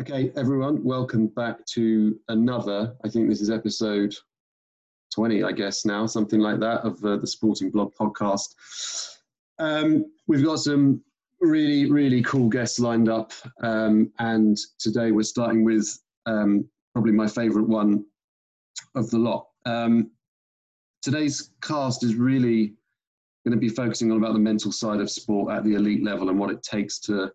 Okay, 0.00 0.32
everyone, 0.34 0.82
welcome 0.82 1.28
back 1.28 1.64
to 1.66 2.18
another. 2.26 2.96
I 3.04 3.08
think 3.08 3.28
this 3.28 3.40
is 3.40 3.48
episode 3.48 4.12
20, 5.14 5.44
I 5.44 5.52
guess, 5.52 5.84
now, 5.84 6.04
something 6.04 6.40
like 6.40 6.58
that, 6.58 6.80
of 6.80 7.02
uh, 7.04 7.18
the 7.18 7.28
Sporting 7.28 7.70
Blog 7.70 7.94
podcast. 7.94 8.56
Um, 9.60 10.06
we've 10.26 10.44
got 10.44 10.56
some 10.56 11.00
really, 11.40 11.88
really 11.88 12.22
cool 12.22 12.48
guests 12.48 12.80
lined 12.80 13.08
up, 13.08 13.32
um, 13.62 14.10
and 14.18 14.58
today 14.80 15.12
we're 15.12 15.22
starting 15.22 15.62
with 15.62 15.96
um, 16.26 16.68
probably 16.92 17.12
my 17.12 17.28
favourite 17.28 17.68
one 17.68 18.04
of 18.96 19.08
the 19.10 19.18
lot. 19.18 19.46
Um, 19.64 20.10
today's 21.02 21.50
cast 21.62 22.02
is 22.02 22.16
really 22.16 22.74
going 23.46 23.52
to 23.52 23.60
be 23.60 23.68
focusing 23.68 24.10
on 24.10 24.18
about 24.18 24.32
the 24.32 24.40
mental 24.40 24.72
side 24.72 24.98
of 24.98 25.08
sport 25.08 25.52
at 25.52 25.62
the 25.62 25.74
elite 25.74 26.02
level 26.02 26.30
and 26.30 26.38
what 26.38 26.50
it 26.50 26.64
takes 26.64 26.98
to 26.98 27.30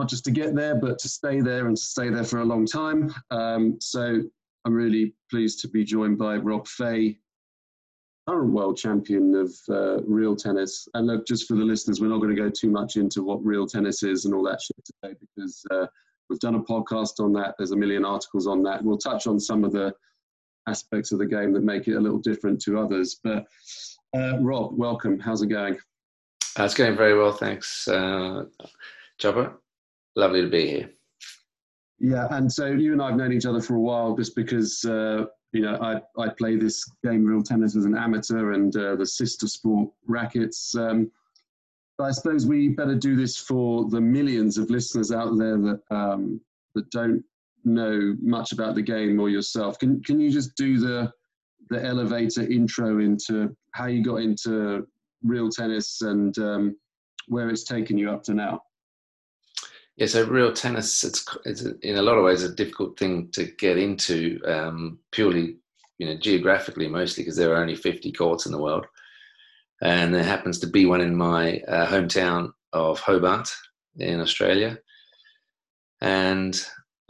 not 0.00 0.08
just 0.08 0.24
to 0.24 0.30
get 0.30 0.54
there, 0.54 0.74
but 0.74 0.98
to 0.98 1.10
stay 1.10 1.42
there 1.42 1.66
and 1.66 1.76
to 1.76 1.82
stay 1.82 2.08
there 2.08 2.24
for 2.24 2.40
a 2.40 2.44
long 2.44 2.64
time. 2.64 3.14
Um, 3.30 3.76
so 3.82 4.22
I'm 4.64 4.72
really 4.72 5.14
pleased 5.30 5.60
to 5.60 5.68
be 5.68 5.84
joined 5.84 6.16
by 6.16 6.36
Rob 6.36 6.66
Fahey, 6.66 7.18
current 8.26 8.50
world 8.50 8.78
champion 8.78 9.34
of 9.34 9.54
uh, 9.68 10.00
real 10.04 10.34
tennis. 10.34 10.88
And 10.94 11.06
look, 11.06 11.26
just 11.26 11.46
for 11.46 11.54
the 11.54 11.64
listeners, 11.64 12.00
we're 12.00 12.08
not 12.08 12.22
going 12.22 12.34
to 12.34 12.42
go 12.42 12.48
too 12.48 12.70
much 12.70 12.96
into 12.96 13.22
what 13.22 13.44
real 13.44 13.66
tennis 13.66 14.02
is 14.02 14.24
and 14.24 14.32
all 14.32 14.42
that 14.44 14.62
shit 14.62 14.82
today 14.86 15.14
because 15.20 15.62
uh, 15.70 15.86
we've 16.30 16.40
done 16.40 16.54
a 16.54 16.62
podcast 16.62 17.22
on 17.22 17.34
that. 17.34 17.56
There's 17.58 17.72
a 17.72 17.76
million 17.76 18.06
articles 18.06 18.46
on 18.46 18.62
that. 18.62 18.82
We'll 18.82 18.96
touch 18.96 19.26
on 19.26 19.38
some 19.38 19.64
of 19.64 19.72
the 19.72 19.92
aspects 20.66 21.12
of 21.12 21.18
the 21.18 21.26
game 21.26 21.52
that 21.52 21.62
make 21.62 21.88
it 21.88 21.96
a 21.96 22.00
little 22.00 22.20
different 22.20 22.58
to 22.62 22.78
others. 22.78 23.20
But 23.22 23.44
uh, 24.16 24.38
Rob, 24.40 24.78
welcome. 24.78 25.20
How's 25.20 25.42
it 25.42 25.48
going? 25.48 25.76
It's 26.58 26.74
going 26.74 26.96
very 26.96 27.18
well, 27.18 27.32
thanks, 27.32 27.86
uh, 27.86 28.46
Chopper 29.18 29.59
lovely 30.16 30.42
to 30.42 30.48
be 30.48 30.68
here. 30.68 30.90
Yeah, 31.98 32.28
and 32.30 32.50
so 32.50 32.66
you 32.66 32.92
and 32.92 33.02
I 33.02 33.08
have 33.08 33.16
known 33.16 33.32
each 33.32 33.44
other 33.44 33.60
for 33.60 33.74
a 33.74 33.80
while, 33.80 34.16
just 34.16 34.34
because 34.34 34.84
uh, 34.84 35.26
you 35.52 35.62
know 35.62 35.78
I 35.80 36.00
I 36.20 36.30
play 36.30 36.56
this 36.56 36.82
game 37.04 37.24
real 37.24 37.42
tennis 37.42 37.76
as 37.76 37.84
an 37.84 37.96
amateur 37.96 38.52
and 38.52 38.74
uh, 38.74 38.96
the 38.96 39.06
sister 39.06 39.46
sport 39.46 39.90
rackets. 40.06 40.74
Um, 40.74 41.10
but 41.98 42.04
I 42.04 42.10
suppose 42.12 42.46
we 42.46 42.68
better 42.68 42.94
do 42.94 43.14
this 43.16 43.36
for 43.36 43.86
the 43.90 44.00
millions 44.00 44.56
of 44.56 44.70
listeners 44.70 45.12
out 45.12 45.36
there 45.36 45.58
that 45.58 45.80
um, 45.90 46.40
that 46.74 46.90
don't 46.90 47.22
know 47.64 48.16
much 48.22 48.52
about 48.52 48.74
the 48.74 48.82
game 48.82 49.20
or 49.20 49.28
yourself. 49.28 49.78
Can 49.78 50.02
can 50.02 50.18
you 50.18 50.30
just 50.30 50.56
do 50.56 50.78
the 50.78 51.12
the 51.68 51.84
elevator 51.84 52.42
intro 52.42 53.00
into 53.00 53.54
how 53.74 53.86
you 53.86 54.02
got 54.02 54.16
into 54.16 54.86
real 55.22 55.50
tennis 55.50 56.00
and 56.00 56.36
um, 56.38 56.76
where 57.28 57.50
it's 57.50 57.64
taken 57.64 57.98
you 57.98 58.10
up 58.10 58.22
to 58.24 58.34
now? 58.34 58.62
Yeah, 60.00 60.06
so 60.06 60.26
real 60.26 60.50
tennis, 60.50 61.04
it's, 61.04 61.26
it's 61.44 61.60
in 61.82 61.96
a 61.96 62.02
lot 62.02 62.16
of 62.16 62.24
ways 62.24 62.42
a 62.42 62.54
difficult 62.54 62.98
thing 62.98 63.28
to 63.32 63.44
get 63.58 63.76
into 63.76 64.40
um, 64.46 64.98
purely, 65.12 65.58
you 65.98 66.06
know, 66.06 66.16
geographically 66.16 66.88
mostly 66.88 67.22
because 67.22 67.36
there 67.36 67.52
are 67.52 67.60
only 67.60 67.76
50 67.76 68.10
courts 68.12 68.46
in 68.46 68.52
the 68.52 68.62
world. 68.62 68.86
And 69.82 70.14
there 70.14 70.24
happens 70.24 70.58
to 70.60 70.66
be 70.66 70.86
one 70.86 71.02
in 71.02 71.14
my 71.14 71.58
uh, 71.68 71.86
hometown 71.86 72.52
of 72.72 72.98
Hobart 73.00 73.50
in 73.98 74.22
Australia. 74.22 74.78
And 76.00 76.58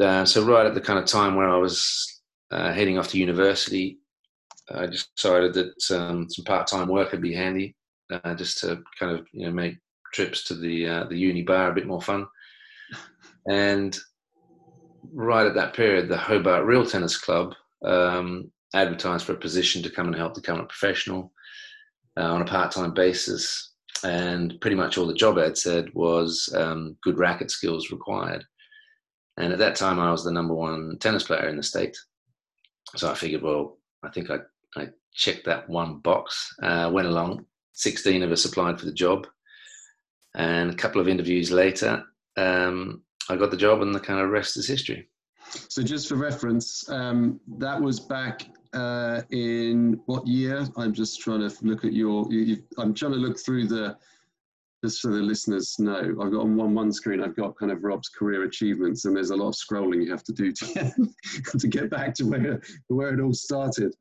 uh, 0.03 0.25
so 0.25 0.45
right 0.45 0.67
at 0.67 0.75
the 0.75 0.81
kind 0.81 0.99
of 0.99 1.05
time 1.05 1.37
where 1.37 1.49
I 1.49 1.59
was 1.59 2.21
uh, 2.51 2.73
heading 2.73 2.99
off 2.99 3.07
to 3.11 3.19
university, 3.19 4.01
I 4.69 4.87
decided 4.87 5.55
that 5.55 5.97
um, 5.97 6.29
some 6.29 6.45
part-time 6.45 6.89
work 6.89 7.13
would 7.13 7.23
be 7.23 7.35
handy, 7.35 7.77
uh, 8.11 8.35
just 8.35 8.59
to 8.59 8.83
kind 8.99 9.17
of 9.17 9.29
you 9.33 9.47
know 9.47 9.53
make 9.53 9.79
trips 10.13 10.43
to 10.45 10.55
the 10.55 10.89
uh, 10.89 11.05
the 11.05 11.17
uni 11.17 11.43
bar 11.43 11.71
a 11.71 11.75
bit 11.75 11.87
more 11.87 12.03
fun. 12.03 12.27
And 13.51 13.99
right 15.13 15.45
at 15.45 15.55
that 15.55 15.75
period, 15.75 16.09
the 16.09 16.17
Hobart 16.17 16.65
Real 16.65 16.87
Tennis 16.87 17.19
Club 17.19 17.55
um, 17.85 18.49
advertised 18.75 19.27
for 19.27 19.33
a 19.33 19.39
position 19.39 19.83
to 19.83 19.91
come 19.91 20.07
and 20.07 20.15
help 20.15 20.35
the 20.35 20.41
current 20.41 20.69
professional 20.69 21.33
uh, 22.17 22.33
on 22.33 22.43
a 22.43 22.45
part-time 22.45 22.95
basis. 22.95 23.73
And 24.05 24.55
pretty 24.61 24.77
much 24.77 24.97
all 24.97 25.07
the 25.07 25.15
job 25.15 25.37
ad 25.37 25.59
said 25.59 25.93
was 25.95 26.49
um, 26.55 26.97
good 27.03 27.19
racket 27.19 27.51
skills 27.51 27.91
required. 27.91 28.45
And 29.37 29.53
at 29.53 29.59
that 29.59 29.75
time, 29.75 29.99
I 29.99 30.13
was 30.13 30.23
the 30.23 30.31
number 30.31 30.55
one 30.55 30.97
tennis 31.01 31.25
player 31.25 31.49
in 31.49 31.57
the 31.57 31.63
state. 31.65 31.97
So 32.95 33.11
I 33.11 33.15
figured, 33.15 33.43
well, 33.43 33.79
I 34.05 34.11
think 34.11 34.31
I, 34.31 34.39
I 34.77 34.91
checked 35.13 35.45
that 35.47 35.69
one 35.69 35.99
box, 35.99 36.55
uh, 36.63 36.89
went 36.93 37.09
along. 37.09 37.47
16 37.73 38.23
of 38.23 38.31
us 38.31 38.45
applied 38.45 38.79
for 38.79 38.87
the 38.87 38.93
job. 38.93 39.27
And 40.37 40.71
a 40.71 40.77
couple 40.77 41.01
of 41.01 41.09
interviews 41.09 41.51
later, 41.51 42.05
um, 42.37 43.03
I 43.29 43.37
got 43.37 43.51
the 43.51 43.57
job, 43.57 43.83
and 43.83 43.95
the 43.95 44.01
kind 44.01 44.21
of 44.21 44.31
rest 44.31 44.57
is 44.57 44.67
history. 44.67 45.09
So, 45.69 45.83
just 45.83 46.09
for 46.09 46.17
reference, 46.17 46.89
um, 46.89 47.41
that 47.59 47.81
was 47.81 48.01
back 48.01 48.47
uh, 48.73 49.23
in 49.31 50.01
what 50.07 50.27
year? 50.27 50.67
I'm 50.77 50.93
just 50.93 51.21
trying 51.21 51.49
to 51.49 51.55
look 51.63 51.85
at 51.85 51.93
your. 51.93 52.31
You, 52.33 52.63
I'm 52.79 52.95
trying 52.95 53.13
to 53.13 53.19
look 53.19 53.39
through 53.39 53.67
the. 53.67 53.97
Just 54.83 55.03
so 55.03 55.09
the 55.09 55.17
listeners 55.17 55.77
know, 55.79 55.99
I've 55.99 56.31
got 56.33 56.41
on 56.41 56.57
one 56.57 56.75
one 56.75 56.91
screen. 56.91 57.23
I've 57.23 57.37
got 57.37 57.55
kind 57.59 57.71
of 57.71 57.85
Rob's 57.85 58.09
career 58.09 58.45
achievements, 58.45 59.05
and 59.05 59.15
there's 59.15 59.29
a 59.29 59.37
lot 59.37 59.49
of 59.49 59.55
scrolling 59.55 60.03
you 60.03 60.11
have 60.11 60.25
to 60.25 60.33
do 60.33 60.53
to 60.53 60.67
get, 60.73 60.95
to 61.61 61.69
get 61.69 61.91
back 61.91 62.15
to 62.15 62.25
where 62.25 62.63
where 62.89 63.13
it 63.13 63.21
all 63.21 63.35
started. 63.35 63.95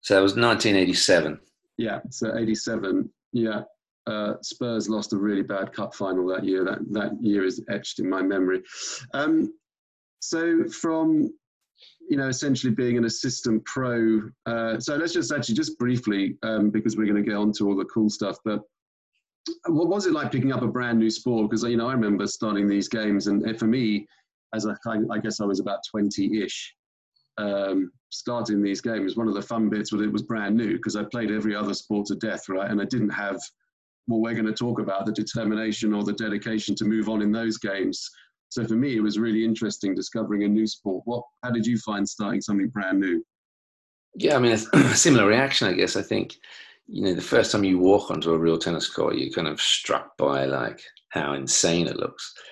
So 0.00 0.18
it 0.18 0.22
was 0.22 0.32
1987. 0.32 1.38
Yeah, 1.78 2.00
so 2.10 2.36
87. 2.36 3.08
Yeah, 3.32 3.62
uh, 4.06 4.34
Spurs 4.42 4.88
lost 4.88 5.12
a 5.12 5.16
really 5.16 5.42
bad 5.42 5.72
cup 5.72 5.94
final 5.94 6.26
that 6.28 6.44
year. 6.44 6.64
That 6.64 6.80
that 6.92 7.12
year 7.22 7.44
is 7.44 7.62
etched 7.70 7.98
in 7.98 8.08
my 8.08 8.22
memory. 8.22 8.62
Um, 9.14 9.52
so 10.20 10.64
from 10.68 11.30
you 12.08 12.16
know 12.16 12.28
essentially 12.28 12.72
being 12.72 12.98
an 12.98 13.04
assistant 13.04 13.64
pro. 13.64 14.20
Uh, 14.46 14.78
so 14.78 14.96
let's 14.96 15.12
just 15.12 15.32
actually 15.32 15.54
just 15.54 15.78
briefly 15.78 16.36
um, 16.42 16.70
because 16.70 16.96
we're 16.96 17.06
going 17.06 17.22
to 17.22 17.28
get 17.28 17.36
on 17.36 17.52
to 17.52 17.68
all 17.68 17.76
the 17.76 17.84
cool 17.86 18.10
stuff. 18.10 18.36
But 18.44 18.60
what 19.66 19.88
was 19.88 20.06
it 20.06 20.12
like 20.12 20.32
picking 20.32 20.52
up 20.52 20.62
a 20.62 20.66
brand 20.66 20.98
new 20.98 21.10
sport? 21.10 21.50
Because 21.50 21.64
you 21.64 21.76
know 21.76 21.88
I 21.88 21.92
remember 21.92 22.26
starting 22.26 22.68
these 22.68 22.88
games, 22.88 23.26
and 23.26 23.58
for 23.58 23.66
me, 23.66 24.06
as 24.54 24.66
a, 24.66 24.76
I 25.10 25.18
guess 25.18 25.40
I 25.40 25.44
was 25.44 25.60
about 25.60 25.80
twenty-ish. 25.90 26.74
Um, 27.36 27.90
starting 28.10 28.62
these 28.62 28.80
games, 28.80 29.16
one 29.16 29.26
of 29.26 29.34
the 29.34 29.42
fun 29.42 29.68
bits 29.68 29.92
was 29.92 30.02
it 30.02 30.12
was 30.12 30.22
brand 30.22 30.56
new 30.56 30.76
because 30.76 30.94
I 30.94 31.02
played 31.02 31.32
every 31.32 31.52
other 31.56 31.74
sport 31.74 32.06
to 32.06 32.14
death, 32.14 32.48
right? 32.48 32.70
And 32.70 32.80
I 32.80 32.84
didn't 32.84 33.10
have 33.10 33.40
what 34.06 34.20
we're 34.20 34.34
going 34.34 34.46
to 34.46 34.52
talk 34.52 34.80
about 34.80 35.06
the 35.06 35.12
determination 35.12 35.92
or 35.92 36.04
the 36.04 36.12
dedication 36.12 36.74
to 36.76 36.84
move 36.84 37.08
on 37.08 37.22
in 37.22 37.32
those 37.32 37.58
games. 37.58 38.10
So 38.50 38.64
for 38.66 38.74
me, 38.74 38.96
it 38.96 39.00
was 39.00 39.18
really 39.18 39.44
interesting 39.44 39.94
discovering 39.94 40.44
a 40.44 40.48
new 40.48 40.66
sport. 40.66 41.02
What, 41.06 41.24
how 41.42 41.50
did 41.50 41.66
you 41.66 41.78
find 41.78 42.08
starting 42.08 42.40
something 42.40 42.68
brand 42.68 43.00
new? 43.00 43.24
Yeah, 44.14 44.36
I 44.36 44.38
mean, 44.38 44.52
a 44.52 44.58
similar 44.94 45.26
reaction, 45.26 45.68
I 45.68 45.72
guess. 45.72 45.96
I 45.96 46.02
think, 46.02 46.36
you 46.86 47.02
know, 47.02 47.14
the 47.14 47.22
first 47.22 47.50
time 47.50 47.64
you 47.64 47.78
walk 47.78 48.10
onto 48.10 48.32
a 48.32 48.38
real 48.38 48.58
tennis 48.58 48.88
court, 48.88 49.16
you're 49.16 49.32
kind 49.32 49.48
of 49.48 49.60
struck 49.60 50.16
by 50.16 50.44
like 50.44 50.80
how 51.10 51.34
insane 51.34 51.86
it 51.86 51.96
looks. 51.96 52.34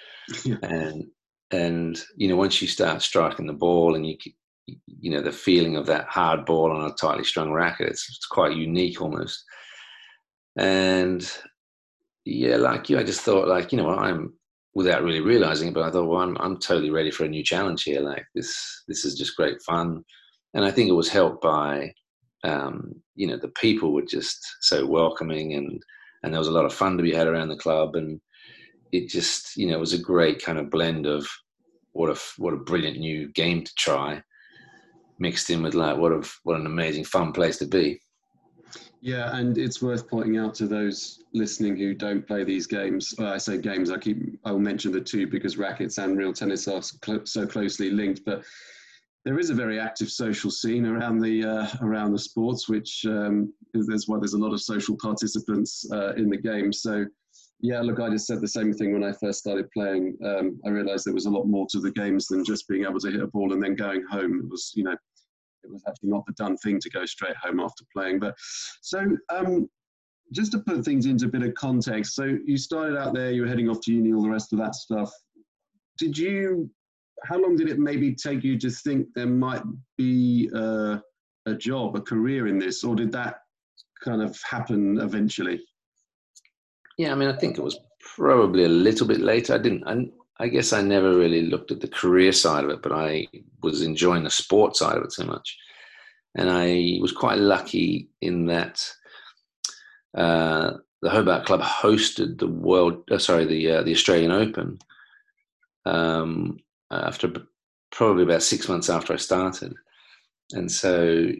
Yeah. 0.44 0.56
And, 0.62 1.08
and, 1.50 2.00
you 2.16 2.28
know, 2.28 2.36
once 2.36 2.62
you 2.62 2.68
start 2.68 3.02
striking 3.02 3.46
the 3.46 3.52
ball 3.52 3.96
and 3.96 4.06
you, 4.06 4.16
you 4.86 5.10
know, 5.10 5.20
the 5.20 5.32
feeling 5.32 5.76
of 5.76 5.84
that 5.86 6.06
hard 6.06 6.46
ball 6.46 6.70
on 6.70 6.88
a 6.88 6.94
tightly 6.94 7.24
strung 7.24 7.52
racket, 7.52 7.88
it's, 7.88 8.08
it's 8.08 8.24
quite 8.26 8.56
unique 8.56 9.02
almost 9.02 9.44
and 10.56 11.30
yeah, 12.24 12.56
like 12.56 12.88
you, 12.88 12.98
I 12.98 13.02
just 13.02 13.22
thought 13.22 13.48
like, 13.48 13.72
you 13.72 13.78
know, 13.78 13.84
what, 13.84 13.98
I'm 13.98 14.32
without 14.74 15.02
really 15.02 15.20
realizing 15.20 15.68
it, 15.68 15.74
but 15.74 15.82
I 15.82 15.90
thought, 15.90 16.08
well, 16.08 16.20
I'm, 16.20 16.36
I'm 16.40 16.58
totally 16.58 16.90
ready 16.90 17.10
for 17.10 17.24
a 17.24 17.28
new 17.28 17.42
challenge 17.42 17.82
here. 17.82 18.00
Like 18.00 18.24
this, 18.34 18.84
this 18.88 19.04
is 19.04 19.14
just 19.14 19.36
great 19.36 19.60
fun. 19.62 20.02
And 20.54 20.64
I 20.64 20.70
think 20.70 20.88
it 20.88 20.94
was 20.94 21.08
helped 21.08 21.42
by, 21.42 21.92
um, 22.44 22.94
you 23.14 23.26
know, 23.26 23.36
the 23.36 23.48
people 23.48 23.92
were 23.92 24.02
just 24.02 24.38
so 24.60 24.86
welcoming 24.86 25.54
and, 25.54 25.82
and 26.22 26.32
there 26.32 26.38
was 26.38 26.48
a 26.48 26.52
lot 26.52 26.64
of 26.64 26.72
fun 26.72 26.96
to 26.96 27.02
be 27.02 27.12
had 27.12 27.26
around 27.26 27.48
the 27.48 27.56
club. 27.56 27.96
And 27.96 28.20
it 28.92 29.08
just, 29.08 29.56
you 29.56 29.66
know, 29.66 29.74
it 29.74 29.80
was 29.80 29.94
a 29.94 29.98
great 29.98 30.42
kind 30.42 30.58
of 30.58 30.70
blend 30.70 31.06
of 31.06 31.26
what 31.92 32.10
a, 32.10 32.20
what 32.38 32.54
a 32.54 32.58
brilliant 32.58 32.98
new 32.98 33.28
game 33.32 33.64
to 33.64 33.74
try 33.76 34.22
mixed 35.18 35.50
in 35.50 35.62
with 35.62 35.74
like, 35.74 35.96
what 35.96 36.12
a, 36.12 36.22
what 36.44 36.58
an 36.58 36.66
amazing 36.66 37.04
fun 37.04 37.32
place 37.32 37.58
to 37.58 37.66
be. 37.66 38.00
Yeah, 39.00 39.36
and 39.36 39.58
it's 39.58 39.82
worth 39.82 40.08
pointing 40.08 40.38
out 40.38 40.54
to 40.56 40.66
those 40.66 41.24
listening 41.34 41.76
who 41.76 41.94
don't 41.94 42.26
play 42.26 42.44
these 42.44 42.66
games. 42.66 43.14
Well, 43.18 43.32
I 43.32 43.38
say 43.38 43.58
games. 43.58 43.90
I 43.90 43.98
keep 43.98 44.38
I 44.44 44.52
will 44.52 44.60
mention 44.60 44.92
the 44.92 45.00
two 45.00 45.26
because 45.26 45.56
rackets 45.56 45.98
and 45.98 46.16
real 46.16 46.32
tennis 46.32 46.68
are 46.68 46.82
so 47.24 47.46
closely 47.46 47.90
linked. 47.90 48.24
But 48.24 48.44
there 49.24 49.38
is 49.38 49.50
a 49.50 49.54
very 49.54 49.78
active 49.78 50.10
social 50.10 50.50
scene 50.50 50.86
around 50.86 51.20
the 51.20 51.44
uh, 51.44 51.68
around 51.84 52.12
the 52.12 52.18
sports, 52.18 52.68
which 52.68 53.04
um, 53.06 53.52
why 54.06 54.18
there's 54.18 54.34
a 54.34 54.38
lot 54.38 54.52
of 54.52 54.62
social 54.62 54.96
participants 55.00 55.84
uh, 55.92 56.14
in 56.14 56.28
the 56.28 56.36
game. 56.36 56.72
So 56.72 57.06
yeah, 57.60 57.80
look, 57.80 58.00
I 58.00 58.10
just 58.10 58.26
said 58.26 58.40
the 58.40 58.48
same 58.48 58.72
thing 58.72 58.92
when 58.92 59.04
I 59.04 59.12
first 59.12 59.38
started 59.38 59.70
playing. 59.70 60.18
Um, 60.24 60.60
I 60.66 60.70
realised 60.70 61.06
there 61.06 61.14
was 61.14 61.26
a 61.26 61.30
lot 61.30 61.46
more 61.46 61.66
to 61.70 61.80
the 61.80 61.92
games 61.92 62.26
than 62.26 62.44
just 62.44 62.66
being 62.66 62.84
able 62.84 62.98
to 63.00 63.10
hit 63.10 63.22
a 63.22 63.28
ball 63.28 63.52
and 63.52 63.62
then 63.62 63.76
going 63.76 64.04
home. 64.10 64.40
It 64.40 64.50
was 64.50 64.72
you 64.74 64.84
know 64.84 64.96
it 65.64 65.72
was 65.72 65.82
actually 65.86 66.10
not 66.10 66.24
the 66.26 66.32
done 66.32 66.56
thing 66.58 66.78
to 66.80 66.90
go 66.90 67.04
straight 67.06 67.36
home 67.36 67.60
after 67.60 67.84
playing. 67.94 68.18
But 68.20 68.34
so 68.80 69.04
um, 69.30 69.68
just 70.32 70.52
to 70.52 70.58
put 70.58 70.84
things 70.84 71.06
into 71.06 71.26
a 71.26 71.28
bit 71.28 71.42
of 71.42 71.54
context, 71.54 72.14
so 72.14 72.36
you 72.44 72.56
started 72.56 72.98
out 72.98 73.14
there, 73.14 73.30
you 73.30 73.42
were 73.42 73.48
heading 73.48 73.68
off 73.68 73.80
to 73.82 73.92
uni, 73.92 74.12
all 74.12 74.22
the 74.22 74.30
rest 74.30 74.52
of 74.52 74.58
that 74.58 74.74
stuff. 74.74 75.12
Did 75.98 76.16
you 76.16 76.70
how 77.24 77.40
long 77.40 77.56
did 77.56 77.68
it 77.68 77.78
maybe 77.78 78.14
take 78.14 78.42
you 78.42 78.58
to 78.58 78.70
think 78.70 79.06
there 79.14 79.26
might 79.26 79.62
be 79.96 80.50
a, 80.54 81.00
a 81.46 81.54
job, 81.54 81.96
a 81.96 82.00
career 82.00 82.48
in 82.48 82.58
this, 82.58 82.84
or 82.84 82.94
did 82.94 83.12
that 83.12 83.36
kind 84.02 84.22
of 84.22 84.36
happen 84.48 84.98
eventually? 85.00 85.60
Yeah, 86.98 87.12
I 87.12 87.14
mean, 87.14 87.28
I 87.28 87.36
think 87.36 87.58
it 87.58 87.64
was 87.64 87.78
probably 88.16 88.64
a 88.64 88.68
little 88.68 89.06
bit 89.06 89.20
later. 89.20 89.54
I 89.54 89.58
didn't. 89.58 89.84
I 90.38 90.48
guess 90.48 90.72
I 90.72 90.82
never 90.82 91.16
really 91.16 91.42
looked 91.42 91.70
at 91.70 91.80
the 91.80 91.88
career 91.88 92.32
side 92.32 92.64
of 92.64 92.70
it, 92.70 92.82
but 92.82 92.92
I 92.92 93.28
was 93.62 93.82
enjoying 93.82 94.24
the 94.24 94.30
sport 94.30 94.76
side 94.76 94.96
of 94.96 95.04
it 95.04 95.12
so 95.12 95.24
much, 95.24 95.56
and 96.34 96.50
I 96.50 96.98
was 97.00 97.12
quite 97.12 97.38
lucky 97.38 98.08
in 98.20 98.46
that 98.46 98.84
uh, 100.16 100.72
the 101.02 101.10
Hobart 101.10 101.46
Club 101.46 101.60
hosted 101.60 102.38
the 102.38 102.48
world. 102.48 103.02
Uh, 103.10 103.18
sorry, 103.18 103.44
the 103.44 103.70
uh, 103.70 103.82
the 103.82 103.92
Australian 103.92 104.30
Open 104.30 104.78
um, 105.84 106.58
after 106.90 107.32
probably 107.90 108.22
about 108.22 108.42
six 108.42 108.68
months 108.68 108.88
after 108.88 109.12
I 109.12 109.16
started, 109.16 109.74
and 110.52 110.70
so 110.70 111.30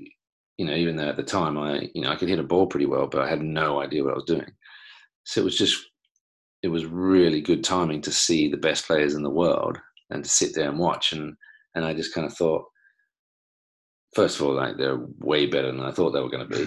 you 0.59 0.67
know, 0.67 0.75
even 0.75 0.97
though 0.97 1.09
at 1.09 1.17
the 1.17 1.23
time 1.23 1.57
I 1.59 1.91
you 1.95 2.03
know 2.03 2.11
I 2.11 2.17
could 2.17 2.29
hit 2.29 2.39
a 2.39 2.45
ball 2.45 2.67
pretty 2.67 2.87
well, 2.87 3.07
but 3.07 3.23
I 3.23 3.29
had 3.29 3.43
no 3.43 3.81
idea 3.81 4.05
what 4.05 4.13
I 4.13 4.17
was 4.17 4.25
doing. 4.25 4.53
So 5.25 5.41
it 5.41 5.45
was 5.45 5.57
just 5.57 5.87
it 6.63 6.69
was 6.69 6.87
really 6.87 7.41
good 7.41 7.65
timing 7.65 8.01
to 8.03 8.13
see 8.13 8.49
the 8.49 8.57
best 8.57 8.87
players 8.87 9.15
in 9.15 9.23
the 9.23 9.31
world 9.31 9.79
and 10.11 10.23
to 10.23 10.31
sit 10.31 10.55
there 10.55 10.69
and 10.69 10.79
watch. 10.79 11.13
And 11.13 11.35
and 11.75 11.85
I 11.85 11.95
just 11.95 12.15
kind 12.15 12.27
of 12.27 12.35
thought 12.35 12.65
first 14.15 14.39
of 14.39 14.47
all 14.47 14.55
like 14.55 14.77
they're 14.77 15.01
way 15.19 15.47
better 15.47 15.73
than 15.73 15.81
I 15.81 15.91
thought 15.91 16.11
they 16.11 16.21
were 16.21 16.29
going 16.29 16.49
to 16.49 16.67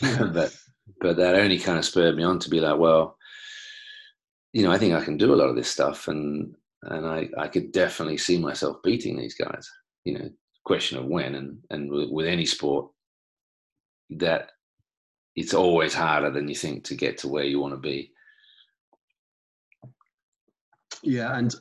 be 0.00 0.24
but 0.32 0.54
but 1.00 1.16
that 1.16 1.34
only 1.34 1.58
kind 1.58 1.78
of 1.78 1.86
spurred 1.86 2.16
me 2.16 2.22
on 2.22 2.38
to 2.40 2.50
be 2.50 2.60
like 2.60 2.78
well 2.78 3.16
you 4.52 4.62
know 4.62 4.70
I 4.70 4.78
think 4.78 4.94
I 4.94 5.02
can 5.02 5.16
do 5.16 5.34
a 5.34 5.36
lot 5.36 5.48
of 5.48 5.56
this 5.56 5.70
stuff. 5.70 6.08
And 6.08 6.54
and 6.82 7.06
I 7.06 7.28
I 7.36 7.48
could 7.48 7.72
definitely 7.72 8.18
see 8.18 8.38
myself 8.38 8.76
beating 8.82 9.18
these 9.18 9.34
guys 9.34 9.68
you 10.04 10.18
know 10.18 10.30
question 10.64 10.98
of 10.98 11.06
when 11.06 11.34
and 11.34 11.58
and 11.70 11.90
with, 11.90 12.10
with 12.10 12.26
any 12.26 12.46
sport 12.46 12.90
that 14.10 14.50
it's 15.34 15.52
always 15.52 15.92
harder 15.92 16.30
than 16.30 16.48
you 16.48 16.54
think 16.54 16.84
to 16.84 16.94
get 16.94 17.18
to 17.18 17.28
where 17.28 17.44
you 17.44 17.60
want 17.60 17.74
to 17.74 17.78
be 17.78 18.12
yeah, 21.06 21.38
and 21.38 21.54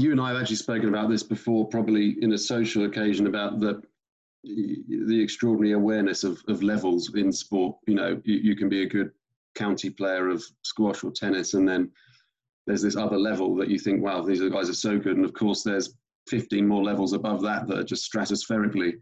you 0.00 0.12
and 0.12 0.20
I 0.20 0.28
have 0.32 0.40
actually 0.40 0.56
spoken 0.56 0.88
about 0.88 1.10
this 1.10 1.22
before, 1.22 1.68
probably 1.68 2.16
in 2.22 2.32
a 2.32 2.38
social 2.38 2.84
occasion, 2.84 3.26
about 3.26 3.60
the 3.60 3.82
the 4.44 5.20
extraordinary 5.20 5.72
awareness 5.72 6.22
of, 6.24 6.40
of 6.48 6.62
levels 6.62 7.14
in 7.14 7.32
sport. 7.32 7.76
You 7.86 7.94
know, 7.94 8.20
you, 8.24 8.36
you 8.36 8.56
can 8.56 8.68
be 8.68 8.82
a 8.82 8.88
good 8.88 9.10
county 9.54 9.90
player 9.90 10.28
of 10.28 10.42
squash 10.62 11.04
or 11.04 11.10
tennis, 11.10 11.54
and 11.54 11.68
then 11.68 11.90
there's 12.66 12.82
this 12.82 12.96
other 12.96 13.18
level 13.18 13.56
that 13.56 13.68
you 13.68 13.78
think, 13.78 14.02
wow, 14.02 14.22
these 14.22 14.40
guys 14.40 14.68
are 14.68 14.74
so 14.74 14.98
good. 14.98 15.16
And 15.16 15.24
of 15.24 15.32
course, 15.32 15.62
there's 15.62 15.94
15 16.28 16.66
more 16.66 16.84
levels 16.84 17.14
above 17.14 17.42
that 17.42 17.66
that 17.66 17.78
are 17.78 17.84
just 17.84 18.10
stratospherically 18.12 18.92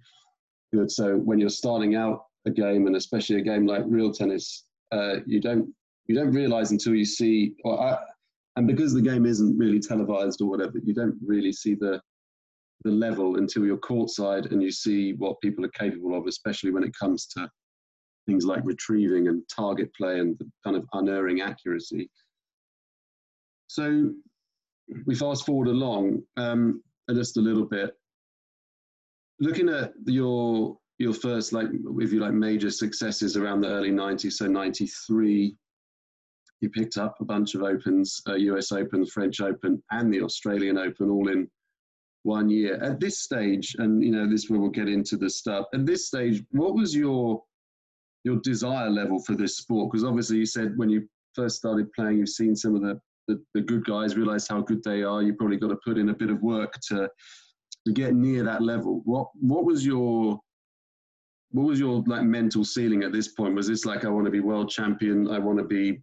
good. 0.73 0.91
So 0.91 1.17
when 1.17 1.39
you're 1.39 1.49
starting 1.49 1.97
out 1.97 2.27
a 2.47 2.51
game, 2.51 2.87
and 2.87 2.97
especially 2.97 3.37
a 3.37 3.43
game 3.43 3.67
like 3.67 3.83
real 3.87 4.13
tennis, 4.13 4.65
uh, 4.93 5.17
you 5.27 5.41
don't 5.41 5.69
you 6.07 6.15
don't 6.15 6.33
realize 6.33 6.71
until 6.71 6.95
you 6.95 7.05
see. 7.05 7.55
Well, 7.65 7.81
I, 7.81 7.99
and 8.57 8.67
because 8.67 8.93
the 8.95 9.03
game 9.03 9.27
isn't 9.27 9.57
really 9.57 9.81
televised 9.81 10.41
or 10.41 10.47
whatever, 10.49 10.79
you 10.83 10.95
don't 10.95 11.17
really 11.25 11.53
see 11.53 11.75
the 11.75 12.01
the 12.85 12.91
level 12.91 13.37
until 13.37 13.65
you're 13.65 13.79
courtside 13.79 14.53
and 14.53 14.63
you 14.63 14.71
see 14.71 15.15
what 15.15 15.41
people 15.41 15.65
are 15.65 15.71
capable 15.71 16.17
of, 16.17 16.27
especially 16.27 16.71
when 16.71 16.85
it 16.85 16.95
comes 16.99 17.27
to 17.27 17.49
things 18.27 18.45
like 18.45 18.61
retrieving 18.65 19.29
and 19.29 19.43
target 19.49 19.93
play 19.95 20.21
and 20.21 20.39
the 20.39 20.51
kind 20.63 20.77
of 20.77 20.85
unerring 20.93 21.41
accuracy. 21.41 22.11
So 23.69 24.13
we 25.07 25.15
fast 25.15 25.47
forward 25.47 25.69
along 25.69 26.23
um, 26.37 26.83
just 27.11 27.37
a 27.37 27.41
little 27.41 27.65
bit. 27.65 27.95
Looking 29.41 29.69
at 29.69 29.93
your 30.07 30.79
your 30.99 31.13
first 31.13 31.53
like 31.53 31.69
if 32.01 32.13
you 32.13 32.21
like 32.21 32.33
major 32.33 32.71
successes 32.71 33.37
around 33.37 33.61
the 33.61 33.69
early 33.69 33.91
90s, 33.91 34.33
so 34.33 34.47
93, 34.47 35.57
he 36.61 36.69
picked 36.69 36.97
up 36.97 37.17
a 37.21 37.25
bunch 37.25 37.55
of 37.55 37.63
opens, 37.63 38.21
uh, 38.29 38.35
US 38.35 38.73
Open, 38.73 39.05
French 39.07 39.41
Open, 39.41 39.83
and 39.91 40.13
the 40.13 40.23
Australian 40.23 40.79
Open 40.79 41.11
all 41.11 41.29
in 41.29 41.49
one 42.23 42.49
year. 42.49 42.77
At 42.83 42.99
this 43.01 43.21
stage, 43.21 43.75
and 43.79 44.03
you 44.03 44.11
know, 44.11 44.29
this 44.29 44.49
where 44.49 44.61
we'll 44.61 44.71
get 44.71 44.89
into 44.89 45.17
the 45.17 45.31
stuff. 45.31 45.67
At 45.75 45.87
this 45.87 46.07
stage, 46.07 46.43
what 46.51 46.75
was 46.75 46.95
your 46.95 47.43
your 48.25 48.37
desire 48.43 48.91
level 48.91 49.21
for 49.21 49.35
this 49.35 49.59
sport? 49.59 49.91
Because 49.91 50.05
obviously, 50.05 50.39
you 50.39 50.47
said 50.47 50.77
when 50.77 50.91
you 50.91 51.09
first 51.35 51.57
started 51.57 51.93
playing, 51.93 52.19
you've 52.19 52.29
seen 52.31 52.57
some 52.57 52.75
of 52.75 52.83
the, 52.83 52.99
the, 53.29 53.41
the 53.55 53.61
good 53.61 53.85
guys, 53.85 54.17
realized 54.17 54.49
how 54.49 54.63
good 54.63 54.83
they 54.83 55.03
are. 55.03 55.23
You 55.23 55.35
probably 55.35 55.59
got 55.59 55.69
to 55.69 55.79
put 55.85 55.99
in 55.99 56.09
a 56.09 56.15
bit 56.15 56.31
of 56.31 56.41
work 56.43 56.73
to 56.89 57.09
to 57.87 57.93
get 57.93 58.15
near 58.15 58.43
that 58.43 58.63
level. 58.63 59.03
What 59.05 59.29
what 59.41 59.65
was 59.65 59.87
your 59.87 60.41
what 61.53 61.67
was 61.67 61.79
your 61.79 62.03
like 62.07 62.25
mental 62.25 62.65
ceiling 62.65 63.05
at 63.05 63.13
this 63.13 63.29
point? 63.29 63.55
Was 63.55 63.69
this 63.69 63.85
like 63.85 64.05
I 64.05 64.09
want 64.09 64.25
to 64.25 64.31
be 64.31 64.41
world 64.41 64.71
champion? 64.71 65.31
I 65.31 65.39
want 65.39 65.59
to 65.59 65.65
be 65.65 66.01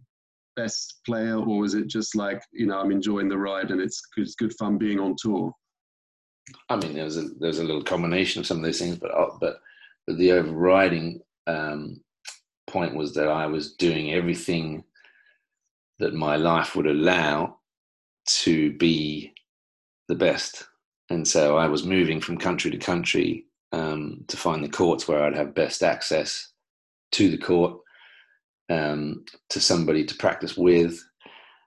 best 0.56 1.00
player, 1.04 1.36
or 1.36 1.58
was 1.58 1.74
it 1.74 1.86
just 1.86 2.14
like 2.14 2.42
you 2.52 2.66
know 2.66 2.78
I'm 2.78 2.92
enjoying 2.92 3.28
the 3.28 3.38
ride 3.38 3.70
and 3.70 3.80
it's 3.80 4.00
good, 4.14 4.22
it's 4.22 4.34
good 4.34 4.54
fun 4.54 4.78
being 4.78 5.00
on 5.00 5.16
tour? 5.18 5.52
I 6.68 6.76
mean, 6.76 6.94
there's 6.94 7.16
a 7.16 7.28
there's 7.40 7.58
a 7.58 7.64
little 7.64 7.82
combination 7.82 8.40
of 8.40 8.46
some 8.46 8.58
of 8.58 8.64
those 8.64 8.78
things, 8.78 8.98
but 8.98 9.10
uh, 9.12 9.30
but, 9.40 9.60
but 10.06 10.18
the 10.18 10.32
overriding 10.32 11.20
um, 11.46 12.00
point 12.66 12.94
was 12.94 13.14
that 13.14 13.28
I 13.28 13.46
was 13.46 13.74
doing 13.74 14.12
everything 14.12 14.84
that 15.98 16.14
my 16.14 16.36
life 16.36 16.74
would 16.76 16.86
allow 16.86 17.58
to 18.26 18.72
be 18.72 19.32
the 20.08 20.14
best, 20.14 20.66
and 21.10 21.26
so 21.26 21.56
I 21.56 21.66
was 21.66 21.84
moving 21.84 22.20
from 22.20 22.38
country 22.38 22.70
to 22.70 22.78
country 22.78 23.46
um, 23.72 24.24
to 24.28 24.36
find 24.36 24.62
the 24.62 24.68
courts 24.68 25.08
where 25.08 25.22
I'd 25.22 25.36
have 25.36 25.54
best 25.54 25.82
access 25.82 26.52
to 27.12 27.30
the 27.30 27.38
court 27.38 27.78
um, 28.70 29.24
to 29.50 29.60
somebody 29.60 30.04
to 30.04 30.16
practice 30.16 30.56
with, 30.56 30.98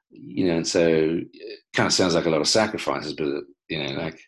you 0.10 0.48
know, 0.48 0.58
and 0.58 0.68
so 0.68 1.20
it 1.34 1.60
kind 1.74 1.88
of 1.88 1.94
sounds 1.94 2.16
like 2.16 2.26
a 2.26 2.30
lot 2.30 2.42
of 2.42 2.48
sacrifices, 2.48 3.14
but 3.14 3.44
you 3.70 3.84
know, 3.84 3.92
like 4.02 4.20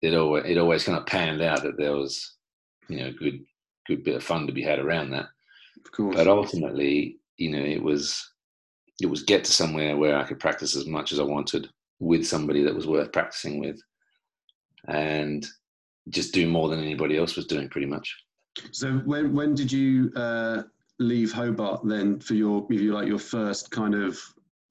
it 0.00 0.14
always 0.14 0.44
it 0.46 0.58
always 0.58 0.84
kind 0.84 0.98
of 0.98 1.06
panned 1.06 1.42
out 1.42 1.62
that 1.62 1.76
there 1.76 1.92
was, 1.92 2.36
you 2.88 2.98
know, 2.98 3.12
good 3.12 3.40
good 3.86 4.04
bit 4.04 4.16
of 4.16 4.24
fun 4.24 4.46
to 4.46 4.52
be 4.52 4.62
had 4.62 4.78
around 4.78 5.10
that. 5.10 5.26
Of 5.84 5.92
course. 5.92 6.16
But 6.16 6.28
ultimately, 6.28 7.18
you 7.36 7.50
know, 7.50 7.62
it 7.62 7.82
was 7.82 8.32
it 9.00 9.06
was 9.06 9.22
get 9.22 9.44
to 9.44 9.52
somewhere 9.52 9.96
where 9.96 10.16
I 10.16 10.24
could 10.24 10.40
practice 10.40 10.76
as 10.76 10.86
much 10.86 11.12
as 11.12 11.20
I 11.20 11.24
wanted 11.24 11.68
with 11.98 12.26
somebody 12.26 12.62
that 12.64 12.74
was 12.74 12.86
worth 12.86 13.12
practicing 13.12 13.60
with, 13.60 13.80
and 14.88 15.46
just 16.08 16.34
do 16.34 16.48
more 16.48 16.68
than 16.68 16.80
anybody 16.80 17.16
else 17.16 17.36
was 17.36 17.46
doing, 17.46 17.68
pretty 17.68 17.86
much. 17.86 18.14
So 18.70 18.98
when 18.98 19.34
when 19.34 19.54
did 19.54 19.70
you 19.70 20.12
uh, 20.16 20.62
leave 21.02 21.32
Hobart 21.32 21.80
then 21.84 22.20
for 22.20 22.34
your, 22.34 22.66
if 22.70 22.80
you 22.80 22.94
like, 22.94 23.08
your 23.08 23.18
first 23.18 23.70
kind 23.70 23.94
of 23.94 24.18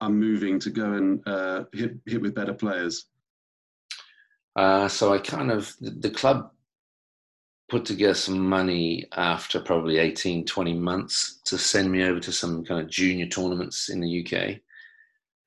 I'm 0.01 0.19
moving 0.19 0.59
to 0.59 0.69
go 0.71 0.93
and 0.93 1.21
uh, 1.27 1.65
hit 1.73 1.97
hit 2.05 2.21
with 2.21 2.33
better 2.33 2.53
players? 2.53 3.05
Uh, 4.55 4.87
so 4.87 5.13
I 5.13 5.19
kind 5.19 5.51
of 5.51 5.73
the, 5.79 6.09
club 6.09 6.51
put 7.69 7.85
together 7.85 8.15
some 8.15 8.39
money 8.39 9.05
after 9.13 9.61
probably 9.61 9.97
18, 9.97 10.45
20 10.45 10.73
months 10.73 11.39
to 11.45 11.57
send 11.57 11.89
me 11.89 12.03
over 12.03 12.19
to 12.19 12.31
some 12.31 12.65
kind 12.65 12.81
of 12.81 12.89
junior 12.89 13.27
tournaments 13.27 13.89
in 13.89 14.01
the 14.01 14.25
UK, 14.25 14.57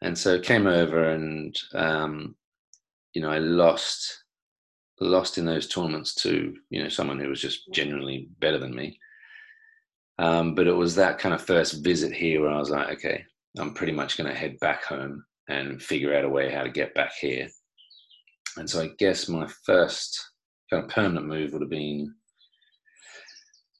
and 0.00 0.16
so 0.16 0.40
came 0.40 0.66
over 0.66 1.10
and 1.10 1.58
um, 1.74 2.36
you 3.12 3.20
know 3.20 3.30
I 3.30 3.38
lost 3.38 4.20
lost 5.00 5.38
in 5.38 5.44
those 5.44 5.66
tournaments 5.66 6.14
to 6.14 6.54
you 6.70 6.82
know 6.82 6.88
someone 6.88 7.18
who 7.18 7.28
was 7.28 7.40
just 7.40 7.70
genuinely 7.72 8.28
better 8.38 8.58
than 8.58 8.74
me 8.74 8.98
um, 10.18 10.54
but 10.54 10.66
it 10.66 10.72
was 10.72 10.94
that 10.94 11.18
kind 11.18 11.34
of 11.34 11.42
first 11.42 11.84
visit 11.84 12.12
here 12.12 12.40
where 12.40 12.50
I 12.50 12.58
was 12.58 12.70
like, 12.70 12.90
okay, 12.94 13.24
I'm 13.58 13.74
pretty 13.74 13.92
much 13.92 14.16
going 14.16 14.30
to 14.30 14.38
head 14.38 14.58
back 14.60 14.84
home 14.84 15.24
and 15.48 15.82
figure 15.82 16.14
out 16.16 16.24
a 16.24 16.28
way 16.28 16.50
how 16.50 16.62
to 16.62 16.70
get 16.70 16.94
back 16.94 17.12
here. 17.20 17.48
And 18.56 18.68
so 18.68 18.82
I 18.82 18.90
guess 18.98 19.28
my 19.28 19.48
first 19.64 20.30
kind 20.70 20.84
of 20.84 20.90
permanent 20.90 21.26
move 21.26 21.52
would 21.52 21.62
have 21.62 21.70
been 21.70 22.14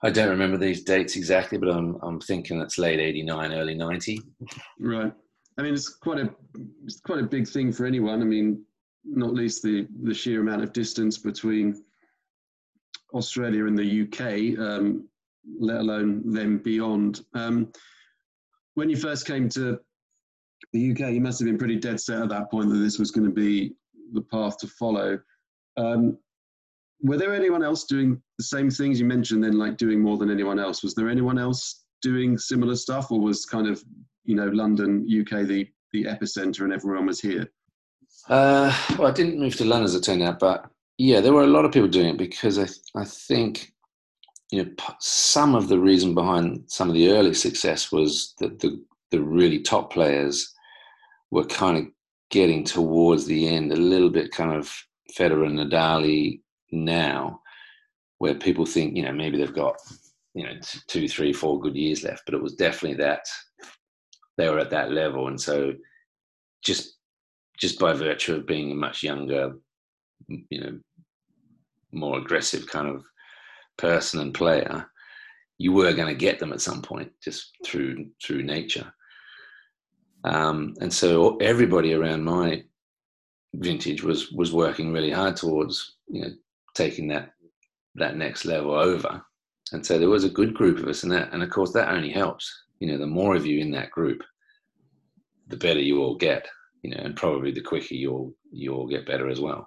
I 0.05 0.11
don't 0.11 0.29
remember 0.29 0.59
these 0.59 0.85
dates 0.85 1.17
exactly, 1.17 1.57
but 1.57 1.71
I'm 1.71 1.97
I'm 2.03 2.21
thinking 2.21 2.61
it's 2.61 2.77
late 2.79 3.01
'89, 3.01 3.53
early 3.55 3.75
'90. 3.75 4.21
Right. 4.79 5.11
I 5.57 5.63
mean, 5.63 5.73
it's 5.73 5.89
quite 5.89 6.19
a 6.19 6.29
it's 6.85 7.01
quite 7.01 7.21
a 7.21 7.27
big 7.27 7.49
thing 7.49 7.73
for 7.73 7.87
anyone. 7.87 8.21
I 8.21 8.27
mean, 8.27 8.63
not 9.05 9.33
least 9.33 9.63
the 9.63 9.89
the 10.03 10.13
sheer 10.13 10.43
amount 10.43 10.63
of 10.63 10.75
distance 10.75 11.17
between 11.17 11.83
Australia 13.15 13.65
and 13.65 13.79
the 13.79 14.03
UK. 14.03 14.59
Um, 14.59 15.09
let 15.59 15.79
alone 15.79 16.23
then 16.25 16.59
beyond. 16.59 17.25
Um, 17.35 17.73
when 18.75 18.89
you 18.89 18.97
first 18.97 19.27
came 19.27 19.49
to 19.51 19.79
the 20.73 20.91
UK, 20.93 21.13
you 21.13 21.21
must 21.21 21.39
have 21.39 21.47
been 21.47 21.59
pretty 21.59 21.77
dead 21.77 22.01
set 22.01 22.23
at 22.23 22.29
that 22.31 22.51
point 22.51 22.71
that 22.71 22.79
this 22.79 22.99
was 22.99 23.11
going 23.11 23.27
to 23.27 23.33
be 23.33 23.75
the 24.13 24.23
path 24.23 24.59
to 24.59 24.67
follow. 24.67 25.19
Um, 25.77 26.19
were 27.03 27.19
there 27.19 27.35
anyone 27.35 27.63
else 27.63 27.85
doing 27.85 28.21
the 28.39 28.45
same 28.45 28.71
things 28.71 28.99
you 28.99 29.07
mentioned 29.07 29.45
then, 29.45 29.59
like 29.59 29.77
doing 29.77 30.01
more 30.01 30.17
than 30.17 30.31
anyone 30.31 30.59
else? 30.59 30.83
Was 30.83 30.95
there 30.95 31.09
anyone 31.09 31.39
else 31.39 31.85
doing 32.03 32.39
similar 32.39 32.77
stuff, 32.77 33.11
or 33.11 33.21
was 33.21 33.45
kind 33.45 33.67
of 33.67 33.83
you 34.25 34.35
know 34.35 34.47
London, 34.49 35.07
UK, 35.09 35.47
the 35.47 35.69
the 35.93 36.05
epicenter, 36.05 36.61
and 36.61 36.73
everyone 36.73 37.07
was 37.07 37.21
here? 37.21 37.47
Uh, 38.29 38.75
well, 38.99 39.09
I 39.09 39.13
didn't 39.13 39.39
move 39.39 39.57
to 39.57 39.65
London 39.65 39.85
as 39.85 39.95
it 39.95 40.03
turned 40.03 40.23
out, 40.23 40.39
but 40.39 40.71
yeah, 40.97 41.21
there 41.21 41.33
were 41.33 41.43
a 41.43 41.49
lot 41.49 41.65
of 41.65 41.73
people 41.73 41.89
doing 41.89 42.09
it 42.09 42.19
because 42.19 42.59
I, 42.59 42.69
I 42.99 43.05
think, 43.05 43.74
you 44.55 44.63
know, 44.63 44.71
some 45.01 45.57
of 45.57 45.67
the 45.67 45.81
reason 45.81 46.15
behind 46.15 46.63
some 46.69 46.89
of 46.89 46.95
the 46.95 47.11
early 47.11 47.35
success 47.35 47.91
was 47.91 48.35
that 48.39 48.61
the, 48.61 48.81
the 49.11 49.21
really 49.21 49.59
top 49.59 49.93
players 49.93 50.55
were 51.33 51.45
kind 51.45 51.77
of 51.77 51.87
getting 52.31 52.63
towards 52.63 53.27
the 53.27 53.49
end 53.49 53.73
a 53.73 53.77
little 53.77 54.11
bit 54.11 54.31
kind 54.31 54.53
of 54.53 54.73
Federer 55.19 55.45
and 55.45 55.59
Nadal 55.59 56.41
now, 56.71 57.41
where 58.19 58.37
people 58.37 58.65
think, 58.65 58.97
you 58.97 59.03
know, 59.03 59.13
maybe 59.13 59.39
they've 59.39 59.53
got, 59.53 59.75
you 60.35 60.45
know, 60.45 60.53
two, 60.87 61.09
three, 61.09 61.33
four 61.33 61.61
good 61.61 61.75
years 61.75 62.05
left, 62.05 62.23
but 62.25 62.35
it 62.37 62.43
was 62.43 62.55
definitely 62.55 62.99
that 62.99 63.27
they 64.37 64.49
were 64.49 64.61
at 64.61 64.71
that 64.71 64.93
level. 64.93 65.27
And 65.27 65.41
so 65.41 65.73
just 66.63 66.99
just 67.59 67.81
by 67.81 67.93
virtue 67.93 68.37
of 68.37 68.47
being 68.47 68.71
a 68.71 68.77
much 68.77 69.03
younger, 69.03 69.55
you 70.29 70.61
know, 70.61 70.79
more 71.91 72.19
aggressive 72.19 72.69
kind 72.69 72.87
of 72.87 73.05
person 73.77 74.21
and 74.21 74.35
player, 74.35 74.87
you 75.59 75.73
were 75.73 75.93
going 75.93 76.09
to 76.09 76.19
get 76.19 76.39
them 76.39 76.53
at 76.53 76.61
some 76.61 76.83
point 76.83 77.11
just 77.23 77.53
through 77.65 78.07
through 78.23 78.43
nature. 78.43 78.93
Um, 80.25 80.75
and 80.81 80.93
so 80.93 81.37
everybody 81.37 81.93
around 81.93 82.25
my 82.25 82.65
vintage 83.55 84.03
was 84.03 84.33
was 84.33 84.53
working 84.53 84.93
really 84.93 85.11
hard 85.11 85.37
towards 85.37 85.97
you 86.09 86.23
know 86.23 86.31
taking 86.75 87.09
that 87.09 87.33
that 87.95 88.17
next 88.17 88.45
level 88.45 88.75
over. 88.75 89.23
And 89.73 89.85
so 89.85 89.99
there 89.99 90.11
was 90.11 90.25
a 90.25 90.31
good 90.31 90.55
group 90.55 90.79
of 90.79 90.89
us, 90.89 91.03
and 91.03 91.13
that 91.13 91.33
and 91.33 91.43
of 91.43 91.51
course 91.51 91.73
that 91.73 91.93
only 91.93 92.11
helps. 92.11 92.53
You 92.81 92.89
know, 92.89 92.99
the 92.99 93.07
more 93.07 93.35
of 93.37 93.47
you 93.47 93.61
in 93.61 93.71
that 93.73 93.91
group, 93.91 94.23
the 95.49 95.57
better 95.57 95.81
you 95.81 96.03
all 96.03 96.17
get 96.17 96.47
you 96.85 96.91
know, 96.91 96.99
and 97.03 97.17
probably 97.17 97.51
the 97.51 97.63
quicker 97.63 97.95
you'll 97.95 98.35
you'll 98.53 98.87
get 98.87 99.07
better 99.07 99.29
as 99.29 99.41
well. 99.41 99.67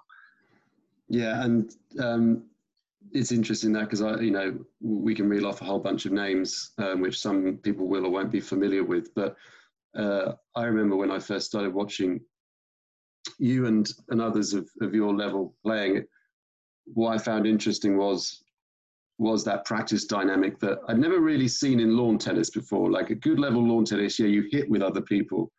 Yeah, 1.10 1.44
and 1.44 1.72
um, 2.00 2.44
it's 3.12 3.32
interesting 3.32 3.74
that 3.74 3.86
because 3.86 4.02
I, 4.02 4.20
you 4.20 4.32
know, 4.32 4.58
we 4.82 5.16
can 5.16 5.30
reel 5.30 5.48
off 5.48 5.62
a 5.62 5.66
whole 5.66 5.80
bunch 5.80 6.06
of 6.06 6.12
names 6.12 6.72
um, 6.78 7.02
which 7.02 7.20
some 7.20 7.58
people 7.58 7.88
will 7.88 8.06
or 8.06 8.10
won't 8.10 8.32
be 8.32 8.40
familiar 8.40 8.84
with, 8.84 9.14
but 9.16 9.36
uh, 9.98 10.34
I 10.56 10.66
remember 10.66 10.96
when 10.96 11.12
I 11.12 11.20
first 11.20 11.48
started 11.48 11.74
watching 11.74 12.20
you 13.40 13.66
and 13.66 13.90
and 14.10 14.22
others 14.22 14.54
of, 14.54 14.70
of 14.82 14.94
your 14.94 15.14
level 15.14 15.56
playing. 15.64 16.06
What 16.86 17.14
I 17.14 17.18
found 17.18 17.46
interesting 17.46 17.98
was 17.98 18.44
was 19.20 19.44
that 19.44 19.66
practice 19.66 20.06
dynamic 20.06 20.60
that 20.60 20.80
I'd 20.88 21.00
never 21.00 21.20
really 21.20 21.48
seen 21.48 21.80
in 21.80 21.98
lawn 21.98 22.20
tennis 22.20 22.52
before. 22.52 22.92
Like 22.92 23.10
a 23.10 23.16
good 23.16 23.40
level 23.40 23.68
lawn 23.68 23.84
tennis, 23.84 24.20
yeah, 24.20 24.28
you 24.28 24.48
hit 24.52 24.70
with 24.70 24.82
other 24.82 25.02
people 25.02 25.52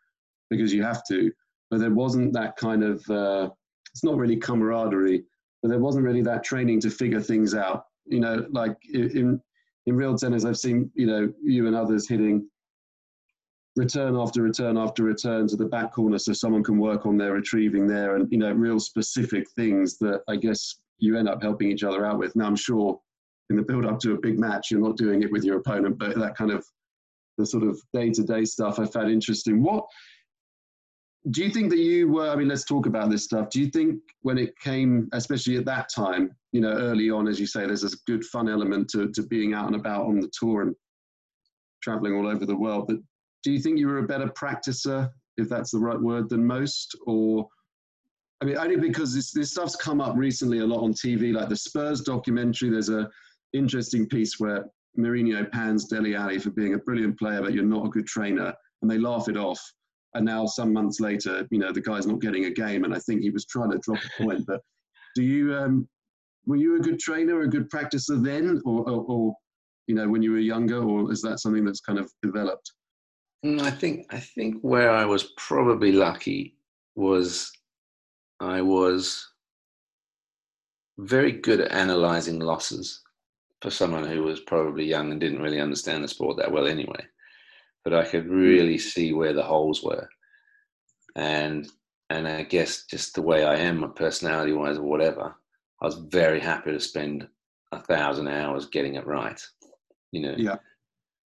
because 0.49 0.73
you 0.73 0.83
have 0.83 1.03
to, 1.09 1.33
but 1.71 1.81
there 1.81 1.91
wasn't 1.91 2.33
that 2.35 2.57
kind 2.57 2.85
of 2.85 3.11
uh, 3.11 3.51
it's 3.93 4.05
not 4.05 4.17
really 4.17 4.37
camaraderie 4.37 5.25
but 5.63 5.69
there 5.69 5.79
wasn't 5.79 6.05
really 6.05 6.23
that 6.23 6.45
training 6.45 6.81
to 6.81 6.91
figure 6.91 7.21
things 7.21 7.55
out. 7.55 7.85
You 8.07 8.21
know 8.21 8.47
like 8.51 8.77
in 8.93 9.41
in 9.89 9.97
real 9.97 10.17
tennis 10.17 10.45
i've 10.45 10.59
seen 10.59 10.91
you 10.95 11.07
know 11.07 11.33
you 11.43 11.67
and 11.67 11.75
others 11.75 12.07
hitting 12.07 12.47
return 13.75 14.17
after 14.17 14.43
return 14.43 14.77
after 14.77 15.03
return 15.03 15.49
to 15.49 15.57
the 15.57 15.65
back 15.65 15.93
corner 15.93 16.19
so 16.19 16.33
someone 16.33 16.63
can 16.63 16.79
work 16.79 17.07
on 17.07 17.17
their 17.17 17.33
retrieving 17.33 17.87
there 17.87 18.17
and 18.17 18.31
you 18.31 18.39
know 18.39 18.53
real 18.53 18.79
specific 18.79 19.49
things 19.51 19.99
that 19.99 20.21
i 20.29 20.37
guess 20.37 20.75
you 20.99 21.17
end 21.17 21.29
up 21.29 21.41
helping 21.41 21.71
each 21.71 21.85
other 21.85 22.05
out 22.05 22.19
with. 22.19 22.35
Now 22.37 22.47
i'm 22.47 22.57
sure 22.57 23.01
in 23.51 23.57
the 23.57 23.63
build 23.63 23.87
up 23.87 23.99
to 24.01 24.13
a 24.13 24.19
big 24.19 24.39
match 24.39 24.71
you're 24.71 24.81
not 24.81 24.97
doing 24.97 25.23
it 25.23 25.33
with 25.33 25.45
your 25.45 25.59
opponent 25.59 25.97
but 25.99 26.19
that 26.19 26.37
kind 26.37 26.51
of 26.51 26.67
the 27.39 27.47
sort 27.47 27.63
of 27.63 27.81
day-to-day 27.95 28.45
stuff 28.45 28.79
i 28.79 28.85
found 28.85 29.11
interesting. 29.11 29.63
What 29.63 29.87
do 31.31 31.43
you 31.43 31.51
think 31.51 31.71
that 31.71 31.79
you 31.79 32.09
were 32.09 32.29
i 32.29 32.37
mean 32.37 32.49
let's 32.49 32.65
talk 32.65 32.87
about 32.87 33.11
this 33.11 33.25
stuff. 33.25 33.51
Do 33.51 33.61
you 33.61 33.69
think 33.69 34.01
when 34.23 34.39
it 34.39 34.59
came 34.61 35.09
especially 35.13 35.57
at 35.57 35.65
that 35.67 35.89
time 35.95 36.35
you 36.53 36.61
know 36.61 36.73
early 36.73 37.11
on 37.11 37.29
as 37.29 37.39
you 37.39 37.47
say 37.47 37.67
there's 37.67 37.85
a 37.85 37.97
good 38.07 38.25
fun 38.25 38.49
element 38.49 38.89
to, 38.91 39.11
to 39.13 39.23
being 39.23 39.55
out 39.55 39.67
and 39.67 39.77
about 39.77 40.07
on 40.07 40.21
the 40.21 40.31
tour 40.39 40.63
and 40.63 40.75
traveling 41.83 42.15
all 42.15 42.27
over 42.27 42.47
the 42.47 42.57
world 42.57 42.87
but 42.89 42.97
do 43.43 43.53
you 43.53 43.61
think 43.61 43.79
you 43.79 43.87
were 43.87 43.99
a 43.99 44.07
better 44.07 44.29
practicer 44.29 45.11
if 45.37 45.49
that's 45.49 45.71
the 45.71 45.79
right 45.79 46.01
word 46.01 46.29
than 46.29 46.45
most? 46.45 46.97
Or 47.07 47.49
i 48.41 48.45
mean 48.45 48.57
only 48.57 48.77
because 48.77 49.15
this, 49.15 49.33
this 49.33 49.51
stuff's 49.51 49.77
come 49.77 50.01
up 50.01 50.17
recently 50.17 50.61
a 50.61 50.67
lot 50.67 50.83
on 50.83 50.93
tv 50.93 51.33
like 51.33 51.49
the 51.49 51.57
spurs 51.57 52.01
documentary 52.03 52.71
there's 52.71 52.91
a 52.91 53.09
interesting 53.53 54.07
piece 54.07 54.39
where 54.39 54.67
Mourinho 54.99 55.51
pans 55.53 55.87
Dele 55.87 56.17
Alli 56.17 56.39
for 56.39 56.51
being 56.51 56.75
a 56.75 56.79
brilliant 56.79 57.19
player 57.19 57.41
but 57.41 57.53
you're 57.53 57.65
not 57.65 57.87
a 57.87 57.91
good 57.91 58.07
trainer 58.07 58.53
and 58.83 58.91
they 58.91 58.99
laugh 58.99 59.29
it 59.29 59.37
off 59.37 59.61
and 60.19 60.27
now 60.27 60.47
some 60.47 60.73
months 60.73 60.99
later, 60.99 61.47
you 61.53 61.59
know, 61.59 61.73
the 61.73 61.81
guy's 61.81 62.07
not 62.07 62.21
getting 62.21 62.47
a 62.47 62.51
game, 62.51 62.83
and 62.83 62.93
I 62.93 62.99
think 62.99 63.23
he 63.23 63.31
was 63.31 63.47
trying 63.47 63.71
to 63.71 63.79
drop 63.79 64.01
a 64.05 64.23
point. 64.23 64.45
But 64.47 64.61
do 65.15 65.23
you, 65.23 65.55
um, 65.55 65.89
were 66.45 66.57
you 66.57 66.77
a 66.77 66.81
good 66.81 66.99
trainer, 66.99 67.43
a 67.43 67.49
good 67.49 67.71
practicer 67.71 68.23
then, 68.23 68.61
or, 68.65 68.81
or, 68.91 69.05
or, 69.07 69.35
you 69.87 69.95
know, 69.95 70.09
when 70.09 70.21
you 70.21 70.33
were 70.33 70.39
younger, 70.39 70.83
or 70.83 71.13
is 71.13 71.23
that 71.23 71.39
something 71.39 71.65
that's 71.65 71.81
kind 71.81 72.01
of 72.01 72.11
developed? 72.21 72.73
Mm, 73.47 73.63
I 73.63 73.71
think 73.71 74.07
I 74.11 74.19
think 74.19 74.61
where 74.63 74.91
I 74.91 75.05
was 75.05 75.33
probably 75.37 75.93
lucky 75.93 76.57
was 76.97 77.53
I 78.41 78.61
was 78.61 79.25
very 80.99 81.31
good 81.31 81.61
at 81.61 81.71
analyzing 81.71 82.41
losses 82.41 83.03
for 83.63 83.71
someone 83.71 84.05
who 84.05 84.25
was 84.25 84.41
probably 84.41 84.85
young 84.85 85.13
and 85.13 85.21
didn't 85.21 85.43
really 85.43 85.61
understand 85.61 86.03
the 86.03 86.09
sport 86.09 86.37
that 86.39 86.51
well 86.51 86.67
anyway 86.67 87.07
but 87.89 87.99
I 87.99 88.07
could 88.07 88.29
really 88.29 88.77
see 88.77 89.15
where 89.15 89.33
the 89.33 89.43
holes 89.43 89.83
were. 89.83 90.09
And 91.17 91.67
and 92.11 92.29
I 92.29 92.43
guess 92.43 92.85
just 92.85 93.15
the 93.15 93.23
way 93.23 93.45
I 93.45 93.57
am, 93.57 93.79
my 93.79 93.89
personality 93.89 94.53
wise 94.53 94.77
or 94.77 94.83
whatever, 94.83 95.35
I 95.81 95.85
was 95.87 95.95
very 95.95 96.39
happy 96.39 96.73
to 96.73 96.81
spend 96.81 97.27
a 97.73 97.81
thousand 97.81 98.29
hours 98.29 98.67
getting 98.67 98.97
it 98.97 99.07
right. 99.07 99.41
You 100.13 100.21
know. 100.21 100.35
Yeah. 100.37 100.57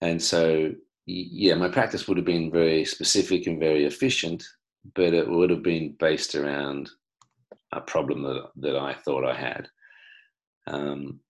And 0.01 0.21
so 0.21 0.73
yeah, 1.05 1.55
my 1.55 1.69
practice 1.69 2.07
would 2.07 2.17
have 2.17 2.25
been 2.25 2.51
very 2.51 2.83
specific 2.83 3.47
and 3.47 3.57
very 3.57 3.85
efficient, 3.85 4.43
but 4.93 5.13
it 5.13 5.29
would 5.29 5.51
have 5.51 5.63
been 5.63 5.95
based 5.99 6.35
around 6.35 6.89
a 7.71 7.79
problem 7.79 8.23
that 8.23 8.49
that 8.57 8.75
I 8.75 8.93
thought 8.93 9.25
I 9.25 9.35
had. 9.35 9.69
Um, 10.67 11.21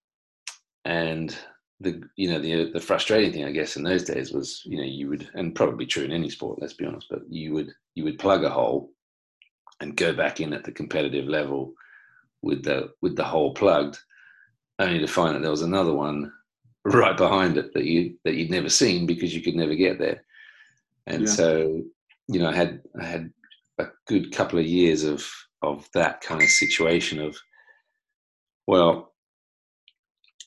and 0.83 1.37
the 1.81 2.01
you 2.15 2.29
know 2.29 2.39
the 2.39 2.71
the 2.71 2.79
frustrating 2.79 3.31
thing 3.31 3.45
I 3.45 3.51
guess 3.51 3.75
in 3.75 3.83
those 3.83 4.03
days 4.03 4.31
was 4.31 4.61
you 4.65 4.77
know 4.77 4.83
you 4.83 5.09
would 5.09 5.29
and 5.33 5.55
probably 5.55 5.85
true 5.85 6.03
in 6.03 6.11
any 6.11 6.29
sport 6.29 6.59
let's 6.61 6.73
be 6.73 6.85
honest 6.85 7.07
but 7.09 7.21
you 7.29 7.53
would 7.53 7.71
you 7.95 8.03
would 8.03 8.19
plug 8.19 8.43
a 8.43 8.49
hole 8.49 8.91
and 9.79 9.97
go 9.97 10.13
back 10.13 10.39
in 10.39 10.53
at 10.53 10.63
the 10.63 10.71
competitive 10.71 11.25
level 11.25 11.73
with 12.41 12.63
the 12.63 12.91
with 13.01 13.15
the 13.15 13.23
hole 13.23 13.53
plugged 13.53 13.97
only 14.79 14.99
to 14.99 15.07
find 15.07 15.35
that 15.35 15.41
there 15.41 15.51
was 15.51 15.63
another 15.63 15.93
one 15.93 16.31
right 16.85 17.17
behind 17.17 17.57
it 17.57 17.73
that 17.73 17.85
you 17.85 18.15
that 18.25 18.35
you'd 18.35 18.51
never 18.51 18.69
seen 18.69 19.05
because 19.05 19.35
you 19.35 19.41
could 19.41 19.55
never 19.55 19.75
get 19.75 19.99
there 19.99 20.23
and 21.07 21.23
yeah. 21.23 21.29
so 21.29 21.81
you 22.27 22.39
know 22.39 22.49
I 22.49 22.55
had 22.55 22.81
I 22.99 23.05
had 23.05 23.33
a 23.79 23.87
good 24.07 24.31
couple 24.31 24.59
of 24.59 24.65
years 24.65 25.03
of 25.03 25.27
of 25.61 25.87
that 25.93 26.21
kind 26.21 26.41
of 26.41 26.49
situation 26.49 27.19
of 27.19 27.37
well 28.67 29.10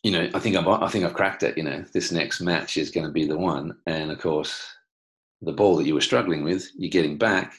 you 0.04 0.10
know, 0.10 0.28
I 0.34 0.38
think 0.38 0.54
I've, 0.54 0.68
I 0.68 0.88
think 0.88 1.04
I've 1.04 1.14
cracked 1.14 1.42
it. 1.42 1.56
You 1.56 1.64
know, 1.64 1.82
this 1.94 2.12
next 2.12 2.42
match 2.42 2.76
is 2.76 2.90
going 2.90 3.06
to 3.06 3.12
be 3.12 3.26
the 3.26 3.38
one. 3.38 3.74
And 3.86 4.12
of 4.12 4.20
course, 4.20 4.62
the 5.40 5.52
ball 5.52 5.76
that 5.76 5.86
you 5.86 5.94
were 5.94 6.02
struggling 6.02 6.44
with, 6.44 6.70
you're 6.76 6.90
getting 6.90 7.16
back, 7.16 7.54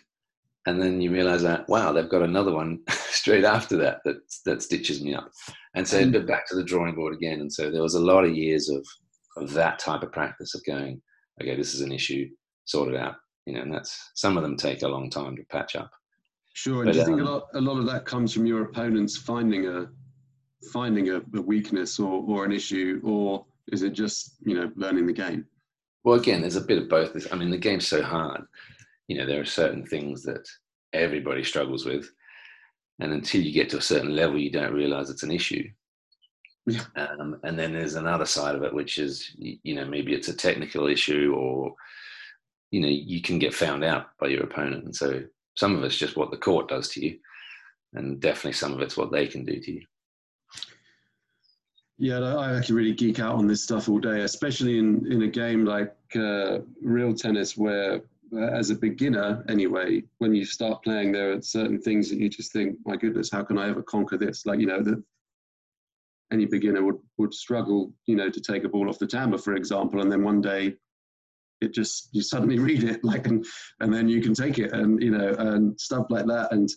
and 0.68 0.82
then 0.82 1.02
you 1.02 1.12
realize 1.12 1.42
that 1.42 1.68
wow, 1.68 1.92
they've 1.92 2.10
got 2.10 2.22
another 2.22 2.54
one 2.54 2.80
straight 2.90 3.44
after 3.44 3.76
that 3.78 4.02
that 4.06 4.18
that 4.46 4.62
stitches 4.62 5.04
me 5.04 5.16
up. 5.16 5.32
And 5.74 5.88
so 5.88 6.04
mm. 6.04 6.28
back 6.28 6.48
to 6.48 6.56
the 6.56 6.64
drawing 6.64 6.96
board 6.96 7.16
again. 7.16 7.42
And 7.42 7.52
so 7.52 7.72
there 7.72 7.82
was 7.82 7.96
a 7.96 8.00
lot 8.00 8.24
of 8.24 8.36
years 8.36 8.70
of 8.70 8.86
of 9.38 9.52
that 9.54 9.80
type 9.80 10.04
of 10.04 10.12
practice 10.12 10.54
of 10.54 10.64
going, 10.66 11.02
okay, 11.42 11.56
this 11.56 11.74
is 11.74 11.82
an 11.82 11.92
issue, 11.92 12.30
sort 12.66 12.94
it 12.94 12.96
out. 12.96 13.16
You 13.48 13.56
know, 13.56 13.62
and 13.62 13.74
that's 13.74 14.12
some 14.14 14.38
of 14.38 14.44
them 14.44 14.56
take 14.56 14.84
a 14.84 14.88
long 14.88 15.10
time 15.10 15.36
to 15.36 15.44
patch 15.46 15.76
up. 15.76 15.92
Sure. 16.54 16.84
And 16.84 16.86
but, 16.86 16.94
do 16.94 16.98
you 17.00 17.04
um, 17.06 17.10
think 17.10 17.22
a 17.22 17.32
lot 17.32 17.44
a 17.56 17.62
lot 17.62 17.80
of 17.80 17.88
that 17.88 18.06
comes 18.06 18.34
from 18.34 18.46
your 18.46 18.64
opponents 18.64 19.18
finding 19.18 19.66
a 19.66 19.88
finding 20.72 21.10
a, 21.10 21.18
a 21.18 21.42
weakness 21.42 22.00
or, 22.00 22.24
or 22.28 22.46
an 22.46 22.52
issue, 22.52 23.02
or 23.04 23.46
is 23.72 23.82
it 23.82 23.94
just 23.94 24.36
you 24.46 24.56
know 24.56 24.72
learning 24.76 25.08
the 25.08 25.14
game? 25.14 25.46
Well, 26.04 26.20
again, 26.20 26.42
there's 26.42 26.56
a 26.56 26.62
bit 26.62 26.78
of 26.78 26.90
both. 26.90 27.16
I 27.32 27.36
mean, 27.36 27.50
the 27.50 27.58
game's 27.58 27.88
so 27.88 28.04
hard. 28.04 28.44
You 29.08 29.18
know, 29.18 29.26
there 29.26 29.42
are 29.42 29.46
certain 29.46 29.86
things 29.86 30.24
that 30.24 30.48
everybody 30.94 31.44
struggles 31.44 31.86
with, 31.86 32.10
and 33.00 33.12
until 33.12 33.42
you 33.42 33.52
get 33.52 33.70
to 33.72 33.78
a 33.78 33.82
certain 33.82 34.16
level, 34.16 34.38
you 34.38 34.52
don't 34.52 34.74
realize 34.74 35.10
it's 35.10 35.24
an 35.24 35.32
issue. 35.32 35.68
Yeah. 36.68 36.82
Um, 36.96 37.40
and 37.44 37.60
then 37.60 37.74
there's 37.74 37.96
another 37.96 38.26
side 38.26 38.56
of 38.56 38.64
it, 38.64 38.74
which 38.74 38.98
is 38.98 39.32
you 39.38 39.76
know 39.76 39.86
maybe 39.86 40.14
it's 40.14 40.30
a 40.30 40.36
technical 40.36 40.88
issue, 40.88 41.34
or 41.38 41.74
you 42.72 42.82
know 42.82 42.88
you 42.88 43.22
can 43.22 43.40
get 43.40 43.54
found 43.54 43.84
out 43.84 44.08
by 44.20 44.28
your 44.28 44.44
opponent, 44.44 44.86
and 44.86 44.96
so 44.96 45.24
some 45.56 45.76
of 45.76 45.84
it's 45.84 45.98
just 45.98 46.18
what 46.18 46.32
the 46.32 46.38
court 46.38 46.68
does 46.68 46.90
to 46.90 47.06
you, 47.06 47.18
and 47.94 48.20
definitely 48.20 48.54
some 48.54 48.74
of 48.74 48.82
it's 48.82 48.98
what 48.98 49.12
they 49.12 49.28
can 49.28 49.46
do 49.46 49.60
to 49.60 49.72
you. 49.74 49.82
Yeah, 51.98 52.20
I 52.20 52.58
actually 52.58 52.76
really 52.76 52.94
geek 52.94 53.20
out 53.20 53.36
on 53.36 53.48
this 53.48 53.64
stuff 53.64 53.88
all 53.88 54.00
day, 54.00 54.22
especially 54.22 54.80
in, 54.80 55.10
in 55.12 55.22
a 55.22 55.28
game 55.28 55.64
like 55.64 55.96
uh, 56.16 56.60
real 56.82 57.14
tennis 57.14 57.56
where 57.56 58.02
as 58.52 58.70
a 58.70 58.76
beginner 58.76 59.46
anyway, 59.48 60.04
when 60.18 60.34
you 60.34 60.46
start 60.46 60.84
playing, 60.84 61.12
there 61.12 61.32
are 61.32 61.42
certain 61.42 61.80
things 61.80 62.10
that 62.10 62.20
you 62.20 62.30
just 62.30 62.52
think, 62.52 62.78
my 62.86 62.98
goodness, 62.98 63.32
how 63.32 63.44
can 63.44 63.58
I 63.58 63.70
ever 63.70 63.82
conquer 63.82 64.18
this? 64.18 64.46
Like, 64.46 64.60
you 64.60 64.66
know, 64.66 64.82
that 64.84 65.02
any 66.34 66.46
beginner 66.46 66.84
would, 66.84 66.98
would 67.18 67.34
struggle, 67.34 67.94
you 68.08 68.16
know, 68.16 68.30
to 68.30 68.42
take 68.42 68.64
a 68.64 68.70
ball 68.70 68.90
off 68.90 69.00
the 69.00 69.08
timbre, 69.08 69.38
for 69.38 69.56
example, 69.56 70.02
and 70.02 70.12
then 70.12 70.24
one 70.24 70.42
day 70.42 70.76
it 71.62 71.74
just, 71.74 72.10
you 72.12 72.22
suddenly 72.22 72.60
read 72.68 72.84
it, 72.84 73.04
like, 73.04 73.28
and, 73.28 73.46
and 73.80 73.94
then 73.94 74.10
you 74.10 74.22
can 74.22 74.34
take 74.34 74.60
it 74.60 74.74
and, 74.74 75.02
you 75.02 75.12
know, 75.12 75.34
and 75.38 75.80
stuff 75.80 76.08
like 76.10 76.26
that. 76.26 76.52
And 76.52 76.70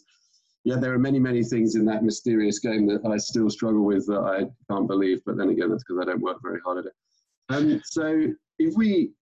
yeah, 0.68 0.76
there 0.76 0.92
are 0.92 0.98
many, 0.98 1.18
many 1.18 1.42
things 1.42 1.76
in 1.76 1.86
that 1.86 2.04
mysterious 2.04 2.58
game 2.58 2.86
that 2.88 3.00
I 3.10 3.16
still 3.16 3.48
struggle 3.48 3.86
with 3.86 4.06
that 4.08 4.20
I 4.20 4.44
can't 4.70 4.86
believe, 4.86 5.22
but 5.24 5.38
then 5.38 5.48
again, 5.48 5.70
that's 5.70 5.82
because 5.82 6.02
I 6.02 6.04
don't 6.04 6.20
work 6.20 6.36
very 6.42 6.60
hard 6.62 6.76
at 6.76 6.84
it. 6.84 6.92
Um, 7.48 7.80
so 7.86 8.26
if 8.58 8.74
we 8.76 9.12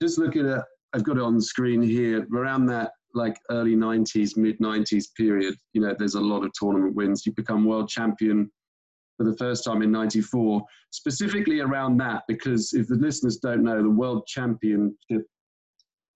just 0.00 0.18
look 0.18 0.36
at 0.36 0.46
it, 0.46 0.62
I've 0.94 1.04
got 1.04 1.18
it 1.18 1.22
on 1.22 1.36
the 1.36 1.42
screen 1.42 1.82
here. 1.82 2.26
Around 2.34 2.64
that 2.66 2.92
like 3.12 3.36
early 3.50 3.76
90s, 3.76 4.38
mid 4.38 4.58
90s 4.58 5.04
period, 5.18 5.54
you 5.74 5.82
know, 5.82 5.94
there's 5.98 6.14
a 6.14 6.20
lot 6.20 6.46
of 6.46 6.52
tournament 6.54 6.94
wins. 6.94 7.26
You 7.26 7.32
become 7.34 7.66
world 7.66 7.90
champion 7.90 8.50
for 9.18 9.24
the 9.24 9.36
first 9.36 9.64
time 9.64 9.82
in 9.82 9.92
94, 9.92 10.62
specifically 10.92 11.60
around 11.60 11.98
that, 11.98 12.22
because 12.26 12.72
if 12.72 12.88
the 12.88 12.94
listeners 12.94 13.36
don't 13.36 13.62
know, 13.64 13.82
the 13.82 13.90
world 13.90 14.26
championship 14.26 15.26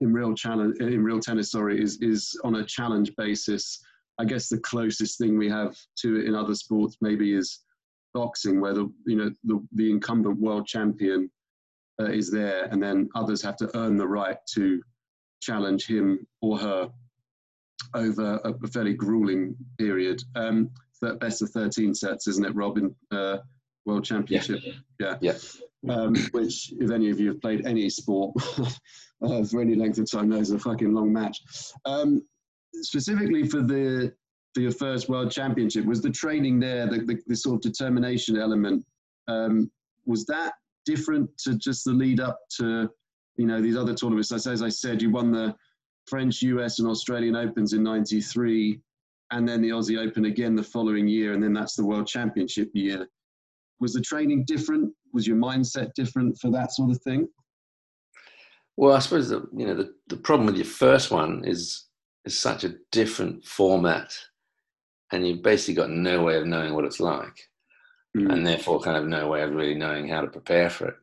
in 0.01 0.11
real 0.11 0.35
challenge 0.35 0.79
in 0.81 1.05
real 1.05 1.21
tennis, 1.21 1.51
sorry, 1.51 1.83
is 1.83 2.01
is 2.01 2.35
on 2.45 2.57
a 2.57 2.65
challenge 2.65 3.13
basis. 3.19 3.79
I 4.19 4.25
guess 4.25 4.49
the 4.49 4.59
closest 4.59 5.19
thing 5.19 5.37
we 5.37 5.49
have 5.49 5.77
to 6.01 6.17
it 6.21 6.27
in 6.27 6.35
other 6.35 6.55
sports 6.55 6.97
maybe 7.01 7.35
is 7.35 7.61
boxing, 8.13 8.61
where 8.61 8.75
the 8.75 8.93
you 9.07 9.17
know 9.17 9.31
the, 9.45 9.67
the 9.75 9.91
incumbent 9.91 10.39
world 10.39 10.67
champion 10.67 11.31
uh, 12.01 12.11
is 12.11 12.31
there, 12.31 12.65
and 12.67 12.83
then 12.83 13.09
others 13.15 13.43
have 13.43 13.57
to 13.57 13.77
earn 13.77 13.97
the 13.97 14.07
right 14.07 14.39
to 14.55 14.83
challenge 15.43 15.87
him 15.87 16.27
or 16.41 16.59
her 16.59 16.91
over 17.95 18.41
a, 18.45 18.51
a 18.51 18.69
fairly 18.69 18.95
grueling 18.95 19.55
period. 19.79 20.23
Um, 20.35 20.71
best 21.21 21.43
of 21.43 21.51
13 21.51 21.95
sets, 21.95 22.27
isn't 22.29 22.47
it, 22.47 22.55
Robin? 22.55 22.95
Uh, 23.11 23.39
World 23.85 24.05
Championship. 24.05 24.61
Yeah. 24.99 25.19
Yeah. 25.21 25.35
Um, 25.89 26.17
which, 26.31 26.73
if 26.81 26.91
any 26.91 27.11
of 27.11 27.21
you 27.21 27.29
have 27.29 27.43
played 27.43 27.67
any 27.67 27.91
sport 27.91 28.35
uh, 29.23 29.45
for 29.45 29.61
any 29.61 29.75
length 29.75 29.99
of 29.99 30.11
time, 30.11 30.31
knows 30.31 30.51
a 30.51 30.59
fucking 30.59 30.95
long 30.95 31.13
match. 31.13 31.41
Um, 31.85 32.23
specifically 32.83 33.47
for 33.47 33.63
the 33.63 34.13
for 34.55 34.61
your 34.61 34.73
first 34.73 35.09
World 35.09 35.33
Championship, 35.33 35.85
was 35.85 36.01
the 36.01 36.11
training 36.11 36.61
there, 36.61 36.87
the, 36.87 37.01
the, 37.01 37.19
the 37.27 37.35
sort 37.35 37.57
of 37.57 37.61
determination 37.73 38.39
element, 38.39 38.85
um, 39.27 39.69
was 40.07 40.25
that 40.27 40.53
different 40.87 41.29
to 41.39 41.57
just 41.59 41.85
the 41.85 41.91
lead 41.91 42.21
up 42.21 42.39
to 42.59 42.89
you 43.37 43.47
know 43.47 43.61
these 43.61 43.77
other 43.77 43.95
tournaments? 43.95 44.33
As, 44.33 44.47
as 44.47 44.63
I 44.63 44.69
said, 44.69 45.03
you 45.03 45.11
won 45.11 45.33
the 45.33 45.55
French, 46.07 46.43
US, 46.43 46.79
and 46.79 46.89
Australian 46.89 47.37
Opens 47.37 47.73
in 47.73 47.83
'93, 47.83 48.81
and 49.33 49.49
then 49.49 49.61
the 49.61 49.71
Aussie 49.71 49.99
Open 49.99 50.27
again 50.27 50.55
the 50.55 50.63
following 50.63 51.09
year, 51.09 51.33
and 51.33 51.43
then 51.43 51.53
that's 51.53 51.75
the 51.75 51.85
World 51.85 52.07
Championship 52.07 52.71
year. 52.75 53.09
Was 53.81 53.93
the 53.93 54.01
training 54.01 54.45
different? 54.47 54.93
Was 55.13 55.27
your 55.27 55.37
mindset 55.37 55.93
different 55.95 56.39
for 56.41 56.51
that 56.53 56.73
sort 56.73 56.91
of 56.91 57.03
thing? 57.03 57.29
Well, 58.77 58.95
I 58.95 58.99
suppose 59.01 59.29
the 59.29 59.49
you 59.57 59.67
know 59.67 59.75
the, 59.75 59.95
the 60.09 60.17
problem 60.17 60.47
with 60.47 60.57
your 60.57 60.65
first 60.65 61.11
one 61.11 61.45
is 61.45 61.87
is 62.25 62.39
such 62.39 62.65
a 62.65 62.75
different 62.93 63.45
format, 63.45 64.17
and 65.13 65.27
you've 65.27 65.43
basically 65.43 65.75
got 65.75 65.91
no 65.91 66.23
way 66.23 66.37
of 66.37 66.47
knowing 66.47 66.75
what 66.75 66.85
it's 66.85 67.01
like 67.01 67.49
mm. 68.17 68.33
and 68.33 68.47
therefore 68.47 68.81
kind 68.81 68.97
of 68.97 69.07
no 69.07 69.29
way 69.29 69.43
of 69.43 69.55
really 69.55 69.75
knowing 69.75 70.09
how 70.09 70.21
to 70.21 70.29
prepare 70.29 70.71
for 70.71 70.89
it. 70.89 70.95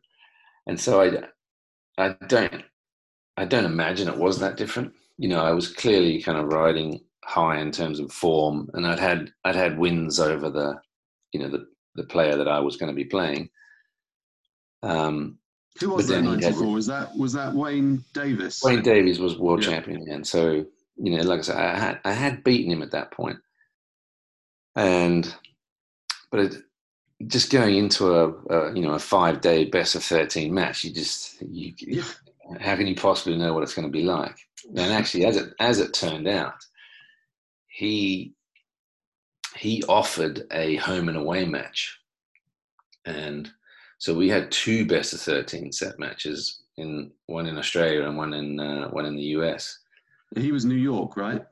And 0.67 0.79
so 0.79 1.01
I, 1.01 2.03
I 2.03 2.15
don't, 2.27 2.63
I 3.37 3.45
don't 3.45 3.65
imagine 3.65 4.07
it 4.07 4.17
was 4.17 4.39
that 4.39 4.57
different. 4.57 4.93
You 5.17 5.29
know, 5.29 5.43
I 5.43 5.51
was 5.51 5.71
clearly 5.71 6.21
kind 6.21 6.37
of 6.37 6.51
riding 6.51 7.01
high 7.23 7.59
in 7.59 7.71
terms 7.71 7.99
of 7.99 8.11
form, 8.11 8.69
and 8.73 8.85
I'd 8.87 8.99
had 8.99 9.31
I'd 9.43 9.55
had 9.55 9.77
wins 9.77 10.19
over 10.19 10.49
the, 10.49 10.79
you 11.31 11.39
know, 11.39 11.49
the 11.49 11.67
the 11.95 12.03
player 12.03 12.37
that 12.37 12.47
I 12.47 12.59
was 12.59 12.77
going 12.77 12.89
to 12.89 12.95
be 12.95 13.05
playing. 13.05 13.49
Um, 14.83 15.37
Who 15.79 15.91
was 15.91 16.07
that? 16.07 16.23
Ninety 16.23 16.51
four. 16.51 16.73
Was 16.73 16.87
that 16.87 17.15
was 17.15 17.33
that 17.33 17.53
Wayne 17.53 18.03
Davies? 18.13 18.61
Wayne 18.63 18.81
Davies 18.81 19.19
was 19.19 19.37
world 19.37 19.63
yeah. 19.63 19.71
champion, 19.71 20.09
and 20.09 20.25
so 20.25 20.65
you 21.01 21.17
know, 21.17 21.23
like 21.23 21.39
I 21.39 21.43
said, 21.43 21.57
I 21.57 21.79
had 21.79 21.99
I 22.05 22.11
had 22.13 22.43
beaten 22.43 22.71
him 22.71 22.81
at 22.81 22.91
that 22.91 23.11
point, 23.11 23.39
and 24.75 25.33
but 26.29 26.39
it, 26.41 26.55
just 27.27 27.51
going 27.51 27.75
into 27.75 28.13
a, 28.13 28.29
a, 28.29 28.75
you 28.75 28.81
know 28.81 28.93
a 28.93 28.99
five 28.99 29.41
day 29.41 29.65
best 29.65 29.95
of 29.95 30.03
13 30.03 30.53
match 30.53 30.83
you 30.83 30.93
just 30.93 31.41
you, 31.41 31.73
yeah. 31.79 32.03
how 32.59 32.75
can 32.75 32.87
you 32.87 32.95
possibly 32.95 33.37
know 33.37 33.53
what 33.53 33.63
it's 33.63 33.73
going 33.73 33.87
to 33.87 33.91
be 33.91 34.03
like? 34.03 34.37
And 34.69 34.93
actually 34.93 35.25
as 35.25 35.37
it 35.37 35.53
as 35.59 35.79
it 35.79 35.93
turned 35.93 36.27
out 36.27 36.55
he 37.67 38.33
he 39.55 39.83
offered 39.89 40.43
a 40.51 40.75
home 40.77 41.09
and 41.09 41.17
away 41.17 41.45
match. 41.45 41.99
And 43.05 43.51
so 43.97 44.13
we 44.13 44.29
had 44.29 44.51
two 44.51 44.85
best 44.85 45.13
of 45.13 45.21
13 45.21 45.71
set 45.71 45.99
matches 45.99 46.61
in 46.77 47.11
one 47.25 47.47
in 47.47 47.57
australia 47.57 48.03
and 48.03 48.17
one 48.17 48.33
in 48.33 48.59
uh, 48.59 48.87
one 48.89 49.05
in 49.05 49.15
the 49.15 49.23
us 49.23 49.77
he 50.35 50.51
was 50.51 50.65
new 50.65 50.75
york 50.75 51.17
right 51.17 51.45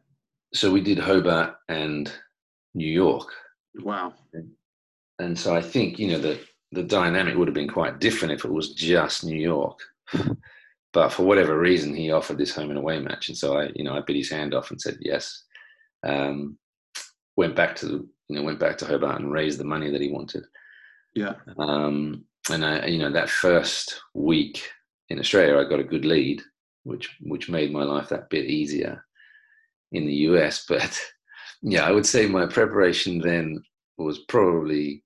so 0.53 0.71
we 0.71 0.81
did 0.81 0.97
hobart 0.97 1.55
and 1.67 2.11
new 2.73 2.91
york 2.91 3.31
wow 3.83 4.13
and 5.19 5.37
so 5.37 5.55
I 5.55 5.61
think 5.61 5.99
you 5.99 6.07
know 6.07 6.19
the 6.19 6.39
the 6.71 6.83
dynamic 6.83 7.35
would 7.35 7.47
have 7.47 7.55
been 7.55 7.69
quite 7.69 7.99
different 7.99 8.33
if 8.33 8.45
it 8.45 8.51
was 8.51 8.73
just 8.73 9.23
New 9.23 9.39
York. 9.39 9.79
but 10.93 11.09
for 11.09 11.23
whatever 11.23 11.59
reason, 11.59 11.95
he 11.95 12.11
offered 12.11 12.37
this 12.37 12.55
home 12.55 12.69
and 12.69 12.79
away 12.79 12.99
match, 12.99 13.29
and 13.29 13.37
so 13.37 13.57
I 13.57 13.69
you 13.75 13.83
know 13.83 13.95
I 13.95 14.01
bit 14.01 14.15
his 14.15 14.31
hand 14.31 14.53
off 14.53 14.71
and 14.71 14.81
said 14.81 14.97
yes. 15.01 15.43
Um, 16.03 16.57
went 17.35 17.55
back 17.55 17.75
to 17.77 18.07
you 18.29 18.35
know 18.35 18.43
went 18.43 18.59
back 18.59 18.77
to 18.79 18.85
Hobart 18.85 19.19
and 19.19 19.31
raised 19.31 19.59
the 19.59 19.65
money 19.65 19.91
that 19.91 20.01
he 20.01 20.09
wanted. 20.09 20.45
Yeah. 21.15 21.33
Um, 21.57 22.25
and 22.49 22.65
I 22.65 22.85
you 22.85 22.97
know 22.97 23.11
that 23.11 23.29
first 23.29 24.01
week 24.13 24.69
in 25.09 25.19
Australia, 25.19 25.59
I 25.59 25.69
got 25.69 25.79
a 25.79 25.83
good 25.83 26.05
lead, 26.05 26.41
which 26.83 27.17
which 27.21 27.49
made 27.49 27.71
my 27.71 27.83
life 27.83 28.09
that 28.09 28.29
bit 28.29 28.45
easier 28.45 29.03
in 29.91 30.05
the 30.05 30.13
US. 30.29 30.65
But 30.67 30.99
yeah, 31.61 31.83
I 31.83 31.91
would 31.91 32.05
say 32.05 32.27
my 32.27 32.45
preparation 32.45 33.19
then 33.19 33.61
was 33.97 34.19
probably 34.19 35.03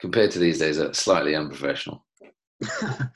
compared 0.00 0.30
to 0.32 0.38
these 0.38 0.58
days, 0.58 0.80
slightly 0.92 1.34
unprofessional. 1.34 2.04
I 2.62 3.08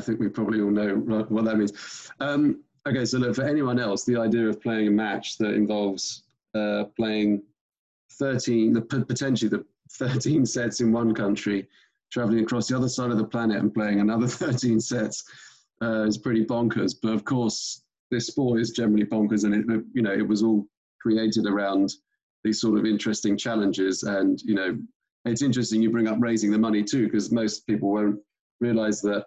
think 0.00 0.20
we 0.20 0.28
probably 0.28 0.60
all 0.60 0.70
know 0.70 0.94
what 1.28 1.44
that 1.44 1.56
means. 1.56 2.10
Um, 2.20 2.62
okay, 2.86 3.04
so 3.04 3.18
look, 3.18 3.34
for 3.34 3.44
anyone 3.44 3.80
else, 3.80 4.04
the 4.04 4.16
idea 4.16 4.48
of 4.48 4.60
playing 4.60 4.88
a 4.88 4.90
match 4.90 5.38
that 5.38 5.54
involves 5.54 6.22
uh, 6.54 6.84
playing 6.96 7.42
13, 8.12 8.72
the, 8.72 8.82
potentially 8.82 9.48
the 9.48 9.64
13 9.92 10.46
sets 10.46 10.80
in 10.80 10.92
one 10.92 11.14
country, 11.14 11.68
traveling 12.12 12.44
across 12.44 12.68
the 12.68 12.76
other 12.76 12.88
side 12.88 13.10
of 13.10 13.18
the 13.18 13.24
planet 13.24 13.58
and 13.58 13.74
playing 13.74 14.00
another 14.00 14.28
13 14.28 14.80
sets 14.80 15.24
uh, 15.82 16.04
is 16.04 16.18
pretty 16.18 16.44
bonkers. 16.44 16.94
But 17.00 17.12
of 17.12 17.24
course, 17.24 17.82
this 18.10 18.26
sport 18.26 18.60
is 18.60 18.70
generally 18.70 19.06
bonkers, 19.06 19.44
and 19.44 19.54
it, 19.54 19.84
you 19.92 20.02
know, 20.02 20.12
it 20.12 20.26
was 20.26 20.42
all 20.42 20.66
created 21.00 21.46
around 21.46 21.92
these 22.44 22.60
sort 22.60 22.78
of 22.78 22.86
interesting 22.86 23.36
challenges 23.36 24.02
and 24.02 24.40
you 24.42 24.54
know 24.54 24.78
it's 25.24 25.42
interesting 25.42 25.82
you 25.82 25.90
bring 25.90 26.08
up 26.08 26.18
raising 26.20 26.50
the 26.50 26.58
money 26.58 26.82
too, 26.82 27.04
because 27.04 27.30
most 27.30 27.66
people 27.66 27.92
won't 27.92 28.18
realize 28.60 29.00
that, 29.02 29.26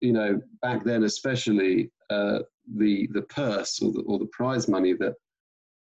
you 0.00 0.12
know, 0.12 0.40
back 0.62 0.84
then 0.84 1.04
especially, 1.04 1.90
uh, 2.10 2.40
the 2.76 3.08
the 3.12 3.22
purse 3.22 3.80
or 3.80 3.92
the, 3.92 4.00
or 4.02 4.18
the 4.18 4.28
prize 4.32 4.68
money 4.68 4.92
that 4.94 5.14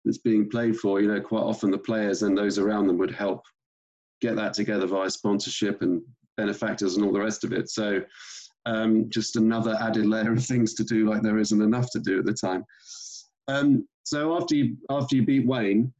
that's 0.05 0.19
being 0.19 0.49
played 0.49 0.77
for, 0.77 1.01
you 1.01 1.09
know, 1.09 1.21
quite 1.21 1.43
often 1.43 1.71
the 1.71 1.79
players 1.79 2.23
and 2.23 2.37
those 2.37 2.59
around 2.59 2.87
them 2.87 2.99
would 2.99 3.11
help 3.11 3.43
get 4.21 4.37
that 4.37 4.55
together 4.55 4.87
via 4.87 5.11
sponsorship 5.11 5.83
and 5.83 6.03
benefactors 6.37 6.97
and 6.97 7.05
all 7.05 7.13
the 7.13 7.21
rest 7.21 7.45
of 7.45 7.53
it. 7.53 7.69
So 7.69 8.01
um, 8.67 9.09
just 9.11 9.37
another 9.37 9.77
added 9.81 10.07
layer 10.07 10.33
of 10.33 10.45
things 10.45 10.75
to 10.75 10.85
do, 10.85 11.09
like 11.09 11.23
there 11.23 11.39
isn't 11.39 11.63
enough 11.63 11.91
to 11.93 12.01
do 12.01 12.19
at 12.19 12.25
the 12.25 12.33
time. 12.33 12.65
Um, 13.49 13.87
so 14.05 14.37
after 14.37 14.55
you 14.55 14.77
after 14.91 15.17
you 15.17 15.25
beat 15.25 15.47
Wayne, 15.47 15.93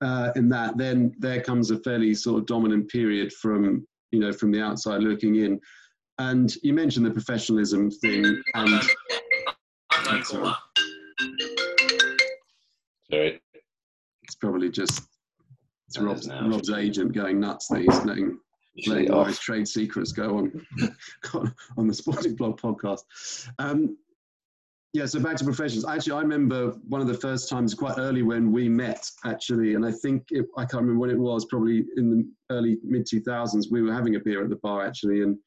uh, 0.00 0.32
in 0.36 0.48
that, 0.50 0.76
then 0.78 1.14
there 1.18 1.40
comes 1.40 1.70
a 1.70 1.78
fairly 1.80 2.14
sort 2.14 2.40
of 2.40 2.46
dominant 2.46 2.88
period 2.88 3.32
from 3.32 3.86
you 4.10 4.20
know 4.20 4.32
from 4.32 4.50
the 4.50 4.62
outside 4.62 5.02
looking 5.02 5.36
in. 5.36 5.60
And 6.18 6.54
you 6.62 6.74
mentioned 6.74 7.06
the 7.06 7.10
professionalism 7.10 7.90
thing, 7.90 8.42
and 8.54 8.82
sorry. 10.24 10.54
sorry. 13.10 13.40
it's 14.22 14.34
probably 14.36 14.70
just 14.70 15.02
it's 15.88 15.98
Rob's, 15.98 16.28
Rob's 16.28 16.70
agent 16.70 17.12
going 17.12 17.40
nuts 17.40 17.68
that 17.68 17.80
he's 17.80 18.04
letting 18.04 18.38
letting 18.86 19.10
all 19.10 19.24
his 19.24 19.38
trade 19.38 19.66
secrets 19.68 20.12
go 20.12 20.38
on 21.34 21.54
on 21.76 21.86
the 21.86 21.94
Sporting 21.94 22.34
Blog 22.34 22.60
podcast. 22.60 23.02
Um, 23.58 23.96
yeah, 24.92 25.06
so 25.06 25.20
back 25.20 25.36
to 25.36 25.44
professions. 25.44 25.84
Actually, 25.84 26.14
I 26.14 26.20
remember 26.22 26.70
one 26.88 27.00
of 27.00 27.06
the 27.06 27.14
first 27.14 27.48
times 27.48 27.74
quite 27.74 27.98
early 27.98 28.22
when 28.22 28.50
we 28.50 28.68
met, 28.68 29.08
actually, 29.24 29.74
and 29.74 29.86
I 29.86 29.92
think 29.92 30.24
it, 30.30 30.46
I 30.56 30.62
can't 30.62 30.82
remember 30.82 30.98
when 30.98 31.10
it 31.10 31.18
was, 31.18 31.44
probably 31.44 31.84
in 31.96 32.10
the 32.10 32.54
early 32.54 32.78
mid 32.82 33.06
2000s. 33.06 33.66
We 33.70 33.82
were 33.82 33.92
having 33.92 34.16
a 34.16 34.20
beer 34.20 34.42
at 34.42 34.50
the 34.50 34.56
bar, 34.56 34.84
actually, 34.84 35.22
and 35.22 35.38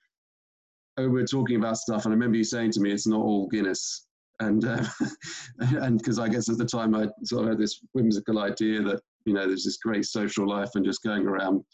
we 0.97 1.07
were 1.09 1.25
talking 1.25 1.57
about 1.57 1.77
stuff. 1.77 2.05
And 2.05 2.13
I 2.13 2.15
remember 2.15 2.37
you 2.37 2.45
saying 2.45 2.71
to 2.71 2.79
me, 2.79 2.91
it's 2.91 3.07
not 3.07 3.19
all 3.19 3.49
Guinness. 3.49 4.07
and 4.39 4.63
uh, 4.63 4.85
and 5.59 5.97
because 5.97 6.19
I 6.19 6.29
guess 6.29 6.47
at 6.47 6.57
the 6.57 6.65
time 6.65 6.95
I 6.95 7.07
sort 7.25 7.43
of 7.43 7.49
had 7.49 7.59
this 7.59 7.81
whimsical 7.91 8.39
idea 8.39 8.81
that 8.83 9.01
you 9.25 9.33
know 9.33 9.45
there's 9.45 9.65
this 9.65 9.77
great 9.77 10.05
social 10.05 10.47
life 10.47 10.69
and 10.75 10.85
just 10.85 11.03
going 11.03 11.27
around 11.27 11.65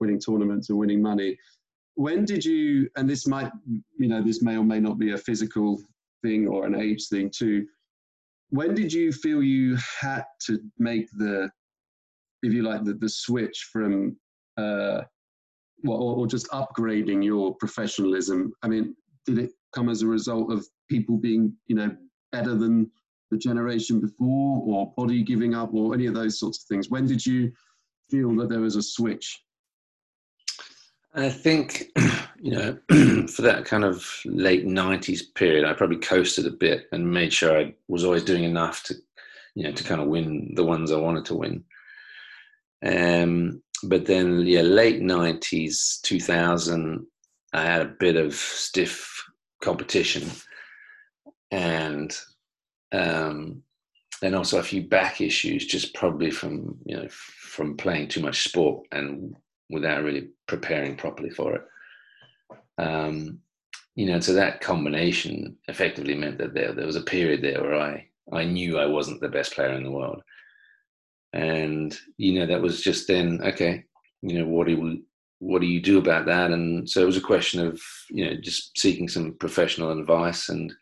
winning 0.00 0.20
tournaments 0.20 0.70
and 0.70 0.78
winning 0.78 1.02
money. 1.02 1.36
When 1.94 2.24
did 2.24 2.44
you? 2.44 2.88
And 2.96 3.08
this 3.08 3.26
might 3.26 3.50
you 3.66 4.08
know 4.08 4.22
this 4.22 4.42
may 4.42 4.56
or 4.56 4.64
may 4.64 4.80
not 4.80 4.98
be 4.98 5.12
a 5.12 5.18
physical 5.18 5.80
thing 6.22 6.46
or 6.48 6.66
an 6.66 6.74
age 6.74 7.08
thing 7.08 7.30
too. 7.30 7.66
When 8.50 8.74
did 8.74 8.92
you 8.92 9.12
feel 9.12 9.42
you 9.42 9.76
had 10.00 10.24
to 10.46 10.58
make 10.78 11.06
the, 11.18 11.50
if 12.42 12.52
you 12.52 12.62
like, 12.62 12.84
the, 12.84 12.94
the 12.94 13.08
switch 13.08 13.68
from, 13.70 14.16
uh, 14.56 15.02
well, 15.84 15.98
or, 15.98 16.16
or 16.16 16.26
just 16.26 16.48
upgrading 16.48 17.22
your 17.22 17.54
professionalism? 17.56 18.52
I 18.62 18.68
mean, 18.68 18.96
did 19.26 19.38
it 19.38 19.50
come 19.74 19.90
as 19.90 20.00
a 20.00 20.06
result 20.06 20.50
of 20.50 20.66
people 20.88 21.18
being, 21.18 21.52
you 21.66 21.76
know, 21.76 21.94
better 22.32 22.54
than 22.54 22.90
the 23.30 23.36
generation 23.36 24.00
before, 24.00 24.62
or 24.66 24.94
body 24.96 25.22
giving 25.22 25.54
up, 25.54 25.74
or 25.74 25.92
any 25.92 26.06
of 26.06 26.14
those 26.14 26.40
sorts 26.40 26.62
of 26.62 26.68
things? 26.68 26.88
When 26.88 27.06
did 27.06 27.24
you 27.26 27.52
feel 28.10 28.34
that 28.36 28.48
there 28.48 28.60
was 28.60 28.76
a 28.76 28.82
switch? 28.82 29.42
I 31.14 31.30
think, 31.30 31.86
you 32.40 32.52
know, 32.52 32.78
for 33.28 33.42
that 33.42 33.64
kind 33.64 33.84
of 33.84 34.06
late 34.24 34.66
90s 34.66 35.22
period, 35.34 35.64
I 35.64 35.72
probably 35.72 35.98
coasted 35.98 36.46
a 36.46 36.50
bit 36.50 36.86
and 36.92 37.12
made 37.12 37.32
sure 37.32 37.58
I 37.58 37.74
was 37.88 38.04
always 38.04 38.24
doing 38.24 38.44
enough 38.44 38.82
to, 38.84 38.94
you 39.54 39.64
know, 39.64 39.72
to 39.72 39.84
kind 39.84 40.00
of 40.00 40.08
win 40.08 40.52
the 40.54 40.64
ones 40.64 40.92
I 40.92 40.96
wanted 40.96 41.24
to 41.26 41.34
win. 41.34 41.64
Um, 42.84 43.62
but 43.84 44.06
then, 44.06 44.46
yeah, 44.46 44.62
late 44.62 45.00
90s, 45.00 46.00
2000, 46.02 47.06
I 47.52 47.62
had 47.62 47.82
a 47.82 47.94
bit 47.98 48.16
of 48.16 48.34
stiff 48.34 49.24
competition 49.62 50.30
and 51.50 52.16
um, 52.92 53.62
and 54.22 54.34
also 54.34 54.58
a 54.58 54.64
few 54.64 54.82
back 54.82 55.20
issues 55.20 55.66
just 55.66 55.94
probably 55.94 56.30
from 56.30 56.78
you 56.84 56.96
know 56.96 57.08
from 57.10 57.76
playing 57.76 58.08
too 58.08 58.20
much 58.20 58.44
sport 58.44 58.86
and 58.92 59.36
without 59.70 60.02
really 60.02 60.30
preparing 60.46 60.96
properly 60.96 61.30
for 61.30 61.54
it. 61.56 61.62
Um, 62.78 63.40
you 63.94 64.06
know, 64.06 64.20
so 64.20 64.32
that 64.34 64.60
combination 64.60 65.56
effectively 65.66 66.14
meant 66.14 66.38
that 66.38 66.54
there 66.54 66.72
there 66.72 66.86
was 66.86 66.96
a 66.96 67.02
period 67.02 67.42
there 67.42 67.62
where 67.62 67.80
I 67.80 68.06
I 68.32 68.44
knew 68.44 68.78
I 68.78 68.86
wasn't 68.86 69.20
the 69.20 69.28
best 69.28 69.54
player 69.54 69.72
in 69.72 69.82
the 69.82 69.90
world, 69.90 70.22
and 71.32 71.96
you 72.16 72.38
know 72.38 72.46
that 72.46 72.62
was 72.62 72.80
just 72.80 73.08
then 73.08 73.40
okay. 73.42 73.84
You 74.22 74.38
know 74.38 74.46
what 74.46 74.66
do 74.66 74.72
you, 74.72 75.02
what 75.40 75.60
do 75.60 75.66
you 75.66 75.80
do 75.80 75.98
about 75.98 76.26
that? 76.26 76.50
And 76.50 76.88
so 76.88 77.02
it 77.02 77.06
was 77.06 77.16
a 77.16 77.20
question 77.20 77.66
of 77.66 77.80
you 78.08 78.24
know 78.24 78.36
just 78.40 78.78
seeking 78.78 79.08
some 79.08 79.34
professional 79.34 79.90
advice 79.90 80.48
and 80.48 80.72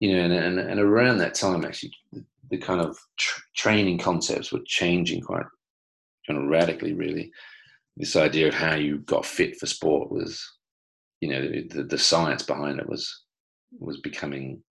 you 0.00 0.14
know 0.14 0.22
and 0.22 0.32
and, 0.32 0.58
and 0.58 0.80
around 0.80 1.18
that 1.18 1.34
time 1.34 1.64
actually 1.64 1.92
the 2.50 2.58
kind 2.58 2.80
of 2.80 2.98
tr- 3.18 3.40
training 3.56 3.98
concepts 3.98 4.52
were 4.52 4.60
changing 4.66 5.20
quite 5.20 5.44
kind 6.26 6.40
of 6.40 6.48
radically 6.48 6.92
really 6.92 7.30
this 7.98 8.14
idea 8.14 8.48
of 8.48 8.54
how 8.54 8.76
you 8.76 8.98
got 8.98 9.26
fit 9.26 9.58
for 9.58 9.66
sport 9.66 10.10
was, 10.10 10.40
you 11.20 11.28
know, 11.28 11.42
the, 11.42 11.82
the 11.82 11.98
science 11.98 12.42
behind 12.42 12.78
it 12.78 12.88
was 12.88 13.24
was 13.78 14.00
becoming, 14.00 14.62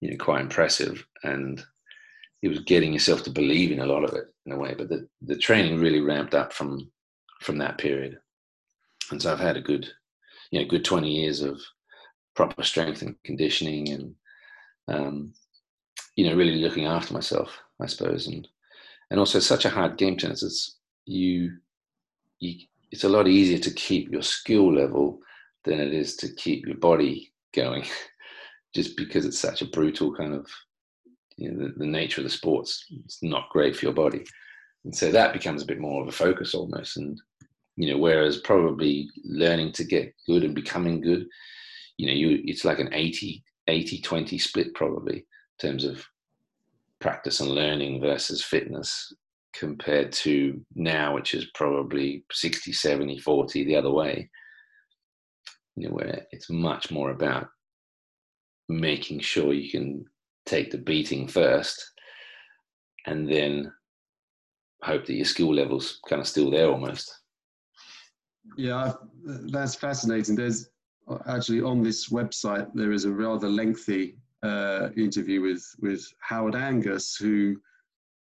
you 0.00 0.10
know, 0.10 0.16
quite 0.22 0.40
impressive, 0.40 1.06
and 1.22 1.64
it 2.42 2.48
was 2.48 2.60
getting 2.60 2.92
yourself 2.92 3.22
to 3.22 3.30
believe 3.30 3.70
in 3.70 3.80
a 3.80 3.86
lot 3.86 4.04
of 4.04 4.12
it 4.12 4.24
in 4.44 4.52
a 4.52 4.58
way. 4.58 4.74
But 4.76 4.88
the 4.88 5.08
the 5.22 5.36
training 5.36 5.80
really 5.80 6.00
ramped 6.00 6.34
up 6.34 6.52
from 6.52 6.90
from 7.40 7.58
that 7.58 7.78
period, 7.78 8.18
and 9.12 9.22
so 9.22 9.32
I've 9.32 9.40
had 9.40 9.56
a 9.56 9.62
good, 9.62 9.88
you 10.50 10.60
know, 10.60 10.66
good 10.66 10.84
twenty 10.84 11.12
years 11.12 11.42
of 11.42 11.60
proper 12.34 12.64
strength 12.64 13.02
and 13.02 13.14
conditioning, 13.24 13.88
and 13.90 14.14
um, 14.88 15.32
you 16.16 16.28
know, 16.28 16.34
really 16.34 16.60
looking 16.60 16.86
after 16.86 17.14
myself, 17.14 17.56
I 17.80 17.86
suppose, 17.86 18.26
and 18.26 18.48
and 19.12 19.20
also 19.20 19.38
such 19.38 19.64
a 19.64 19.70
hard 19.70 19.96
game 19.96 20.16
tennis. 20.16 20.42
It's 20.42 20.78
you 21.04 21.58
you, 22.38 22.66
it's 22.90 23.04
a 23.04 23.08
lot 23.08 23.28
easier 23.28 23.58
to 23.58 23.70
keep 23.70 24.10
your 24.10 24.22
skill 24.22 24.72
level 24.72 25.20
than 25.64 25.80
it 25.80 25.92
is 25.92 26.16
to 26.16 26.32
keep 26.34 26.66
your 26.66 26.76
body 26.76 27.32
going, 27.54 27.84
just 28.74 28.96
because 28.96 29.24
it's 29.24 29.38
such 29.38 29.62
a 29.62 29.66
brutal 29.66 30.14
kind 30.14 30.34
of 30.34 30.46
you 31.36 31.50
know, 31.50 31.66
the, 31.66 31.74
the 31.78 31.86
nature 31.86 32.20
of 32.20 32.24
the 32.24 32.30
sports. 32.30 32.86
It's 33.04 33.22
not 33.22 33.50
great 33.50 33.76
for 33.76 33.86
your 33.86 33.94
body, 33.94 34.24
and 34.84 34.94
so 34.94 35.10
that 35.10 35.32
becomes 35.32 35.62
a 35.62 35.66
bit 35.66 35.80
more 35.80 36.02
of 36.02 36.08
a 36.08 36.12
focus 36.12 36.54
almost. 36.54 36.96
And 36.96 37.20
you 37.76 37.92
know, 37.92 37.98
whereas 37.98 38.38
probably 38.38 39.10
learning 39.24 39.72
to 39.72 39.84
get 39.84 40.14
good 40.26 40.44
and 40.44 40.54
becoming 40.54 41.00
good, 41.00 41.26
you 41.98 42.06
know, 42.06 42.12
you 42.12 42.42
it's 42.44 42.64
like 42.64 42.78
an 42.78 42.92
80 42.92 43.42
80 43.68 44.00
20 44.00 44.38
split 44.38 44.74
probably 44.74 45.16
in 45.16 45.68
terms 45.68 45.84
of 45.84 46.04
practice 47.00 47.40
and 47.40 47.50
learning 47.50 48.00
versus 48.00 48.42
fitness 48.42 49.12
compared 49.58 50.12
to 50.12 50.60
now, 50.74 51.14
which 51.14 51.34
is 51.34 51.46
probably 51.54 52.24
60, 52.32 52.72
70, 52.72 53.18
40 53.18 53.64
the 53.64 53.76
other 53.76 53.90
way, 53.90 54.28
you 55.76 55.88
know, 55.88 55.94
where 55.94 56.26
it's 56.32 56.50
much 56.50 56.90
more 56.90 57.10
about 57.10 57.48
making 58.68 59.20
sure 59.20 59.52
you 59.52 59.70
can 59.70 60.04
take 60.44 60.70
the 60.70 60.78
beating 60.78 61.28
first 61.28 61.92
and 63.06 63.30
then 63.30 63.72
hope 64.82 65.06
that 65.06 65.14
your 65.14 65.24
skill 65.24 65.54
level's 65.54 66.00
kind 66.08 66.20
of 66.20 66.28
still 66.28 66.50
there 66.50 66.68
almost. 66.68 67.12
Yeah, 68.56 68.92
that's 69.24 69.74
fascinating. 69.74 70.36
There's 70.36 70.68
actually 71.26 71.62
on 71.62 71.82
this 71.82 72.10
website, 72.10 72.68
there 72.74 72.92
is 72.92 73.04
a 73.04 73.12
rather 73.12 73.48
lengthy 73.48 74.16
uh, 74.42 74.90
interview 74.96 75.40
with, 75.40 75.64
with 75.80 76.06
Howard 76.20 76.54
Angus, 76.54 77.16
who 77.16 77.56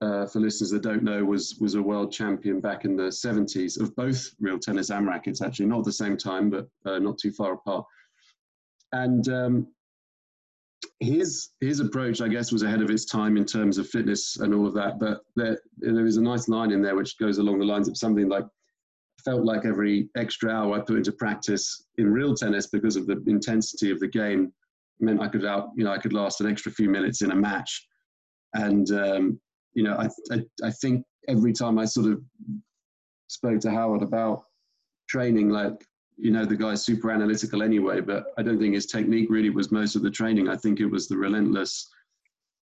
uh, 0.00 0.26
for 0.26 0.40
listeners 0.40 0.70
that 0.70 0.82
don't 0.82 1.02
know, 1.02 1.24
was 1.24 1.56
was 1.60 1.74
a 1.74 1.82
world 1.82 2.12
champion 2.12 2.60
back 2.60 2.84
in 2.84 2.96
the 2.96 3.04
70s 3.04 3.80
of 3.80 3.94
both 3.96 4.30
real 4.40 4.58
tennis 4.58 4.90
and 4.90 5.06
rackets, 5.06 5.40
actually, 5.40 5.66
not 5.66 5.80
at 5.80 5.84
the 5.84 5.92
same 5.92 6.16
time, 6.16 6.50
but 6.50 6.68
uh, 6.84 6.98
not 6.98 7.18
too 7.18 7.32
far 7.32 7.54
apart. 7.54 7.86
And 8.92 9.28
um, 9.28 9.66
his 11.00 11.50
his 11.60 11.80
approach, 11.80 12.20
I 12.20 12.28
guess, 12.28 12.52
was 12.52 12.62
ahead 12.62 12.82
of 12.82 12.90
its 12.90 13.06
time 13.06 13.36
in 13.36 13.44
terms 13.44 13.78
of 13.78 13.88
fitness 13.88 14.36
and 14.36 14.54
all 14.54 14.66
of 14.66 14.74
that. 14.74 14.98
But 14.98 15.22
there 15.34 15.58
there 15.78 16.06
is 16.06 16.18
a 16.18 16.22
nice 16.22 16.48
line 16.48 16.72
in 16.72 16.82
there 16.82 16.96
which 16.96 17.18
goes 17.18 17.38
along 17.38 17.58
the 17.58 17.64
lines 17.64 17.88
of 17.88 17.96
something 17.96 18.28
like, 18.28 18.46
"Felt 19.24 19.44
like 19.44 19.64
every 19.64 20.10
extra 20.16 20.50
hour 20.50 20.74
I 20.74 20.80
put 20.80 20.98
into 20.98 21.12
practice 21.12 21.86
in 21.96 22.12
real 22.12 22.34
tennis 22.34 22.66
because 22.66 22.96
of 22.96 23.06
the 23.06 23.22
intensity 23.26 23.90
of 23.90 24.00
the 24.00 24.08
game 24.08 24.52
meant 25.00 25.20
I 25.20 25.28
could 25.28 25.44
out, 25.44 25.70
you 25.76 25.84
know, 25.84 25.92
I 25.92 25.98
could 25.98 26.14
last 26.14 26.40
an 26.40 26.50
extra 26.50 26.72
few 26.72 26.90
minutes 26.90 27.22
in 27.22 27.30
a 27.30 27.36
match." 27.36 27.86
And 28.54 28.90
um, 28.92 29.40
you 29.76 29.82
know, 29.82 29.94
I, 29.94 30.08
I, 30.34 30.42
I 30.64 30.70
think 30.70 31.04
every 31.28 31.52
time 31.52 31.78
I 31.78 31.84
sort 31.84 32.10
of 32.10 32.22
spoke 33.28 33.60
to 33.60 33.70
Howard 33.70 34.02
about 34.02 34.44
training, 35.06 35.50
like, 35.50 35.86
you 36.16 36.30
know, 36.30 36.46
the 36.46 36.56
guy's 36.56 36.82
super 36.82 37.10
analytical 37.10 37.62
anyway, 37.62 38.00
but 38.00 38.24
I 38.38 38.42
don't 38.42 38.58
think 38.58 38.74
his 38.74 38.86
technique 38.86 39.28
really 39.28 39.50
was 39.50 39.70
most 39.70 39.94
of 39.94 40.02
the 40.02 40.10
training. 40.10 40.48
I 40.48 40.56
think 40.56 40.80
it 40.80 40.86
was 40.86 41.08
the 41.08 41.18
relentless 41.18 41.86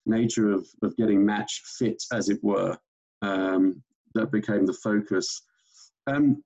nature 0.05 0.53
of, 0.53 0.69
of 0.83 0.95
getting 0.99 1.25
match 1.25 1.63
fit, 1.79 2.03
as 2.13 2.29
it 2.29 2.39
were, 2.43 2.77
um, 3.23 3.83
that 4.15 4.31
became 4.31 4.67
the 4.67 4.75
focus. 4.75 5.43
Um, 6.07 6.45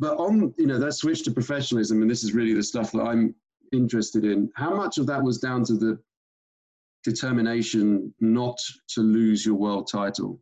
but 0.00 0.18
on, 0.18 0.52
you 0.58 0.66
know, 0.66 0.80
that 0.80 0.94
switch 0.94 1.22
to 1.24 1.30
professionalism, 1.30 2.02
and 2.02 2.10
this 2.10 2.24
is 2.24 2.34
really 2.34 2.54
the 2.54 2.62
stuff 2.62 2.90
that 2.90 3.02
I'm 3.02 3.36
interested 3.72 4.24
in, 4.24 4.50
how 4.56 4.74
much 4.74 4.98
of 4.98 5.06
that 5.06 5.22
was 5.22 5.38
down 5.38 5.62
to 5.66 5.74
the 5.74 5.96
determination 7.06 8.12
not 8.20 8.58
to 8.88 9.00
lose 9.00 9.46
your 9.46 9.54
world 9.54 9.88
title 9.90 10.40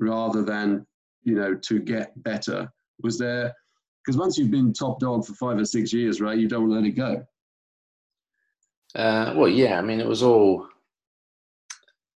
rather 0.00 0.42
than 0.42 0.86
you 1.22 1.34
know 1.34 1.54
to 1.54 1.78
get 1.78 2.10
better. 2.22 2.68
Was 3.02 3.18
there 3.18 3.52
because 4.04 4.18
once 4.18 4.38
you've 4.38 4.50
been 4.50 4.72
top 4.72 4.98
dog 4.98 5.26
for 5.26 5.34
five 5.34 5.58
or 5.58 5.64
six 5.64 5.92
years 5.92 6.20
right 6.20 6.38
you 6.38 6.48
don't 6.48 6.70
let 6.70 6.84
it 6.84 6.92
go. 6.92 7.22
Uh, 8.94 9.34
well 9.36 9.48
yeah 9.48 9.76
i 9.76 9.82
mean 9.82 10.00
it 10.00 10.06
was 10.06 10.22
all 10.22 10.68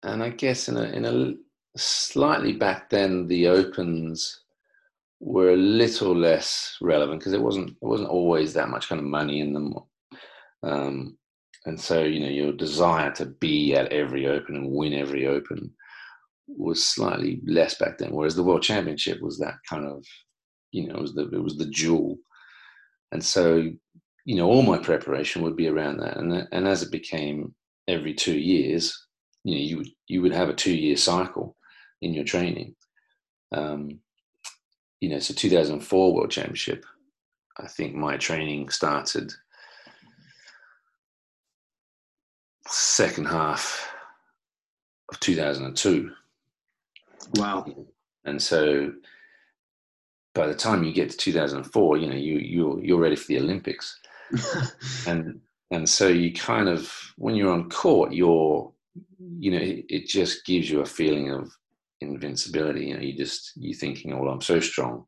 and 0.03 0.23
i 0.23 0.29
guess 0.29 0.69
in 0.69 0.77
a 0.77 0.83
in 0.83 1.07
a 1.07 1.33
slightly 1.75 2.53
back 2.53 2.91
then 2.91 3.27
the 3.29 3.47
opens 3.47 4.43
were 5.21 5.51
a 5.51 5.57
little 5.57 6.15
less 6.15 6.77
relevant 6.81 7.21
because 7.21 7.33
it 7.33 7.43
wasn't 7.43 7.71
it 7.71 7.77
wasn't 7.81 8.09
always 8.09 8.53
that 8.53 8.69
much 8.69 8.89
kind 8.89 9.01
of 9.01 9.07
money 9.07 9.41
in 9.41 9.53
them. 9.53 9.75
Um, 10.63 11.17
and 11.67 11.79
so, 11.79 12.05
you 12.05 12.21
know, 12.21 12.29
your 12.29 12.53
desire 12.53 13.11
to 13.13 13.27
be 13.27 13.75
at 13.75 13.93
every 13.93 14.29
open 14.29 14.55
and 14.55 14.71
win 14.71 14.95
every 14.95 15.27
open 15.27 15.73
was 16.47 16.87
slightly 16.87 17.41
less 17.45 17.75
back 17.75 17.99
then. 17.99 18.13
Whereas 18.13 18.37
the 18.37 18.45
World 18.45 18.63
Championship 18.63 19.21
was 19.21 19.37
that 19.39 19.57
kind 19.69 19.85
of, 19.85 20.05
you 20.71 20.87
know, 20.87 20.95
it 20.95 21.03
was 21.03 21.15
the 21.15 21.29
it 21.29 21.43
was 21.43 21.59
the 21.59 21.67
jewel. 21.67 22.19
And 23.11 23.23
so, 23.23 23.69
you 24.25 24.37
know, 24.37 24.47
all 24.47 24.63
my 24.63 24.79
preparation 24.79 25.43
would 25.43 25.57
be 25.57 25.67
around 25.67 25.99
that. 25.99 26.17
And 26.17 26.47
and 26.53 26.69
as 26.69 26.83
it 26.83 26.93
became 26.93 27.53
every 27.89 28.15
two 28.15 28.39
years, 28.39 28.97
you 29.43 29.55
know, 29.55 29.61
you 29.61 29.77
would 29.79 29.89
you 30.07 30.23
would 30.23 30.33
have 30.33 30.49
a 30.49 30.55
two 30.55 30.75
year 30.75 30.97
cycle 30.97 31.57
in 32.01 32.15
your 32.15 32.25
training. 32.25 32.77
Um, 33.51 33.99
you 35.01 35.09
know, 35.09 35.19
so 35.19 35.35
2004 35.35 36.15
World 36.15 36.31
Championship, 36.31 36.87
I 37.59 37.67
think 37.67 37.97
my 37.97 38.17
training 38.17 38.69
started 38.69 39.33
second 42.69 43.27
half 43.27 43.93
of 45.11 45.21
2002. 45.21 46.11
Wow. 47.37 47.67
And 48.25 48.41
so 48.41 48.93
by 50.35 50.47
the 50.47 50.55
time 50.55 50.85
you 50.85 50.93
get 50.93 51.11
to 51.11 51.17
2004, 51.17 51.97
you 51.97 52.09
know, 52.09 52.17
you, 52.17 52.39
you're, 52.39 52.85
you're 52.85 53.01
ready 53.01 53.17
for 53.17 53.29
the 53.29 53.39
Olympics. 53.39 53.99
and, 55.07 55.41
and 55.71 55.89
so 55.89 56.09
you 56.09 56.33
kind 56.33 56.69
of, 56.69 56.93
when 57.17 57.35
you're 57.35 57.53
on 57.53 57.71
court, 57.71 58.13
you're, 58.13 58.73
you 59.39 59.51
know, 59.51 59.59
it, 59.59 59.85
it 59.89 60.07
just 60.07 60.45
gives 60.45 60.71
you 60.71 60.81
a 60.81 60.87
feeling 60.87 61.31
of 61.31 61.51
invincibility. 62.01 62.87
You 62.87 62.97
know, 62.97 63.03
you 63.03 63.17
just, 63.17 63.53
you're 63.57 63.79
thinking, 63.79 64.13
oh, 64.13 64.23
well, 64.23 64.33
I'm 64.33 64.41
so 64.41 64.61
strong. 64.61 65.05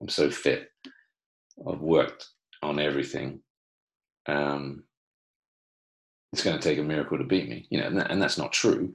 I'm 0.00 0.08
so 0.08 0.30
fit. 0.30 0.68
I've 1.68 1.80
worked 1.80 2.28
on 2.62 2.80
everything. 2.80 3.40
Um, 4.26 4.84
it's 6.32 6.42
going 6.42 6.58
to 6.58 6.62
take 6.62 6.78
a 6.78 6.82
miracle 6.82 7.18
to 7.18 7.24
beat 7.24 7.48
me, 7.48 7.66
you 7.70 7.78
know, 7.78 7.86
and, 7.86 7.98
that, 7.98 8.10
and 8.10 8.20
that's 8.20 8.38
not 8.38 8.52
true, 8.52 8.94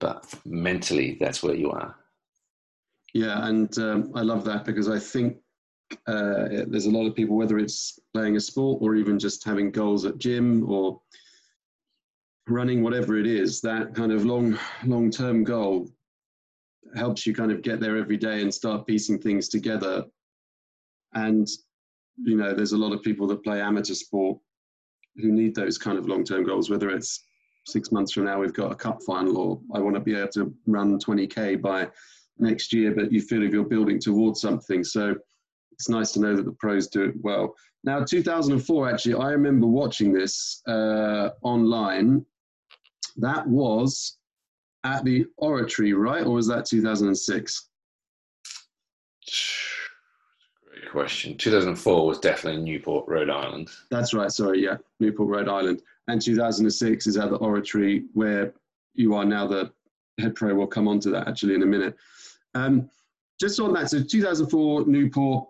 but 0.00 0.24
mentally, 0.44 1.16
that's 1.20 1.42
where 1.42 1.54
you 1.54 1.70
are. 1.70 1.96
Yeah, 3.14 3.46
and 3.46 3.76
um, 3.78 4.12
I 4.14 4.22
love 4.22 4.44
that 4.44 4.64
because 4.64 4.88
I 4.88 4.98
think 4.98 5.36
uh, 6.06 6.64
there's 6.66 6.86
a 6.86 6.90
lot 6.90 7.06
of 7.06 7.14
people, 7.14 7.36
whether 7.36 7.58
it's 7.58 7.98
playing 8.12 8.36
a 8.36 8.40
sport 8.40 8.82
or 8.82 8.96
even 8.96 9.18
just 9.18 9.44
having 9.44 9.70
goals 9.70 10.04
at 10.04 10.18
gym 10.18 10.68
or 10.68 11.00
running, 12.48 12.82
whatever 12.82 13.16
it 13.16 13.26
is, 13.26 13.60
that 13.62 13.94
kind 13.94 14.12
of 14.12 14.24
long, 14.24 14.58
long-term 14.84 15.44
goal 15.44 15.88
helps 16.96 17.26
you 17.26 17.34
kind 17.34 17.50
of 17.50 17.62
get 17.62 17.80
there 17.80 17.96
every 17.96 18.16
day 18.16 18.42
and 18.42 18.52
start 18.52 18.86
piecing 18.86 19.18
things 19.18 19.48
together. 19.48 20.04
And 21.14 21.48
you 22.22 22.36
know, 22.36 22.54
there's 22.54 22.72
a 22.72 22.78
lot 22.78 22.92
of 22.92 23.02
people 23.02 23.26
that 23.28 23.42
play 23.42 23.60
amateur 23.60 23.94
sport 23.94 24.38
who 25.16 25.32
need 25.32 25.54
those 25.54 25.78
kind 25.78 25.98
of 25.98 26.08
long-term 26.08 26.44
goals, 26.44 26.70
whether 26.70 26.90
it's 26.90 27.24
six 27.66 27.92
months 27.92 28.12
from 28.12 28.24
now 28.24 28.40
we've 28.40 28.52
got 28.52 28.72
a 28.72 28.74
cup 28.74 29.02
final 29.02 29.38
or 29.38 29.60
I 29.74 29.80
want 29.80 29.94
to 29.96 30.00
be 30.00 30.14
able 30.14 30.28
to 30.32 30.54
run 30.66 30.98
20k 30.98 31.60
by 31.60 31.88
next 32.38 32.72
year, 32.72 32.92
but 32.94 33.12
you 33.12 33.20
feel 33.20 33.42
if 33.42 33.52
you're 33.52 33.64
building 33.64 33.98
towards 33.98 34.40
something. 34.40 34.84
So 34.84 35.14
it's 35.72 35.88
nice 35.88 36.12
to 36.12 36.20
know 36.20 36.36
that 36.36 36.44
the 36.44 36.52
pros 36.52 36.88
do 36.88 37.04
it 37.04 37.14
well. 37.22 37.54
Now, 37.84 38.02
2004, 38.02 38.90
actually, 38.90 39.14
I 39.14 39.30
remember 39.30 39.66
watching 39.66 40.12
this 40.12 40.62
uh, 40.66 41.30
online. 41.42 42.24
That 43.16 43.46
was 43.46 44.16
at 44.84 45.04
the 45.04 45.26
Oratory, 45.36 45.92
right? 45.92 46.24
Or 46.24 46.32
was 46.32 46.48
that 46.48 46.66
2006? 46.66 47.68
Question. 50.90 51.36
2004 51.36 52.06
was 52.06 52.18
definitely 52.18 52.62
Newport, 52.62 53.06
Rhode 53.08 53.30
Island. 53.30 53.70
That's 53.90 54.14
right. 54.14 54.30
Sorry, 54.30 54.62
yeah, 54.62 54.76
Newport, 55.00 55.28
Rhode 55.28 55.48
Island. 55.48 55.82
And 56.08 56.20
2006 56.20 57.06
is 57.06 57.16
at 57.16 57.30
the 57.30 57.36
Oratory, 57.36 58.04
where 58.12 58.52
you 58.94 59.14
are 59.14 59.24
now 59.24 59.46
the 59.46 59.72
head 60.20 60.34
pro. 60.34 60.54
We'll 60.54 60.66
come 60.66 60.88
on 60.88 61.00
to 61.00 61.10
that 61.10 61.28
actually 61.28 61.54
in 61.54 61.62
a 61.62 61.66
minute. 61.66 61.96
Um, 62.54 62.88
just 63.40 63.58
on 63.60 63.72
that, 63.74 63.90
so 63.90 64.02
2004 64.02 64.86
Newport. 64.86 65.48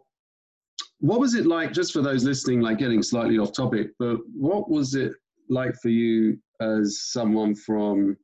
What 1.00 1.20
was 1.20 1.34
it 1.34 1.46
like, 1.46 1.72
just 1.72 1.92
for 1.92 2.00
those 2.00 2.24
listening, 2.24 2.60
like 2.60 2.78
getting 2.78 3.02
slightly 3.02 3.38
off 3.38 3.52
topic, 3.52 3.90
but 3.98 4.18
what 4.32 4.70
was 4.70 4.94
it 4.94 5.12
like 5.50 5.74
for 5.82 5.90
you 5.90 6.38
as 6.60 7.00
someone 7.02 7.54
from 7.54 8.16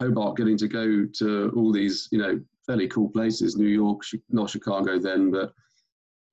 Hobart 0.00 0.36
getting 0.36 0.58
to 0.58 0.68
go 0.68 1.06
to 1.06 1.52
all 1.56 1.72
these, 1.72 2.08
you 2.12 2.18
know, 2.18 2.40
fairly 2.66 2.86
cool 2.88 3.08
places, 3.08 3.56
New 3.56 3.66
York, 3.66 4.02
not 4.28 4.50
Chicago 4.50 4.98
then, 4.98 5.30
but 5.30 5.54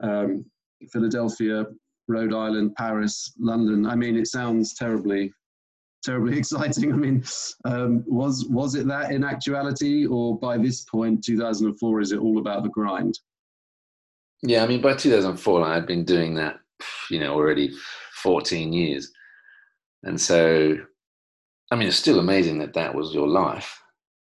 um, 0.01 0.45
Philadelphia, 0.91 1.65
Rhode 2.07 2.33
Island, 2.33 2.75
Paris, 2.75 3.33
London. 3.39 3.85
I 3.85 3.95
mean, 3.95 4.15
it 4.15 4.27
sounds 4.27 4.73
terribly, 4.75 5.31
terribly 6.03 6.37
exciting. 6.37 6.93
I 6.93 6.95
mean, 6.95 7.23
um, 7.65 8.03
was 8.07 8.45
was 8.49 8.75
it 8.75 8.87
that 8.87 9.11
in 9.11 9.23
actuality, 9.23 10.05
or 10.05 10.37
by 10.37 10.57
this 10.57 10.81
point, 10.83 11.23
2004, 11.23 12.01
is 12.01 12.11
it 12.11 12.19
all 12.19 12.39
about 12.39 12.63
the 12.63 12.69
grind? 12.69 13.19
Yeah, 14.43 14.63
I 14.63 14.67
mean, 14.67 14.81
by 14.81 14.95
2004, 14.95 15.63
I 15.63 15.73
had 15.73 15.87
been 15.87 16.03
doing 16.03 16.35
that, 16.35 16.59
you 17.09 17.19
know, 17.19 17.33
already 17.33 17.71
14 18.21 18.73
years, 18.73 19.11
and 20.03 20.19
so, 20.19 20.77
I 21.71 21.75
mean, 21.75 21.87
it's 21.87 21.97
still 21.97 22.19
amazing 22.19 22.59
that 22.59 22.73
that 22.73 22.93
was 22.93 23.13
your 23.13 23.27
life. 23.27 23.81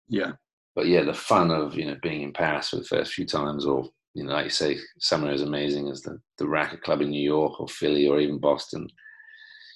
Yeah. 0.10 0.34
But 0.76 0.88
yeah, 0.88 1.04
the 1.04 1.14
fun 1.14 1.52
of 1.52 1.76
you 1.76 1.86
know 1.86 1.98
being 2.02 2.22
in 2.22 2.34
Paris 2.34 2.70
for 2.70 2.78
the 2.78 2.84
first 2.84 3.14
few 3.14 3.26
times, 3.26 3.66
or 3.66 3.90
you 4.14 4.24
know, 4.24 4.34
like 4.34 4.46
you 4.46 4.50
say, 4.50 4.78
somewhere 5.00 5.32
as 5.32 5.42
amazing 5.42 5.90
as 5.90 6.02
the, 6.02 6.20
the 6.38 6.48
Racquet 6.48 6.82
Club 6.82 7.02
in 7.02 7.10
New 7.10 7.22
York 7.22 7.60
or 7.60 7.68
Philly 7.68 8.08
or 8.08 8.20
even 8.20 8.40
Boston, 8.40 8.88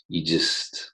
you 0.10 0.26
just, 0.26 0.94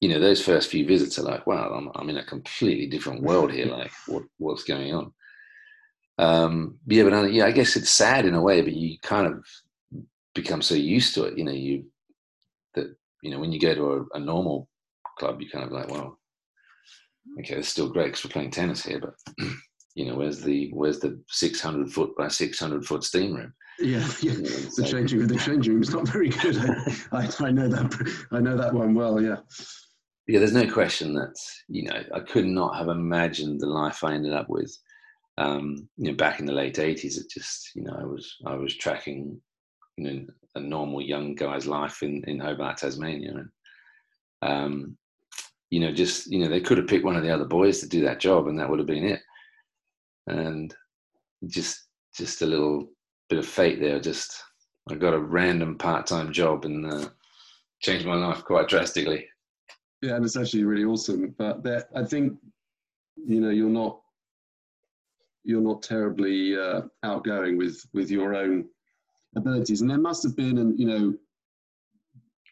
you 0.00 0.08
know, 0.08 0.20
those 0.20 0.44
first 0.44 0.70
few 0.70 0.86
visits 0.86 1.18
are 1.18 1.22
like, 1.22 1.46
wow, 1.46 1.72
I'm, 1.74 1.90
I'm 1.94 2.10
in 2.10 2.18
a 2.18 2.24
completely 2.24 2.86
different 2.86 3.22
world 3.22 3.52
here. 3.52 3.66
Like, 3.70 3.92
what, 4.06 4.24
what's 4.38 4.64
going 4.64 4.94
on? 4.94 5.12
Um, 6.18 6.78
yeah, 6.86 7.04
but 7.04 7.32
yeah, 7.32 7.46
I 7.46 7.50
guess 7.50 7.76
it's 7.76 7.90
sad 7.90 8.26
in 8.26 8.34
a 8.34 8.42
way, 8.42 8.60
but 8.60 8.74
you 8.74 8.98
kind 9.02 9.26
of 9.26 9.42
become 10.34 10.60
so 10.60 10.74
used 10.74 11.14
to 11.14 11.24
it. 11.24 11.38
You 11.38 11.44
know, 11.44 11.52
you 11.52 11.86
that 12.74 12.94
you 13.22 13.30
know 13.30 13.40
when 13.40 13.52
you 13.52 13.58
go 13.58 13.74
to 13.74 13.92
a, 13.92 14.18
a 14.18 14.20
normal 14.20 14.68
club, 15.18 15.40
you 15.40 15.48
kind 15.48 15.64
of 15.64 15.72
like, 15.72 15.88
well, 15.88 16.18
okay, 17.38 17.56
it's 17.56 17.68
still 17.68 17.88
great 17.88 18.06
because 18.06 18.24
we're 18.24 18.32
playing 18.32 18.50
tennis 18.50 18.84
here, 18.84 19.00
but 19.00 19.14
you 19.94 20.06
know, 20.06 20.16
where's 20.16 20.40
the 20.40 20.70
where's 20.72 21.00
the 21.00 21.20
600 21.28 21.92
foot 21.92 22.16
by 22.16 22.28
600 22.28 22.84
foot 22.84 23.04
steam 23.04 23.34
room? 23.34 23.52
Yeah, 23.78 23.98
yeah. 24.22 24.34
the 24.34 24.86
changing 24.88 25.26
the 25.26 25.36
changing 25.36 25.74
room 25.74 25.82
is 25.82 25.90
not 25.90 26.08
very 26.08 26.28
good. 26.28 26.56
I, 27.12 27.28
I 27.40 27.50
know 27.50 27.68
that 27.68 28.26
I 28.30 28.40
know 28.40 28.56
that 28.56 28.72
one 28.72 28.94
well. 28.94 29.20
Yeah. 29.20 29.36
Yeah, 30.26 30.38
there's 30.38 30.52
no 30.52 30.70
question 30.70 31.12
that 31.14 31.34
you 31.68 31.84
know 31.84 32.02
I 32.14 32.20
could 32.20 32.46
not 32.46 32.76
have 32.76 32.88
imagined 32.88 33.60
the 33.60 33.66
life 33.66 34.04
I 34.04 34.14
ended 34.14 34.32
up 34.32 34.48
with. 34.48 34.76
Um, 35.38 35.88
you 35.96 36.10
know, 36.10 36.16
back 36.16 36.38
in 36.38 36.46
the 36.46 36.52
late 36.52 36.76
80s, 36.76 37.16
it 37.16 37.30
just 37.30 37.70
you 37.74 37.82
know 37.82 37.96
I 37.98 38.04
was 38.04 38.36
I 38.46 38.54
was 38.54 38.76
tracking 38.76 39.40
you 39.96 40.04
know 40.04 40.26
a 40.54 40.60
normal 40.60 41.00
young 41.00 41.34
guy's 41.34 41.66
life 41.66 42.02
in 42.02 42.22
in 42.28 42.38
Hobart, 42.38 42.76
Tasmania, 42.76 43.30
and 43.30 43.48
um, 44.42 44.96
you 45.70 45.80
know 45.80 45.92
just 45.92 46.30
you 46.30 46.38
know 46.38 46.48
they 46.48 46.60
could 46.60 46.78
have 46.78 46.86
picked 46.86 47.04
one 47.04 47.16
of 47.16 47.24
the 47.24 47.34
other 47.34 47.46
boys 47.46 47.80
to 47.80 47.88
do 47.88 48.02
that 48.02 48.20
job, 48.20 48.46
and 48.46 48.58
that 48.58 48.70
would 48.70 48.78
have 48.78 48.86
been 48.86 49.04
it 49.04 49.20
and 50.30 50.74
just 51.46 51.88
just 52.14 52.42
a 52.42 52.46
little 52.46 52.88
bit 53.28 53.38
of 53.38 53.46
fate 53.46 53.80
there. 53.80 54.00
Just 54.00 54.42
I 54.90 54.94
got 54.94 55.14
a 55.14 55.18
random 55.18 55.76
part-time 55.78 56.32
job 56.32 56.64
and 56.64 56.86
uh, 56.86 57.08
changed 57.80 58.06
my 58.06 58.14
life 58.14 58.44
quite 58.44 58.68
drastically. 58.68 59.26
Yeah, 60.02 60.16
and 60.16 60.24
it's 60.24 60.36
actually 60.36 60.64
really 60.64 60.84
awesome. 60.84 61.34
But 61.38 61.62
that, 61.64 61.88
I 61.94 62.04
think 62.04 62.38
you 63.16 63.40
know 63.40 63.50
you're 63.50 63.68
not 63.68 64.00
you're 65.44 65.60
not 65.60 65.82
terribly 65.82 66.56
uh, 66.58 66.82
outgoing 67.02 67.56
with 67.56 67.84
with 67.92 68.10
your 68.10 68.34
own 68.34 68.66
abilities, 69.36 69.80
and 69.80 69.90
there 69.90 69.98
must 69.98 70.22
have 70.22 70.36
been, 70.36 70.58
and 70.58 70.78
you 70.78 70.86
know, 70.86 71.14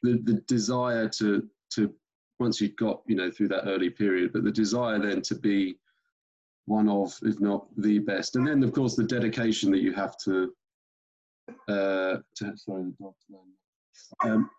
the 0.03 0.21
the 0.25 0.41
desire 0.47 1.09
to 1.09 1.49
to 1.75 1.93
once 2.39 2.61
you 2.61 2.69
got 2.69 3.03
you 3.07 3.17
know 3.17 3.31
through 3.31 3.49
that 3.49 3.67
early 3.67 3.91
period, 3.91 4.33
but 4.33 4.45
the 4.45 4.53
desire 4.53 4.99
then 4.99 5.23
to 5.23 5.35
be 5.35 5.77
one 6.69 6.89
of, 6.89 7.13
if 7.23 7.41
not 7.41 7.67
the 7.77 7.99
best. 7.99 8.37
And 8.37 8.47
then, 8.47 8.63
of 8.63 8.73
course, 8.73 8.95
the 8.95 9.05
dedication 9.05 9.71
that 9.73 9.81
you 9.81 9.93
have 9.95 10.17
to, 10.25 10.53
uh, 11.69 12.17
to 12.37 12.57
sorry, 12.57 12.93
um, 14.25 14.51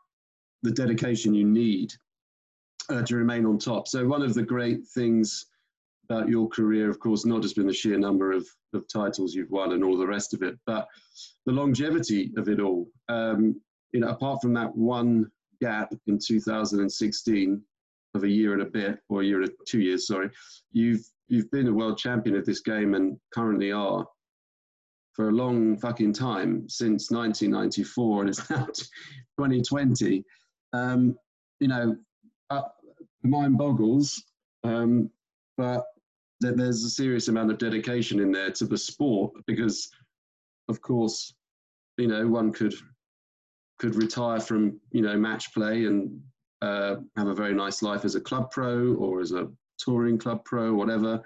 the 0.63 0.71
dedication 0.71 1.33
you 1.33 1.45
need 1.45 1.93
uh, 2.89 3.03
to 3.03 3.15
remain 3.15 3.45
on 3.45 3.59
top. 3.59 3.87
So 3.87 4.07
one 4.07 4.23
of 4.23 4.33
the 4.33 4.43
great 4.43 4.85
things 4.87 5.45
about 6.09 6.27
your 6.27 6.49
career, 6.49 6.89
of 6.89 6.99
course, 6.99 7.25
not 7.25 7.43
just 7.43 7.55
been 7.55 7.67
the 7.67 7.73
sheer 7.73 7.97
number 7.97 8.31
of, 8.31 8.47
of 8.73 8.85
titles 8.91 9.35
you've 9.35 9.51
won 9.51 9.73
and 9.73 9.83
all 9.83 9.97
the 9.97 10.07
rest 10.07 10.33
of 10.33 10.41
it, 10.41 10.57
but 10.65 10.87
the 11.45 11.51
longevity 11.51 12.31
of 12.35 12.49
it 12.49 12.59
all. 12.59 12.89
Um, 13.07 13.61
you 13.91 13.99
know, 13.99 14.09
apart 14.09 14.41
from 14.41 14.53
that 14.55 14.75
one 14.75 15.29
gap 15.61 15.93
in 16.07 16.17
2016 16.17 17.61
of 18.15 18.23
a 18.23 18.29
year 18.29 18.53
and 18.53 18.61
a 18.61 18.65
bit, 18.65 18.99
or 19.09 19.21
a 19.21 19.25
year 19.25 19.41
and 19.41 19.51
two 19.67 19.81
years, 19.81 20.07
sorry, 20.07 20.29
you've 20.71 21.05
you've 21.27 21.49
been 21.51 21.67
a 21.67 21.73
world 21.73 21.97
champion 21.97 22.35
of 22.35 22.45
this 22.45 22.59
game 22.59 22.95
and 22.95 23.17
currently 23.31 23.71
are 23.71 24.05
for 25.13 25.29
a 25.29 25.33
long 25.33 25.77
fucking 25.77 26.13
time 26.13 26.67
since 26.67 27.11
1994 27.11 28.21
and 28.21 28.29
it's 28.29 28.49
now 28.49 28.65
2020 28.65 30.23
um, 30.73 31.15
you 31.59 31.67
know 31.67 31.95
uh, 32.49 32.61
mind 33.23 33.57
boggles 33.57 34.23
um, 34.63 35.09
but 35.57 35.85
th- 36.41 36.55
there's 36.55 36.83
a 36.83 36.89
serious 36.89 37.27
amount 37.27 37.51
of 37.51 37.57
dedication 37.57 38.19
in 38.19 38.31
there 38.31 38.51
to 38.51 38.65
the 38.65 38.77
sport 38.77 39.31
because 39.45 39.89
of 40.67 40.81
course 40.81 41.33
you 41.97 42.07
know 42.07 42.27
one 42.27 42.51
could 42.51 42.73
could 43.77 43.95
retire 43.95 44.39
from 44.39 44.79
you 44.91 45.01
know 45.01 45.17
match 45.17 45.53
play 45.53 45.85
and 45.85 46.19
uh, 46.61 46.95
have 47.17 47.27
a 47.27 47.33
very 47.33 47.53
nice 47.53 47.81
life 47.81 48.05
as 48.05 48.15
a 48.15 48.21
club 48.21 48.51
pro 48.51 48.93
or 48.95 49.21
as 49.21 49.31
a 49.31 49.47
touring 49.77 50.17
club 50.17 50.43
pro, 50.45 50.73
whatever. 50.73 51.21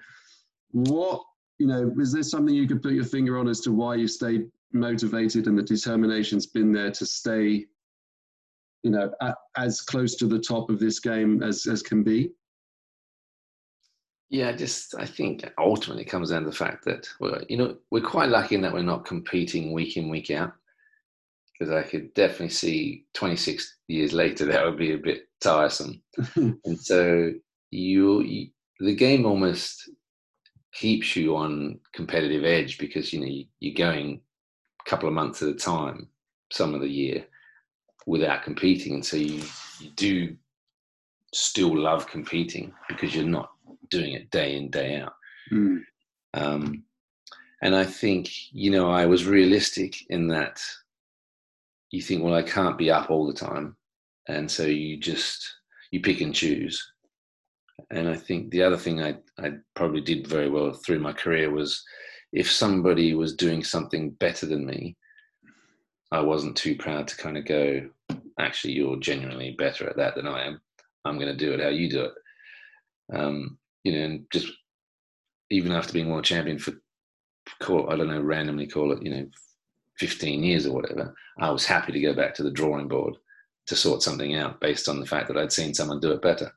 What, 0.72 1.22
you 1.58 1.66
know, 1.66 1.92
is 1.98 2.12
there 2.12 2.22
something 2.22 2.54
you 2.54 2.68
could 2.68 2.82
put 2.82 2.92
your 2.92 3.04
finger 3.04 3.38
on 3.38 3.48
as 3.48 3.60
to 3.62 3.72
why 3.72 3.96
you 3.96 4.08
stayed 4.08 4.46
motivated 4.72 5.46
and 5.46 5.56
the 5.56 5.62
determination's 5.62 6.46
been 6.46 6.72
there 6.72 6.90
to 6.90 7.06
stay, 7.06 7.66
you 8.82 8.90
know, 8.90 9.12
at, 9.20 9.36
as 9.56 9.80
close 9.80 10.16
to 10.16 10.26
the 10.26 10.38
top 10.38 10.70
of 10.70 10.78
this 10.78 10.98
game 11.00 11.42
as, 11.42 11.66
as 11.66 11.82
can 11.82 12.02
be? 12.02 12.30
Yeah, 14.30 14.52
just 14.52 14.94
I 14.98 15.06
think 15.06 15.48
ultimately 15.58 16.02
it 16.02 16.08
comes 16.08 16.30
down 16.30 16.42
to 16.42 16.50
the 16.50 16.56
fact 16.56 16.84
that 16.86 17.08
well, 17.20 17.40
you 17.48 17.56
know, 17.56 17.76
we're 17.90 18.00
quite 18.00 18.30
lucky 18.30 18.56
in 18.56 18.62
that 18.62 18.72
we're 18.72 18.82
not 18.82 19.04
competing 19.04 19.72
week 19.72 19.96
in 19.96 20.08
week 20.08 20.30
out. 20.30 20.54
Because 21.58 21.72
I 21.72 21.82
could 21.82 22.12
definitely 22.14 22.48
see 22.48 23.04
26 23.14 23.76
years 23.88 24.12
later 24.12 24.44
that 24.46 24.64
would 24.64 24.78
be 24.78 24.92
a 24.92 24.98
bit 24.98 25.28
tiresome, 25.40 26.02
and 26.36 26.80
so 26.80 27.32
you, 27.70 28.22
you 28.22 28.48
the 28.80 28.94
game 28.94 29.24
almost 29.24 29.88
keeps 30.72 31.14
you 31.14 31.36
on 31.36 31.78
competitive 31.92 32.44
edge 32.44 32.78
because 32.78 33.12
you 33.12 33.20
know 33.20 33.26
you, 33.26 33.44
you're 33.60 33.74
going 33.74 34.20
a 34.84 34.90
couple 34.90 35.08
of 35.08 35.14
months 35.14 35.42
at 35.42 35.48
a 35.48 35.54
time 35.54 36.08
some 36.50 36.74
of 36.74 36.80
the 36.80 36.88
year 36.88 37.24
without 38.06 38.42
competing. 38.42 38.94
And 38.94 39.04
so 39.04 39.16
you, 39.16 39.42
you 39.80 39.90
do 39.96 40.36
still 41.32 41.76
love 41.76 42.06
competing 42.06 42.72
because 42.88 43.14
you're 43.14 43.24
not 43.24 43.50
doing 43.90 44.12
it 44.12 44.30
day 44.30 44.56
in 44.56 44.70
day 44.70 45.00
out. 45.00 45.14
Mm. 45.52 45.82
um, 46.32 46.84
and 47.60 47.74
i 47.76 47.84
think 47.84 48.30
you 48.50 48.70
know 48.70 48.90
i 48.90 49.04
was 49.04 49.26
realistic 49.26 49.94
in 50.08 50.26
that 50.28 50.58
you 51.94 52.02
think 52.02 52.22
well 52.22 52.34
i 52.34 52.42
can't 52.42 52.78
be 52.78 52.90
up 52.90 53.10
all 53.10 53.26
the 53.26 53.32
time. 53.32 53.76
And 54.26 54.50
so 54.50 54.64
you 54.64 54.98
just 54.98 55.46
you 55.90 56.00
pick 56.00 56.20
and 56.20 56.34
choose. 56.34 56.82
And 57.90 58.08
i 58.08 58.16
think 58.16 58.50
the 58.50 58.62
other 58.62 58.76
thing 58.76 59.02
i 59.02 59.16
i 59.38 59.52
probably 59.74 60.00
did 60.00 60.26
very 60.26 60.48
well 60.48 60.72
through 60.72 61.00
my 61.00 61.12
career 61.12 61.50
was 61.50 61.82
if 62.32 62.50
somebody 62.50 63.14
was 63.14 63.36
doing 63.36 63.62
something 63.62 64.10
better 64.10 64.46
than 64.46 64.66
me 64.66 64.96
i 66.12 66.20
wasn't 66.20 66.56
too 66.56 66.76
proud 66.76 67.06
to 67.08 67.16
kind 67.16 67.36
of 67.36 67.44
go 67.46 67.88
actually 68.38 68.72
you're 68.72 68.96
genuinely 68.96 69.54
better 69.58 69.88
at 69.88 69.96
that 69.96 70.14
than 70.14 70.26
i 70.26 70.44
am. 70.44 70.60
I'm 71.04 71.18
going 71.18 71.36
to 71.36 71.36
do 71.36 71.52
it 71.52 71.60
how 71.60 71.68
you 71.68 71.90
do 71.90 72.04
it. 72.04 72.12
Um, 73.14 73.58
you 73.84 73.92
know, 73.92 74.04
and 74.04 74.26
just 74.32 74.48
even 75.50 75.72
after 75.72 75.92
being 75.92 76.08
world 76.08 76.24
champion 76.24 76.58
for, 76.58 76.72
call 77.60 77.90
I 77.90 77.96
don't 77.96 78.08
know, 78.08 78.20
randomly 78.20 78.66
call 78.66 78.92
it, 78.92 79.02
you 79.02 79.10
know, 79.10 79.26
15 79.98 80.42
years 80.42 80.66
or 80.66 80.74
whatever, 80.74 81.14
I 81.38 81.50
was 81.50 81.64
happy 81.64 81.92
to 81.92 82.00
go 82.00 82.14
back 82.14 82.34
to 82.34 82.42
the 82.42 82.50
drawing 82.50 82.88
board 82.88 83.16
to 83.66 83.76
sort 83.76 84.02
something 84.02 84.34
out 84.34 84.60
based 84.60 84.88
on 84.88 85.00
the 85.00 85.06
fact 85.06 85.28
that 85.28 85.36
I'd 85.36 85.52
seen 85.52 85.74
someone 85.74 86.00
do 86.00 86.12
it 86.12 86.22
better. 86.22 86.52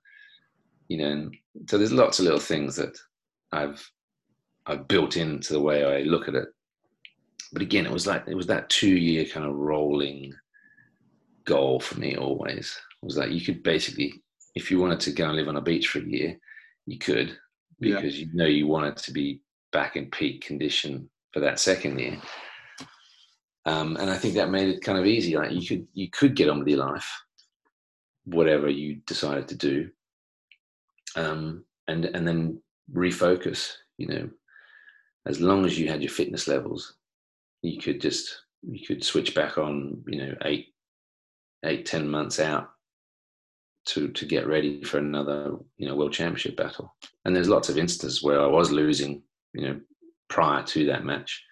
You 0.87 0.97
know, 0.97 1.07
and 1.07 1.35
so 1.69 1.77
there's 1.77 1.91
lots 1.91 2.19
of 2.19 2.25
little 2.25 2.39
things 2.39 2.75
that 2.75 2.97
I've 3.51 3.89
I've 4.65 4.87
built 4.87 5.15
into 5.15 5.53
the 5.53 5.61
way 5.61 5.83
I 5.83 6.01
look 6.03 6.27
at 6.27 6.35
it. 6.35 6.49
But 7.53 7.61
again, 7.61 7.85
it 7.85 7.91
was 7.91 8.07
like 8.07 8.27
it 8.27 8.35
was 8.35 8.47
that 8.47 8.69
two 8.69 8.95
year 8.95 9.25
kind 9.25 9.45
of 9.45 9.55
rolling 9.55 10.33
goal 11.45 11.79
for 11.79 11.99
me 11.99 12.17
always. 12.17 12.77
It 13.01 13.05
was 13.05 13.17
like 13.17 13.31
you 13.31 13.41
could 13.41 13.63
basically, 13.63 14.21
if 14.55 14.69
you 14.69 14.79
wanted 14.79 14.99
to 15.01 15.11
go 15.11 15.25
and 15.25 15.35
live 15.35 15.47
on 15.47 15.55
a 15.55 15.61
beach 15.61 15.87
for 15.87 15.99
a 15.99 16.05
year, 16.05 16.37
you 16.85 16.97
could 16.97 17.37
because 17.79 18.17
yeah. 18.17 18.25
you 18.25 18.33
know 18.33 18.45
you 18.45 18.67
wanted 18.67 18.97
to 18.97 19.11
be 19.11 19.41
back 19.71 19.95
in 19.95 20.09
peak 20.09 20.45
condition 20.45 21.09
for 21.33 21.39
that 21.39 21.59
second 21.59 21.99
year. 21.99 22.17
Um, 23.67 23.97
and 23.97 24.09
I 24.09 24.17
think 24.17 24.35
that 24.35 24.49
made 24.49 24.69
it 24.69 24.81
kind 24.81 24.97
of 24.97 25.05
easy. 25.05 25.35
Like 25.35 25.51
you 25.51 25.67
could 25.67 25.87
you 25.93 26.09
could 26.09 26.37
get 26.37 26.49
on 26.49 26.59
with 26.59 26.69
your 26.69 26.79
life, 26.79 27.07
whatever 28.23 28.69
you 28.69 29.01
decided 29.05 29.49
to 29.49 29.55
do, 29.55 29.89
um, 31.17 31.65
and 31.89 32.05
and 32.05 32.25
then 32.25 32.61
refocus. 32.95 33.73
You 33.97 34.07
know, 34.07 34.29
as 35.25 35.41
long 35.41 35.65
as 35.65 35.77
you 35.77 35.89
had 35.89 36.01
your 36.01 36.11
fitness 36.11 36.47
levels, 36.47 36.95
you 37.61 37.77
could 37.77 37.99
just 37.99 38.43
you 38.63 38.85
could 38.87 39.03
switch 39.03 39.35
back 39.35 39.57
on. 39.57 40.01
You 40.07 40.19
know, 40.19 40.35
eight 40.45 40.67
eight 41.65 41.85
ten 41.85 42.07
months 42.07 42.39
out 42.39 42.69
to 43.87 44.07
to 44.07 44.25
get 44.25 44.47
ready 44.47 44.81
for 44.81 44.97
another 44.97 45.57
you 45.75 45.89
know 45.89 45.95
world 45.97 46.13
championship 46.13 46.55
battle. 46.55 46.95
And 47.25 47.35
there's 47.35 47.49
lots 47.49 47.67
of 47.67 47.77
instances 47.77 48.23
where 48.23 48.39
I 48.39 48.47
was 48.47 48.71
losing, 48.71 49.23
you 49.53 49.67
know, 49.67 49.81
prior 50.29 50.63
to 50.63 50.85
that 50.85 51.03
match, 51.03 51.43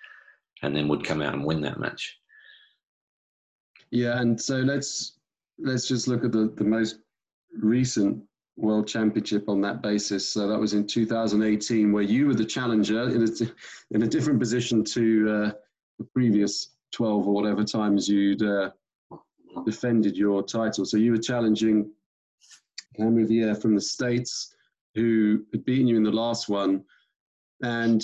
and 0.61 0.75
then 0.75 0.87
would 0.87 1.03
come 1.03 1.21
out 1.21 1.33
and 1.33 1.45
win 1.45 1.61
that 1.61 1.79
match. 1.79 2.17
Yeah, 3.91 4.19
and 4.19 4.39
so 4.39 4.57
let's 4.57 5.19
let's 5.59 5.87
just 5.87 6.07
look 6.07 6.23
at 6.23 6.31
the 6.31 6.53
the 6.55 6.63
most 6.63 6.99
recent 7.57 8.21
world 8.57 8.87
championship 8.87 9.49
on 9.49 9.61
that 9.61 9.81
basis. 9.81 10.27
So 10.29 10.47
that 10.47 10.59
was 10.59 10.73
in 10.73 10.87
2018, 10.87 11.91
where 11.91 12.03
you 12.03 12.27
were 12.27 12.33
the 12.33 12.45
challenger 12.45 13.09
in 13.09 13.23
a 13.23 13.95
in 13.95 14.03
a 14.03 14.07
different 14.07 14.39
position 14.39 14.83
to 14.85 15.29
uh, 15.29 15.51
the 15.99 16.05
previous 16.13 16.75
12 16.93 17.27
or 17.27 17.33
whatever 17.33 17.63
times 17.63 18.07
you'd 18.07 18.43
uh, 18.43 18.71
defended 19.65 20.15
your 20.17 20.43
title. 20.43 20.85
So 20.85 20.97
you 20.97 21.11
were 21.11 21.17
challenging 21.17 21.91
Cam 22.95 23.15
Riviere 23.15 23.55
from 23.55 23.75
the 23.75 23.81
States, 23.81 24.55
who 24.93 25.43
had 25.51 25.65
beaten 25.65 25.87
you 25.87 25.97
in 25.97 26.03
the 26.03 26.11
last 26.11 26.47
one. 26.47 26.83
And 27.61 28.01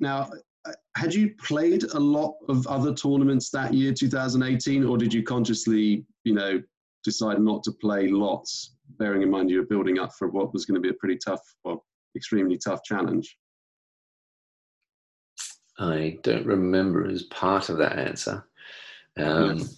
now, 0.00 0.30
had 0.98 1.14
you 1.14 1.32
played 1.36 1.84
a 1.84 1.98
lot 1.98 2.34
of 2.48 2.66
other 2.66 2.92
tournaments 2.92 3.50
that 3.50 3.72
year, 3.72 3.92
2018, 3.92 4.84
or 4.84 4.98
did 4.98 5.14
you 5.14 5.22
consciously, 5.22 6.04
you 6.24 6.34
know, 6.34 6.60
decide 7.04 7.40
not 7.40 7.62
to 7.62 7.72
play 7.72 8.08
lots, 8.08 8.74
bearing 8.98 9.22
in 9.22 9.30
mind 9.30 9.48
you 9.48 9.58
were 9.58 9.66
building 9.66 10.00
up 10.00 10.12
for 10.18 10.28
what 10.28 10.52
was 10.52 10.64
going 10.64 10.74
to 10.74 10.80
be 10.80 10.88
a 10.88 10.94
pretty 10.94 11.16
tough, 11.24 11.40
well, 11.62 11.84
extremely 12.16 12.58
tough 12.58 12.82
challenge? 12.82 13.38
I 15.78 16.18
don't 16.24 16.44
remember 16.44 17.06
as 17.06 17.22
part 17.24 17.68
of 17.68 17.78
that 17.78 17.96
answer. 17.96 18.44
Um, 19.16 19.68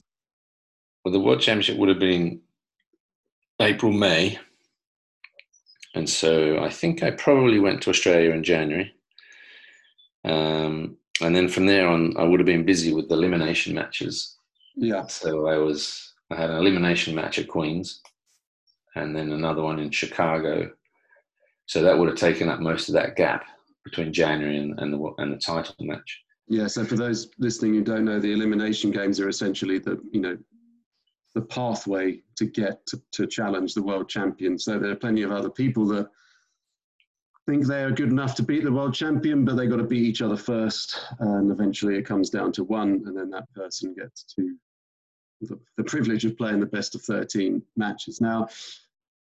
Well, 1.05 1.13
the 1.13 1.21
World 1.21 1.41
Championship 1.41 1.77
would 1.77 1.91
have 1.91 1.99
been 1.99 2.41
April, 3.61 3.93
May. 3.93 4.39
And 5.95 6.09
so 6.09 6.63
I 6.63 6.71
think 6.71 7.03
I 7.03 7.11
probably 7.11 7.59
went 7.59 7.83
to 7.83 7.91
Australia 7.91 8.31
in 8.31 8.43
January. 8.43 8.95
Um, 10.25 10.97
and 11.21 11.35
then 11.35 11.49
from 11.49 11.67
there 11.67 11.89
on, 11.89 12.15
I 12.17 12.25
would 12.25 12.41
have 12.41 12.47
been 12.47 12.65
busy 12.65 12.93
with 12.93 13.09
the 13.09 13.15
elimination 13.15 13.75
matches. 13.75 14.37
Yeah. 14.77 15.07
So 15.07 15.47
I 15.47 15.57
was, 15.57 16.15
I 16.31 16.37
had 16.37 16.51
an 16.51 16.57
elimination 16.57 17.15
match 17.15 17.39
at 17.39 17.49
Queen's 17.49 18.01
and 18.95 19.15
then 19.15 19.33
another 19.33 19.63
one 19.63 19.79
in 19.79 19.91
Chicago. 19.91 20.71
So 21.67 21.83
that 21.83 21.97
would 21.97 22.09
have 22.09 22.19
taken 22.19 22.49
up 22.49 22.61
most 22.61 22.89
of 22.89 22.95
that 22.95 23.17
gap 23.17 23.45
between 23.85 24.13
January 24.13 24.59
and, 24.59 24.79
and 24.81 24.93
the 24.93 25.15
and 25.19 25.33
the 25.33 25.39
title 25.39 25.75
match. 25.81 26.21
Yeah. 26.49 26.67
So 26.67 26.85
for 26.85 26.97
those 26.97 27.31
listening 27.39 27.75
who 27.75 27.83
don't 27.83 28.05
know, 28.05 28.19
the 28.19 28.33
elimination 28.33 28.91
games 28.91 29.21
are 29.21 29.29
essentially 29.29 29.79
the 29.79 30.01
you 30.13 30.21
know 30.21 30.37
the 31.35 31.43
pathway 31.43 32.21
to 32.37 32.47
get 32.47 32.85
to, 32.87 33.01
to 33.13 33.27
challenge 33.27 33.75
the 33.75 33.83
world 33.83 34.09
champion. 34.09 34.59
So 34.59 34.79
there 34.79 34.91
are 34.91 34.97
plenty 34.97 35.23
of 35.23 35.31
other 35.31 35.51
people 35.51 35.87
that 35.89 36.09
think 37.51 37.67
they 37.67 37.83
are 37.83 37.91
good 37.91 38.11
enough 38.11 38.35
to 38.37 38.43
beat 38.43 38.63
the 38.63 38.73
world 38.73 38.95
champion, 38.95 39.45
but 39.45 39.57
they 39.57 39.67
got 39.67 39.77
to 39.77 39.85
beat 39.85 40.05
each 40.05 40.23
other 40.23 40.37
first, 40.37 41.01
and 41.19 41.51
eventually 41.51 41.97
it 41.97 42.07
comes 42.07 42.31
down 42.31 42.53
to 42.53 42.65
one, 42.65 43.03
and 43.07 43.17
then 43.17 43.29
that 43.31 43.53
person 43.55 43.93
gets 43.93 44.23
to 44.23 44.55
the, 45.41 45.59
the 45.77 45.85
privilege 45.85 46.25
of 46.25 46.39
playing 46.39 46.61
the 46.61 46.67
best 46.67 46.95
of 46.95 47.03
13 47.03 47.61
matches. 47.77 48.21
Now, 48.21 48.49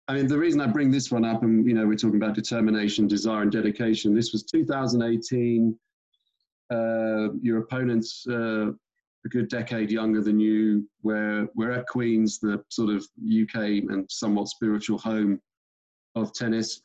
I 0.07 0.13
mean, 0.13 0.27
the 0.27 0.37
reason 0.37 0.61
I 0.61 0.67
bring 0.67 0.89
this 0.89 1.11
one 1.11 1.25
up, 1.25 1.43
and 1.43 1.67
you 1.67 1.73
know, 1.73 1.85
we're 1.85 1.95
talking 1.97 2.21
about 2.21 2.35
determination, 2.35 3.07
desire, 3.07 3.41
and 3.41 3.51
dedication. 3.51 4.15
This 4.15 4.31
was 4.31 4.43
2018. 4.43 5.77
Uh, 6.71 7.33
your 7.41 7.59
opponents 7.59 8.25
uh, 8.27 8.71
a 9.25 9.29
good 9.29 9.49
decade 9.49 9.91
younger 9.91 10.21
than 10.21 10.39
you. 10.39 10.87
We're, 11.01 11.47
we're 11.55 11.71
at 11.71 11.87
Queen's, 11.87 12.39
the 12.39 12.63
sort 12.69 12.89
of 12.89 13.03
UK 13.21 13.55
and 13.89 14.09
somewhat 14.09 14.47
spiritual 14.47 14.97
home 14.97 15.41
of 16.15 16.33
tennis. 16.33 16.81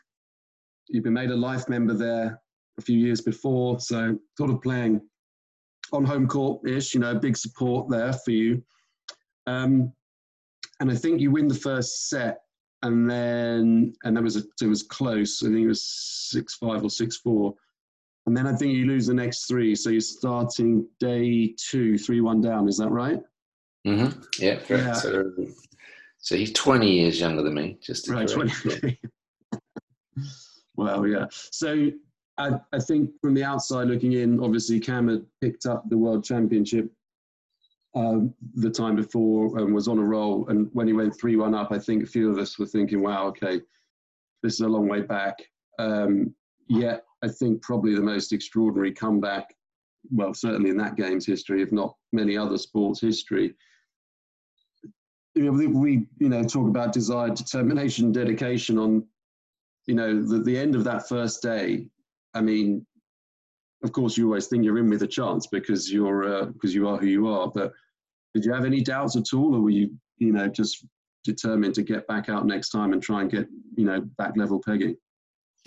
You've 0.89 1.05
been 1.05 1.13
made 1.13 1.31
a 1.31 1.37
life 1.37 1.69
member 1.69 1.95
there 1.95 2.41
a 2.79 2.83
few 2.83 2.99
years 2.99 3.21
before, 3.21 3.81
so 3.81 4.17
sort 4.37 4.51
of 4.51 4.63
playing 4.63 5.01
on 5.93 6.05
home 6.05 6.27
court 6.27 6.67
ish, 6.69 6.95
you 6.95 7.01
know, 7.01 7.15
big 7.15 7.37
support 7.37 7.89
there 7.91 8.13
for 8.13 8.31
you. 8.31 8.63
Um, 9.47 9.93
and 10.81 10.91
I 10.91 10.95
think 10.95 11.21
you 11.21 11.31
win 11.31 11.49
the 11.49 11.55
first 11.55 12.09
set, 12.09 12.43
and 12.83 13.11
then 13.11 13.95
and 14.05 14.17
that 14.17 14.23
was 14.23 14.37
a, 14.37 14.43
it 14.63 14.67
was 14.67 14.83
close. 14.85 15.43
I 15.43 15.47
think 15.47 15.59
it 15.59 15.67
was 15.67 15.85
six 15.85 16.55
five 16.55 16.85
or 16.85 16.91
six 16.91 17.17
four. 17.17 17.55
And 18.27 18.37
then 18.37 18.47
I 18.47 18.55
think 18.55 18.75
you 18.75 18.87
lose 18.87 19.07
the 19.07 19.15
next 19.15 19.47
three. 19.47 19.75
So 19.75 19.89
you're 19.89 20.03
starting 20.03 20.87
day 21.01 21.55
two, 21.57 21.97
three 21.97 22.21
one 22.21 22.43
down. 22.43 22.69
Is 22.69 22.77
that 22.77 22.91
right? 22.91 23.21
Mm-hmm. 23.87 24.21
Yeah, 24.39 24.59
Yeah. 24.69 24.93
So, 24.93 25.33
so 26.19 26.37
he's 26.37 26.53
20 26.53 26.91
years 26.91 27.19
younger 27.19 27.43
than 27.43 27.55
me. 27.55 27.79
Just 27.81 28.09
right, 28.11 28.29
20. 28.29 29.01
well, 30.79 31.07
yeah. 31.07 31.27
So 31.31 31.91
I, 32.39 32.53
I 32.73 32.79
think 32.79 33.11
from 33.21 33.35
the 33.35 33.43
outside 33.43 33.89
looking 33.89 34.13
in, 34.13 34.41
obviously 34.41 34.79
Cam 34.79 35.09
had 35.09 35.27
picked 35.41 35.67
up 35.67 35.83
the 35.89 35.99
world 35.99 36.25
championship 36.25 36.89
um, 37.97 38.33
the 38.55 38.71
time 38.71 38.95
before 38.95 39.59
and 39.59 39.75
was 39.75 39.89
on 39.89 39.99
a 39.99 40.05
roll. 40.05 40.49
And 40.49 40.71
when 40.73 40.87
he 40.87 40.93
went 40.93 41.19
3 41.19 41.35
1 41.35 41.53
up, 41.53 41.73
I 41.73 41.81
think 41.81 42.05
a 42.05 42.07
few 42.07 42.31
of 42.31 42.39
us 42.39 42.61
were 42.61 42.67
thinking, 42.67 43.03
wow, 43.03 43.27
okay, 43.27 43.61
this 44.45 44.55
is 44.55 44.61
a 44.61 44.69
long 44.69 44.89
way 44.89 45.03
back. 45.03 45.35
Um, 45.81 46.33
yet 46.69 47.05
I 47.25 47.29
think 47.29 47.61
probably 47.61 47.97
the 47.97 48.01
most 48.01 48.33
extraordinary 48.33 48.93
comeback, 48.93 49.53
well, 50.13 50.33
certainly 50.33 50.71
in 50.71 50.77
that 50.77 50.95
game's 50.95 51.27
history, 51.27 51.61
if 51.61 51.73
not 51.73 51.97
many 52.13 52.37
other 52.37 52.57
sports 52.57 53.01
history. 53.01 53.53
We 55.35 56.07
you 56.19 56.29
know 56.29 56.43
talk 56.43 56.69
about 56.69 56.93
desire, 56.93 57.31
determination, 57.31 58.11
dedication 58.11 58.77
on 58.77 59.05
you 59.89 59.95
know, 59.95 60.23
the, 60.23 60.39
the 60.39 60.57
end 60.57 60.77
of 60.77 60.85
that 60.85 61.09
first 61.09 61.43
day, 61.43 61.89
I 62.35 62.43
mean, 62.43 62.87
of 63.83 63.91
course, 63.91 64.19
you 64.19 64.27
always 64.27 64.47
think 64.47 64.63
you're 64.63 64.79
in 64.79 64.91
with 64.91 65.03
a 65.03 65.07
chance 65.07 65.47
because 65.47 65.91
you're 65.91 66.43
uh, 66.43 66.45
because 66.47 66.75
you 66.75 66.87
are 66.89 66.99
who 66.99 67.07
you 67.07 67.27
are. 67.27 67.49
But 67.49 67.73
did 68.35 68.45
you 68.45 68.53
have 68.53 68.67
any 68.67 68.83
doubts 68.83 69.17
at 69.17 69.33
all, 69.33 69.55
or 69.55 69.63
were 69.63 69.71
you, 69.71 69.91
you 70.19 70.33
know, 70.33 70.47
just 70.47 70.85
determined 71.25 71.75
to 71.77 71.83
get 71.83 72.07
back 72.07 72.29
out 72.29 72.47
next 72.47 72.69
time 72.69 72.93
and 72.93 73.03
try 73.03 73.23
and 73.23 73.31
get, 73.31 73.49
you 73.77 73.87
know, 73.87 74.03
back 74.19 74.37
level 74.37 74.61
pegging? 74.63 74.97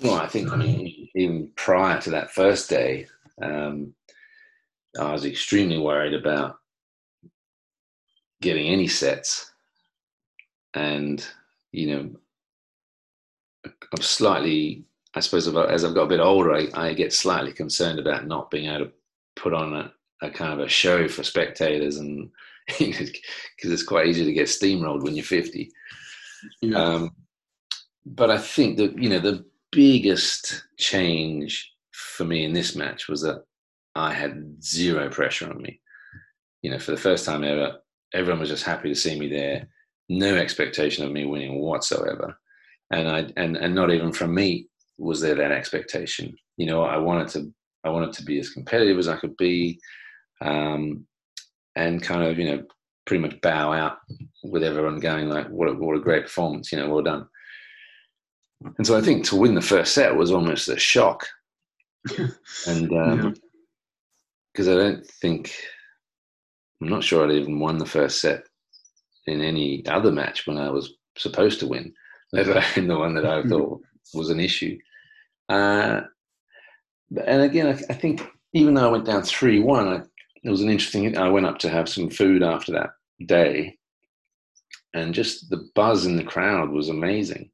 Well, 0.03 0.13
I 0.13 0.27
think 0.27 0.51
I 0.51 0.55
mean 0.55 1.09
even 1.15 1.49
prior 1.55 1.99
to 2.01 2.11
that 2.11 2.31
first 2.31 2.69
day, 2.69 3.07
um, 3.41 3.95
I 4.99 5.11
was 5.11 5.25
extremely 5.25 5.79
worried 5.79 6.13
about 6.13 6.57
getting 8.39 8.67
any 8.67 8.87
sets, 8.87 9.51
and 10.75 11.25
you 11.71 11.87
know, 11.87 12.11
I'm 13.65 14.01
slightly 14.01 14.85
I 15.13 15.19
suppose 15.19 15.47
as 15.47 15.83
I've 15.83 15.95
got 15.95 16.03
a 16.03 16.07
bit 16.07 16.19
older, 16.19 16.53
I, 16.53 16.69
I 16.73 16.93
get 16.93 17.13
slightly 17.13 17.51
concerned 17.51 17.99
about 17.99 18.27
not 18.27 18.49
being 18.49 18.69
able 18.69 18.85
to 18.85 18.91
put 19.35 19.53
on 19.53 19.73
a, 19.73 19.93
a 20.21 20.29
kind 20.29 20.53
of 20.53 20.59
a 20.59 20.69
show 20.69 21.07
for 21.07 21.23
spectators, 21.23 21.97
and 21.97 22.29
because 22.79 23.11
it's 23.61 23.83
quite 23.83 24.07
easy 24.07 24.23
to 24.23 24.33
get 24.33 24.47
steamrolled 24.47 25.03
when 25.03 25.15
you're 25.15 25.25
50. 25.25 25.69
Yeah. 26.61 26.77
Um, 26.77 27.11
but 28.05 28.31
I 28.31 28.37
think 28.37 28.77
that 28.77 28.97
you 28.97 29.09
know 29.09 29.19
the 29.19 29.45
biggest 29.71 30.63
change 30.77 31.73
for 31.91 32.23
me 32.23 32.45
in 32.45 32.53
this 32.53 32.75
match 32.75 33.09
was 33.09 33.21
that 33.21 33.43
I 33.95 34.13
had 34.13 34.63
zero 34.63 35.09
pressure 35.09 35.49
on 35.49 35.61
me. 35.61 35.81
You 36.61 36.71
know, 36.71 36.79
for 36.79 36.91
the 36.91 36.97
first 36.97 37.25
time 37.25 37.43
ever, 37.43 37.79
everyone 38.13 38.39
was 38.39 38.49
just 38.49 38.63
happy 38.63 38.89
to 38.89 38.95
see 38.95 39.19
me 39.19 39.27
there. 39.27 39.67
No 40.07 40.35
expectation 40.35 41.05
of 41.05 41.11
me 41.11 41.25
winning 41.25 41.59
whatsoever, 41.59 42.37
and 42.91 43.07
I 43.07 43.27
and 43.37 43.57
and 43.57 43.73
not 43.73 43.91
even 43.91 44.11
from 44.11 44.33
me 44.33 44.67
was 44.97 45.21
there 45.21 45.35
that 45.35 45.51
expectation. 45.51 46.35
You 46.57 46.67
know, 46.67 46.83
I 46.83 46.97
wanted 46.97 47.29
to 47.29 47.53
I 47.83 47.89
wanted 47.89 48.13
to 48.13 48.23
be 48.23 48.39
as 48.39 48.49
competitive 48.49 48.97
as 48.99 49.07
I 49.07 49.17
could 49.17 49.35
be, 49.37 49.79
um, 50.41 51.05
and 51.75 52.03
kind 52.03 52.23
of 52.23 52.37
you 52.37 52.45
know 52.45 52.63
pretty 53.05 53.21
much 53.21 53.41
bow 53.41 53.73
out 53.73 53.97
with 54.43 54.63
everyone 54.63 54.99
going 54.99 55.29
like, 55.29 55.47
"What 55.47 55.69
a, 55.69 55.73
what 55.73 55.97
a 55.97 56.01
great 56.01 56.23
performance!" 56.23 56.71
You 56.71 56.79
know, 56.79 56.89
well 56.89 57.03
done. 57.03 57.27
And 58.77 58.85
so 58.85 58.95
I 58.95 59.01
think 59.01 59.25
to 59.25 59.35
win 59.35 59.55
the 59.55 59.61
first 59.61 59.95
set 59.95 60.15
was 60.15 60.31
almost 60.31 60.69
a 60.69 60.77
shock, 60.77 61.25
and 62.17 62.89
because 62.89 62.89
um, 63.17 63.35
yeah. 64.57 64.71
I 64.71 64.75
don't 64.75 65.07
think 65.21 65.55
I'm 66.81 66.89
not 66.89 67.03
sure 67.03 67.23
I'd 67.23 67.35
even 67.35 67.59
won 67.59 67.77
the 67.77 67.85
first 67.85 68.21
set 68.21 68.43
in 69.27 69.41
any 69.41 69.85
other 69.87 70.11
match 70.11 70.45
when 70.45 70.57
I 70.57 70.69
was 70.69 70.93
supposed 71.17 71.59
to 71.59 71.67
win, 71.67 71.93
let 72.31 72.47
alone 72.47 72.63
the 72.87 72.97
one 72.97 73.15
that 73.15 73.25
I 73.25 73.43
thought 73.43 73.81
was 74.13 74.29
an 74.29 74.39
issue. 74.39 74.77
Uh, 75.49 76.01
and 77.25 77.41
again, 77.41 77.67
I, 77.67 77.71
I, 77.91 77.95
think 77.95 78.25
even 78.53 78.73
though 78.73 78.87
I 78.87 78.91
went 78.91 79.05
down 79.05 79.23
3 79.23 79.59
1, 79.59 80.07
it 80.43 80.49
was 80.49 80.61
an 80.61 80.69
interesting. 80.69 81.17
I 81.17 81.29
went 81.29 81.45
up 81.45 81.59
to 81.59 81.69
have 81.69 81.89
some 81.89 82.09
food 82.09 82.41
after 82.41 82.71
that 82.71 82.91
day, 83.25 83.77
and 84.93 85.13
just 85.13 85.49
the 85.49 85.69
buzz 85.75 86.05
in 86.05 86.15
the 86.15 86.23
crowd 86.23 86.69
was 86.69 86.89
amazing. 86.89 87.51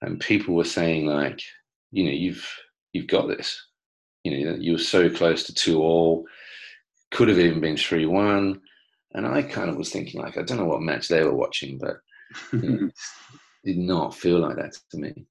And 0.00 0.20
people 0.20 0.54
were 0.54 0.64
saying, 0.64 1.06
like, 1.06 1.40
you 1.90 2.04
know, 2.04 2.10
you've 2.10 2.48
you've 2.92 3.08
got 3.08 3.28
this. 3.28 3.60
You 4.24 4.46
know, 4.46 4.56
you 4.58 4.72
were 4.72 4.78
so 4.78 5.10
close 5.10 5.44
to 5.44 5.54
two 5.54 5.82
all, 5.82 6.24
could 7.10 7.28
have 7.28 7.38
even 7.38 7.60
been 7.60 7.76
three 7.76 8.06
one. 8.06 8.60
And 9.14 9.26
I 9.26 9.42
kind 9.42 9.68
of 9.68 9.76
was 9.76 9.90
thinking, 9.90 10.22
like, 10.22 10.38
I 10.38 10.42
don't 10.42 10.56
know 10.56 10.64
what 10.64 10.80
match 10.80 11.08
they 11.08 11.22
were 11.22 11.34
watching, 11.34 11.78
but 11.78 11.96
you 12.52 12.60
know, 12.60 12.90
did 13.64 13.78
not 13.78 14.14
feel 14.14 14.38
like 14.38 14.56
that 14.56 14.76
to 14.90 14.98
me. 14.98 15.26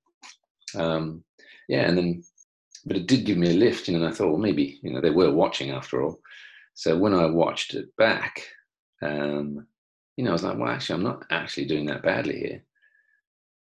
Um, 0.76 1.24
yeah, 1.68 1.88
and 1.88 1.98
then, 1.98 2.24
but 2.86 2.98
it 2.98 3.08
did 3.08 3.26
give 3.26 3.38
me 3.38 3.52
a 3.52 3.54
lift, 3.54 3.88
you 3.88 3.94
know, 3.98 4.04
and 4.04 4.14
I 4.14 4.16
thought, 4.16 4.30
well, 4.30 4.38
maybe, 4.38 4.80
you 4.82 4.92
know, 4.92 5.02
they 5.02 5.10
were 5.10 5.32
watching 5.32 5.72
after 5.72 6.02
all. 6.02 6.20
So 6.74 6.98
when 6.98 7.14
I 7.14 7.26
watched 7.26 7.74
it 7.74 7.96
back, 7.98 8.48
um, 9.02 9.68
you 10.18 10.24
know, 10.24 10.32
I 10.32 10.34
was 10.34 10.44
like, 10.44 10.58
well, 10.58 10.70
actually, 10.70 10.96
I'm 10.96 11.04
not 11.04 11.26
actually 11.30 11.66
doing 11.66 11.86
that 11.88 12.04
badly 12.04 12.40
here. 12.40 12.64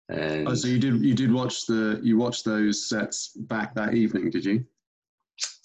And 0.09 0.47
oh, 0.47 0.55
so 0.55 0.67
you 0.67 0.79
did 0.79 1.01
you 1.01 1.13
did 1.13 1.31
watch 1.31 1.65
the 1.65 1.99
you 2.03 2.17
watched 2.17 2.43
those 2.43 2.87
sets 2.89 3.29
back 3.29 3.73
that 3.75 3.93
evening, 3.93 4.29
did 4.29 4.43
you? 4.43 4.65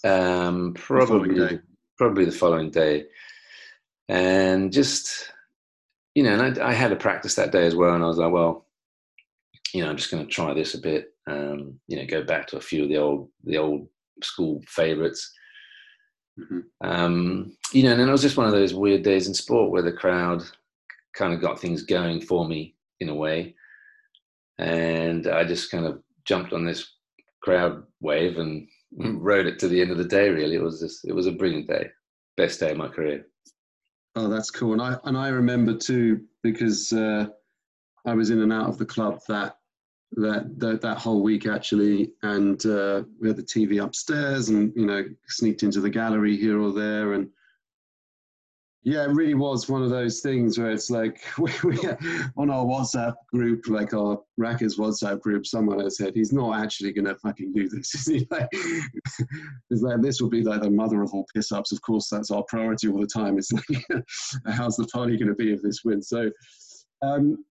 Um, 0.03 0.73
probably 0.75 1.35
the 1.35 1.61
probably 1.97 2.25
the 2.25 2.31
following 2.31 2.71
day, 2.71 3.07
and 4.07 4.71
just 4.71 5.33
you 6.15 6.23
know, 6.23 6.39
and 6.39 6.59
I, 6.59 6.69
I 6.69 6.73
had 6.73 6.93
a 6.93 6.95
practice 6.95 7.35
that 7.35 7.51
day 7.51 7.65
as 7.65 7.75
well, 7.75 7.93
and 7.93 8.03
I 8.03 8.07
was 8.07 8.17
like, 8.17 8.31
well, 8.31 8.65
you 9.73 9.83
know, 9.83 9.89
I'm 9.89 9.97
just 9.97 10.11
going 10.11 10.25
to 10.25 10.31
try 10.31 10.53
this 10.53 10.73
a 10.73 10.79
bit. 10.79 11.13
Um, 11.27 11.79
you 11.87 11.97
know, 11.97 12.05
go 12.05 12.23
back 12.23 12.47
to 12.47 12.57
a 12.57 12.61
few 12.61 12.83
of 12.83 12.89
the 12.89 12.97
old 12.97 13.29
the 13.43 13.57
old 13.57 13.87
school 14.23 14.61
favorites. 14.67 15.31
Mm-hmm. 16.39 16.59
Um, 16.81 17.55
you 17.73 17.83
know, 17.83 17.91
and 17.91 17.99
then 17.99 18.09
it 18.09 18.11
was 18.11 18.21
just 18.21 18.37
one 18.37 18.45
of 18.45 18.51
those 18.51 18.73
weird 18.73 19.03
days 19.03 19.27
in 19.27 19.33
sport 19.33 19.71
where 19.71 19.81
the 19.81 19.91
crowd 19.91 20.43
kind 21.15 21.33
of 21.33 21.41
got 21.41 21.59
things 21.59 21.83
going 21.83 22.21
for 22.21 22.47
me 22.47 22.75
in 22.99 23.09
a 23.09 23.15
way, 23.15 23.55
and 24.57 25.27
I 25.27 25.43
just 25.43 25.71
kind 25.71 25.85
of 25.85 26.01
jumped 26.25 26.53
on 26.53 26.65
this 26.65 26.95
crowd 27.41 27.83
wave 28.01 28.37
and 28.37 28.67
rode 28.97 29.45
it 29.45 29.59
to 29.59 29.67
the 29.67 29.81
end 29.81 29.91
of 29.91 29.97
the 29.97 30.05
day. 30.05 30.29
Really, 30.29 30.55
it 30.55 30.63
was 30.63 30.79
just 30.79 31.07
it 31.07 31.13
was 31.13 31.27
a 31.27 31.31
brilliant 31.31 31.67
day, 31.67 31.89
best 32.37 32.59
day 32.59 32.71
of 32.71 32.77
my 32.77 32.87
career. 32.87 33.25
Oh, 34.15 34.27
that's 34.27 34.51
cool, 34.51 34.73
and 34.73 34.81
I 34.81 34.97
and 35.03 35.17
I 35.17 35.29
remember 35.29 35.75
too 35.75 36.21
because 36.41 36.93
uh, 36.93 37.27
I 38.05 38.13
was 38.13 38.29
in 38.29 38.41
and 38.41 38.53
out 38.53 38.69
of 38.69 38.77
the 38.77 38.85
club 38.85 39.19
that 39.27 39.58
that 40.13 40.59
that, 40.59 40.81
that 40.81 40.97
whole 40.97 41.21
week 41.21 41.45
actually, 41.45 42.13
and 42.23 42.65
uh, 42.65 43.03
we 43.19 43.27
had 43.27 43.37
the 43.37 43.43
TV 43.43 43.83
upstairs, 43.83 44.49
and 44.49 44.73
you 44.75 44.85
know 44.85 45.03
sneaked 45.27 45.63
into 45.63 45.81
the 45.81 45.89
gallery 45.89 46.35
here 46.37 46.59
or 46.59 46.71
there, 46.71 47.13
and 47.13 47.29
yeah, 48.83 49.03
it 49.03 49.09
really 49.09 49.33
was 49.33 49.67
one 49.67 49.83
of 49.83 49.89
those 49.89 50.21
things 50.21 50.57
where 50.57 50.71
it's 50.71 50.89
like 50.89 51.21
we, 51.37 51.51
we 51.63 51.77
on 52.37 52.49
our 52.49 52.65
WhatsApp 52.65 53.13
group, 53.31 53.67
like 53.67 53.93
our 53.93 54.19
Rackets 54.37 54.79
WhatsApp 54.79 55.19
group, 55.19 55.45
someone 55.45 55.79
has 55.81 55.97
said 55.97 56.15
he's 56.15 56.31
not 56.31 56.59
actually 56.59 56.93
going 56.93 57.05
to 57.05 57.15
fucking 57.15 57.51
do 57.53 57.67
this. 57.67 57.93
Is 57.95 58.05
he? 58.05 58.27
Like, 58.31 58.47
it's 58.51 59.81
like 59.81 60.01
this 60.01 60.21
will 60.21 60.29
be 60.29 60.43
like 60.43 60.61
the 60.61 60.69
mother 60.69 61.01
of 61.01 61.13
all 61.13 61.25
piss 61.35 61.51
ups. 61.51 61.71
Of 61.71 61.81
course, 61.81 62.09
that's 62.09 62.31
our 62.31 62.43
priority 62.43 62.87
all 62.87 63.01
the 63.01 63.07
time. 63.07 63.37
It's 63.37 63.51
like, 63.51 63.85
how's 64.47 64.77
the 64.77 64.87
party 64.87 65.17
going 65.17 65.29
to 65.29 65.35
be 65.35 65.51
if 65.51 65.61
this 65.61 65.83
wins? 65.83 66.07
So, 66.07 66.31
um, 67.01 67.43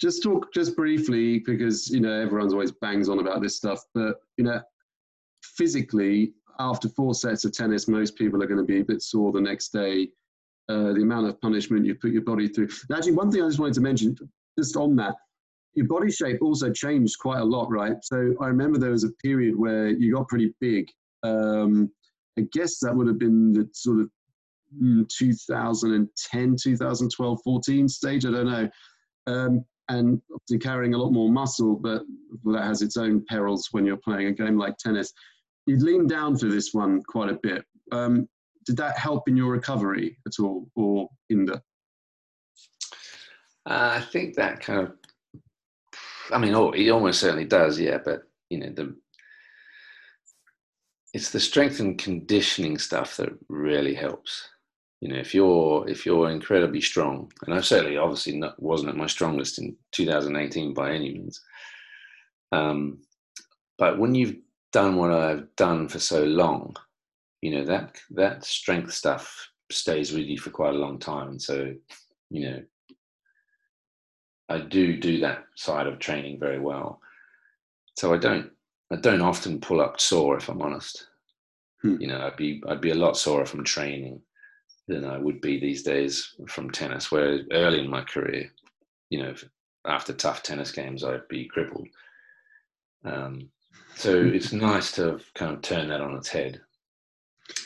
just 0.00 0.22
talk 0.22 0.52
just 0.52 0.76
briefly 0.76 1.40
because 1.40 1.88
you 1.88 2.00
know 2.00 2.12
everyone's 2.12 2.52
always 2.52 2.72
bangs 2.72 3.08
on 3.08 3.18
about 3.18 3.42
this 3.42 3.56
stuff, 3.56 3.80
but 3.94 4.16
you 4.36 4.44
know 4.44 4.60
physically 5.42 6.32
after 6.60 6.88
four 6.88 7.14
sets 7.14 7.44
of 7.44 7.52
tennis, 7.52 7.88
most 7.88 8.16
people 8.16 8.42
are 8.42 8.46
going 8.46 8.58
to 8.58 8.64
be 8.64 8.80
a 8.80 8.84
bit 8.84 9.02
sore 9.02 9.32
the 9.32 9.40
next 9.40 9.72
day. 9.72 10.08
Uh, 10.68 10.92
the 10.92 11.00
amount 11.00 11.26
of 11.26 11.40
punishment 11.40 11.86
you 11.86 11.94
put 11.94 12.10
your 12.10 12.22
body 12.22 12.46
through. 12.46 12.68
actually, 12.94 13.12
one 13.12 13.30
thing 13.30 13.42
I 13.42 13.46
just 13.46 13.58
wanted 13.58 13.74
to 13.74 13.80
mention, 13.80 14.14
just 14.58 14.76
on 14.76 14.96
that, 14.96 15.14
your 15.74 15.86
body 15.86 16.10
shape 16.10 16.42
also 16.42 16.70
changed 16.70 17.18
quite 17.20 17.38
a 17.38 17.44
lot, 17.44 17.70
right? 17.70 17.96
So 18.02 18.34
I 18.40 18.48
remember 18.48 18.78
there 18.78 18.90
was 18.90 19.04
a 19.04 19.12
period 19.22 19.56
where 19.56 19.88
you 19.88 20.14
got 20.14 20.28
pretty 20.28 20.52
big. 20.60 20.88
Um, 21.22 21.90
I 22.38 22.42
guess 22.52 22.80
that 22.80 22.94
would 22.94 23.06
have 23.06 23.18
been 23.18 23.52
the 23.54 23.66
sort 23.72 24.00
of 24.00 24.10
mm, 24.82 25.08
2010, 25.08 26.56
2012, 26.60 27.40
14 27.42 27.88
stage. 27.88 28.26
I 28.26 28.30
don't 28.30 28.46
know. 28.46 28.68
Um, 29.26 29.64
and 29.88 30.20
obviously 30.32 30.58
carrying 30.58 30.94
a 30.94 30.98
lot 30.98 31.12
more 31.12 31.30
muscle, 31.30 31.76
but 31.76 32.02
that 32.44 32.64
has 32.64 32.82
its 32.82 32.96
own 32.96 33.24
perils 33.28 33.68
when 33.72 33.86
you're 33.86 33.96
playing 33.96 34.28
a 34.28 34.32
game 34.32 34.58
like 34.58 34.76
tennis. 34.76 35.12
You 35.66 35.76
leaned 35.78 36.10
down 36.10 36.36
for 36.36 36.46
this 36.46 36.72
one 36.72 37.02
quite 37.04 37.30
a 37.30 37.38
bit. 37.42 37.64
Um, 37.92 38.28
did 38.66 38.76
that 38.76 38.98
help 38.98 39.28
in 39.28 39.36
your 39.36 39.50
recovery 39.50 40.18
at 40.26 40.42
all, 40.42 40.68
or 40.76 41.08
hinder? 41.28 41.60
Uh, 43.68 43.96
I 43.96 44.00
think 44.00 44.34
that 44.36 44.60
kind 44.60 44.80
of, 44.80 44.92
I 46.30 46.38
mean, 46.38 46.54
oh, 46.54 46.72
it 46.72 46.90
almost 46.90 47.20
certainly 47.20 47.44
does, 47.44 47.80
yeah. 47.80 47.98
But 48.04 48.22
you 48.50 48.58
know, 48.58 48.70
the 48.70 48.94
it's 51.14 51.30
the 51.30 51.40
strength 51.40 51.80
and 51.80 51.98
conditioning 51.98 52.78
stuff 52.78 53.16
that 53.16 53.30
really 53.48 53.94
helps 53.94 54.48
you 55.00 55.08
know 55.08 55.16
if 55.16 55.34
you're 55.34 55.88
if 55.88 56.04
you're 56.04 56.30
incredibly 56.30 56.80
strong 56.80 57.30
and 57.46 57.54
i 57.54 57.60
certainly 57.60 57.96
obviously 57.96 58.36
not, 58.36 58.60
wasn't 58.62 58.88
at 58.88 58.96
my 58.96 59.06
strongest 59.06 59.58
in 59.58 59.76
2018 59.92 60.74
by 60.74 60.92
any 60.92 61.12
means. 61.12 61.40
Um, 62.50 63.02
but 63.76 63.98
when 63.98 64.14
you've 64.14 64.36
done 64.72 64.96
what 64.96 65.12
i've 65.12 65.54
done 65.56 65.88
for 65.88 65.98
so 65.98 66.24
long 66.24 66.74
you 67.42 67.50
know 67.52 67.64
that 67.64 67.96
that 68.10 68.44
strength 68.44 68.92
stuff 68.92 69.50
stays 69.70 70.12
with 70.12 70.26
you 70.26 70.38
for 70.38 70.50
quite 70.50 70.74
a 70.74 70.78
long 70.78 70.98
time. 70.98 71.28
And 71.28 71.42
so 71.42 71.74
you 72.30 72.50
know 72.50 72.62
i 74.48 74.58
do 74.58 74.98
do 74.98 75.20
that 75.20 75.44
side 75.56 75.86
of 75.86 75.98
training 75.98 76.38
very 76.38 76.58
well. 76.58 77.00
So 77.96 78.14
i 78.14 78.18
don't 78.18 78.50
i 78.92 78.96
don't 78.96 79.22
often 79.22 79.60
pull 79.60 79.80
up 79.80 80.00
sore 80.00 80.36
if 80.36 80.48
i'm 80.48 80.62
honest. 80.62 81.06
Hmm. 81.82 81.96
you 82.00 82.08
know 82.08 82.20
i'd 82.26 82.36
be 82.36 82.60
i'd 82.68 82.80
be 82.80 82.90
a 82.90 82.94
lot 82.96 83.16
sore 83.16 83.46
from 83.46 83.62
training 83.62 84.20
than 84.88 85.04
I 85.04 85.18
would 85.18 85.40
be 85.40 85.60
these 85.60 85.82
days 85.82 86.34
from 86.48 86.70
tennis. 86.70 87.12
Where 87.12 87.40
early 87.52 87.80
in 87.80 87.90
my 87.90 88.02
career, 88.02 88.50
you 89.10 89.22
know, 89.22 89.34
after 89.84 90.12
tough 90.12 90.42
tennis 90.42 90.72
games, 90.72 91.04
I'd 91.04 91.28
be 91.28 91.46
crippled. 91.46 91.88
Um, 93.04 93.50
so 93.94 94.14
it's 94.34 94.52
nice 94.52 94.92
to 94.92 95.20
kind 95.34 95.54
of 95.54 95.62
turn 95.62 95.88
that 95.88 96.00
on 96.00 96.16
its 96.16 96.28
head. 96.28 96.60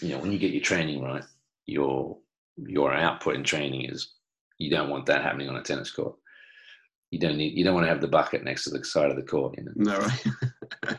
You 0.00 0.10
know, 0.10 0.18
when 0.18 0.32
you 0.32 0.38
get 0.38 0.52
your 0.52 0.62
training 0.62 1.02
right, 1.02 1.24
your 1.66 2.18
your 2.56 2.92
output 2.92 3.34
in 3.34 3.44
training 3.44 3.86
is 3.90 4.12
you 4.58 4.70
don't 4.70 4.90
want 4.90 5.06
that 5.06 5.22
happening 5.22 5.48
on 5.48 5.56
a 5.56 5.62
tennis 5.62 5.90
court. 5.90 6.16
You 7.12 7.18
don't 7.18 7.36
need 7.36 7.58
you 7.58 7.62
don't 7.62 7.74
want 7.74 7.84
to 7.84 7.90
have 7.90 8.00
the 8.00 8.08
bucket 8.08 8.42
next 8.42 8.64
to 8.64 8.70
the 8.70 8.82
side 8.82 9.10
of 9.10 9.16
the 9.16 9.22
court. 9.22 9.54
You 9.58 9.64
know? 9.64 9.72
No, 9.76 9.98
right. 9.98 10.96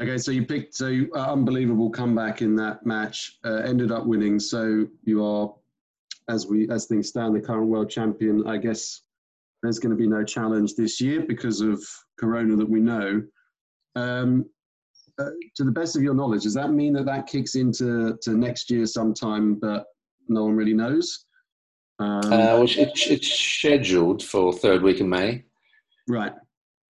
okay, 0.00 0.16
so 0.16 0.32
you 0.32 0.46
picked 0.46 0.74
so 0.74 1.04
uh, 1.14 1.32
unbelievable 1.32 1.90
comeback 1.90 2.40
in 2.40 2.56
that 2.56 2.86
match. 2.86 3.38
Uh, 3.44 3.56
ended 3.56 3.92
up 3.92 4.06
winning, 4.06 4.40
so 4.40 4.86
you 5.02 5.22
are, 5.22 5.54
as 6.30 6.46
we 6.46 6.70
as 6.70 6.86
things 6.86 7.08
stand, 7.08 7.36
the 7.36 7.40
current 7.40 7.68
world 7.68 7.90
champion. 7.90 8.48
I 8.48 8.56
guess 8.56 9.02
there's 9.62 9.78
going 9.78 9.90
to 9.90 9.96
be 9.96 10.06
no 10.06 10.24
challenge 10.24 10.74
this 10.74 11.02
year 11.02 11.20
because 11.20 11.60
of 11.60 11.84
Corona 12.18 12.56
that 12.56 12.68
we 12.68 12.80
know. 12.80 13.22
Um, 13.96 14.46
uh, 15.18 15.32
to 15.54 15.64
the 15.64 15.70
best 15.70 15.96
of 15.96 16.02
your 16.02 16.14
knowledge, 16.14 16.44
does 16.44 16.54
that 16.54 16.70
mean 16.70 16.94
that 16.94 17.04
that 17.04 17.26
kicks 17.26 17.56
into 17.56 18.16
to 18.22 18.30
next 18.30 18.70
year 18.70 18.86
sometime, 18.86 19.56
but 19.56 19.84
no 20.28 20.44
one 20.44 20.56
really 20.56 20.72
knows? 20.72 21.26
Um, 22.00 22.20
uh, 22.24 22.30
well, 22.30 22.62
it's, 22.62 23.06
it's 23.06 23.28
scheduled 23.28 24.22
for 24.22 24.52
third 24.52 24.82
week 24.82 25.00
of 25.00 25.06
May. 25.06 25.44
Right. 26.08 26.32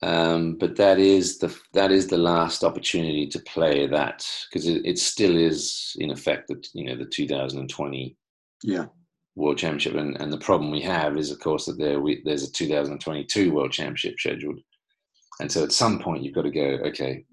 Um, 0.02 0.56
but 0.56 0.78
that 0.78 0.98
is 0.98 1.40
the 1.40 1.54
that 1.74 1.92
is 1.92 2.08
the 2.08 2.18
last 2.18 2.64
opportunity 2.64 3.28
to 3.28 3.40
play 3.40 3.86
that 3.88 4.26
because 4.50 4.66
it, 4.66 4.86
it, 4.86 4.98
still 4.98 5.36
is 5.36 5.94
in 6.00 6.10
effect 6.10 6.48
that 6.48 6.68
you 6.74 6.86
know 6.86 6.96
the 6.96 7.06
2020 7.06 8.16
yeah. 8.64 8.86
World 9.36 9.58
Championship. 9.58 9.96
And, 9.96 10.16
and 10.22 10.32
the 10.32 10.38
problem 10.38 10.72
we 10.72 10.82
have 10.82 11.18
is 11.18 11.32
of 11.32 11.40
course 11.42 11.66
that 11.66 11.78
there 11.78 12.00
we, 12.00 12.22
there's 12.24 12.48
a 12.48 12.52
2022 12.52 13.52
World 13.52 13.74
Championship 13.74 14.18
scheduled. 14.18 14.60
And 15.42 15.52
so 15.52 15.64
at 15.64 15.74
some 15.74 16.00
point 16.00 16.24
you've 16.24 16.36
got 16.36 16.44
to 16.44 16.52
go 16.52 16.80
okay 16.86 17.26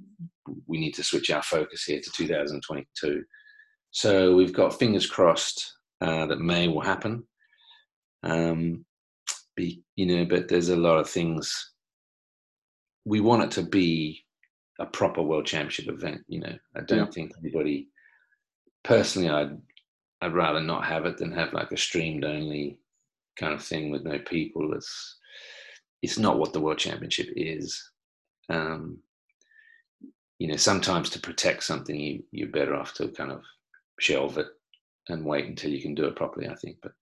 we 0.67 0.79
need 0.79 0.95
to 0.95 1.05
switch 1.05 1.31
our 1.31 1.43
focus 1.43 1.85
here 1.85 2.01
to 2.01 2.11
2022 2.11 3.25
so 3.91 4.35
we've 4.35 4.53
got 4.53 4.79
fingers 4.79 5.07
crossed 5.07 5.75
uh, 6.01 6.27
that 6.27 6.41
May 6.41 6.69
will 6.69 6.81
happen 6.81 7.25
um, 8.27 8.85
be, 9.57 9.83
you 9.95 10.07
know, 10.07 10.25
but 10.25 10.49
there's 10.49 10.69
a 10.69 10.77
lot 10.77 10.99
of 10.99 11.09
things. 11.09 11.73
We 13.05 13.21
want 13.21 13.45
it 13.45 13.51
to 13.53 13.63
be 13.63 14.25
a 14.79 14.87
proper 14.87 15.23
world 15.23 15.47
championship 15.47 15.89
event. 15.89 16.23
You 16.29 16.41
know, 16.41 16.55
I 16.77 16.81
don't 16.81 16.99
yeah. 16.99 17.11
think 17.11 17.33
anybody. 17.39 17.89
Personally, 18.85 19.31
I'd 19.31 19.57
I'd 20.21 20.35
rather 20.35 20.61
not 20.61 20.85
have 20.85 21.07
it 21.07 21.19
than 21.19 21.33
have 21.33 21.53
like 21.53 21.73
a 21.73 21.77
streamed 21.77 22.25
only 22.25 22.79
kind 23.39 23.53
of 23.53 23.63
thing 23.63 23.91
with 23.91 24.05
no 24.05 24.19
people. 24.19 24.73
It's 24.75 25.19
it's 26.03 26.19
not 26.19 26.39
what 26.39 26.53
the 26.53 26.61
world 26.61 26.79
championship 26.79 27.29
is. 27.37 27.91
Um, 28.49 28.99
you 30.39 30.49
know, 30.49 30.57
sometimes 30.57 31.11
to 31.11 31.21
protect 31.21 31.63
something, 31.63 31.99
you 31.99 32.23
you're 32.33 32.49
better 32.49 32.75
off 32.75 32.95
to 32.95 33.09
kind 33.09 33.31
of 33.31 33.43
shelve 34.01 34.37
it 34.39 34.49
and 35.09 35.25
wait 35.25 35.47
until 35.47 35.71
you 35.71 35.81
can 35.81 35.95
do 35.95 36.07
it 36.07 36.17
properly. 36.17 36.49
I 36.49 36.55
think, 36.55 36.77
but 36.83 36.93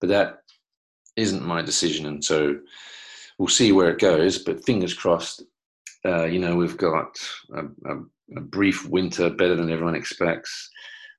but 0.00 0.08
that 0.08 0.42
isn't 1.16 1.44
my 1.44 1.62
decision, 1.62 2.06
and 2.06 2.24
so 2.24 2.58
we'll 3.38 3.48
see 3.48 3.72
where 3.72 3.90
it 3.90 4.00
goes. 4.00 4.38
But 4.38 4.64
fingers 4.64 4.94
crossed. 4.94 5.42
Uh, 6.04 6.24
you 6.24 6.38
know, 6.40 6.56
we've 6.56 6.76
got 6.76 7.16
a, 7.54 7.64
a, 7.90 7.96
a, 8.36 8.40
brief 8.40 8.88
winter, 8.88 9.30
better 9.30 9.54
than 9.54 9.70
everyone 9.70 9.94
expects. 9.94 10.68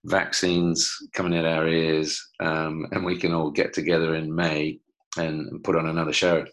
Vaccines 0.05 0.93
coming 1.13 1.37
out 1.37 1.45
our 1.45 1.67
ears, 1.67 2.21
um, 2.41 2.85
and 2.91 3.05
we 3.05 3.17
can 3.17 3.33
all 3.33 3.49
get 3.49 3.71
together 3.71 4.15
in 4.15 4.33
May 4.35 4.79
and 5.17 5.63
put 5.63 5.77
on 5.77 5.87
another 5.87 6.11
show. 6.11 6.45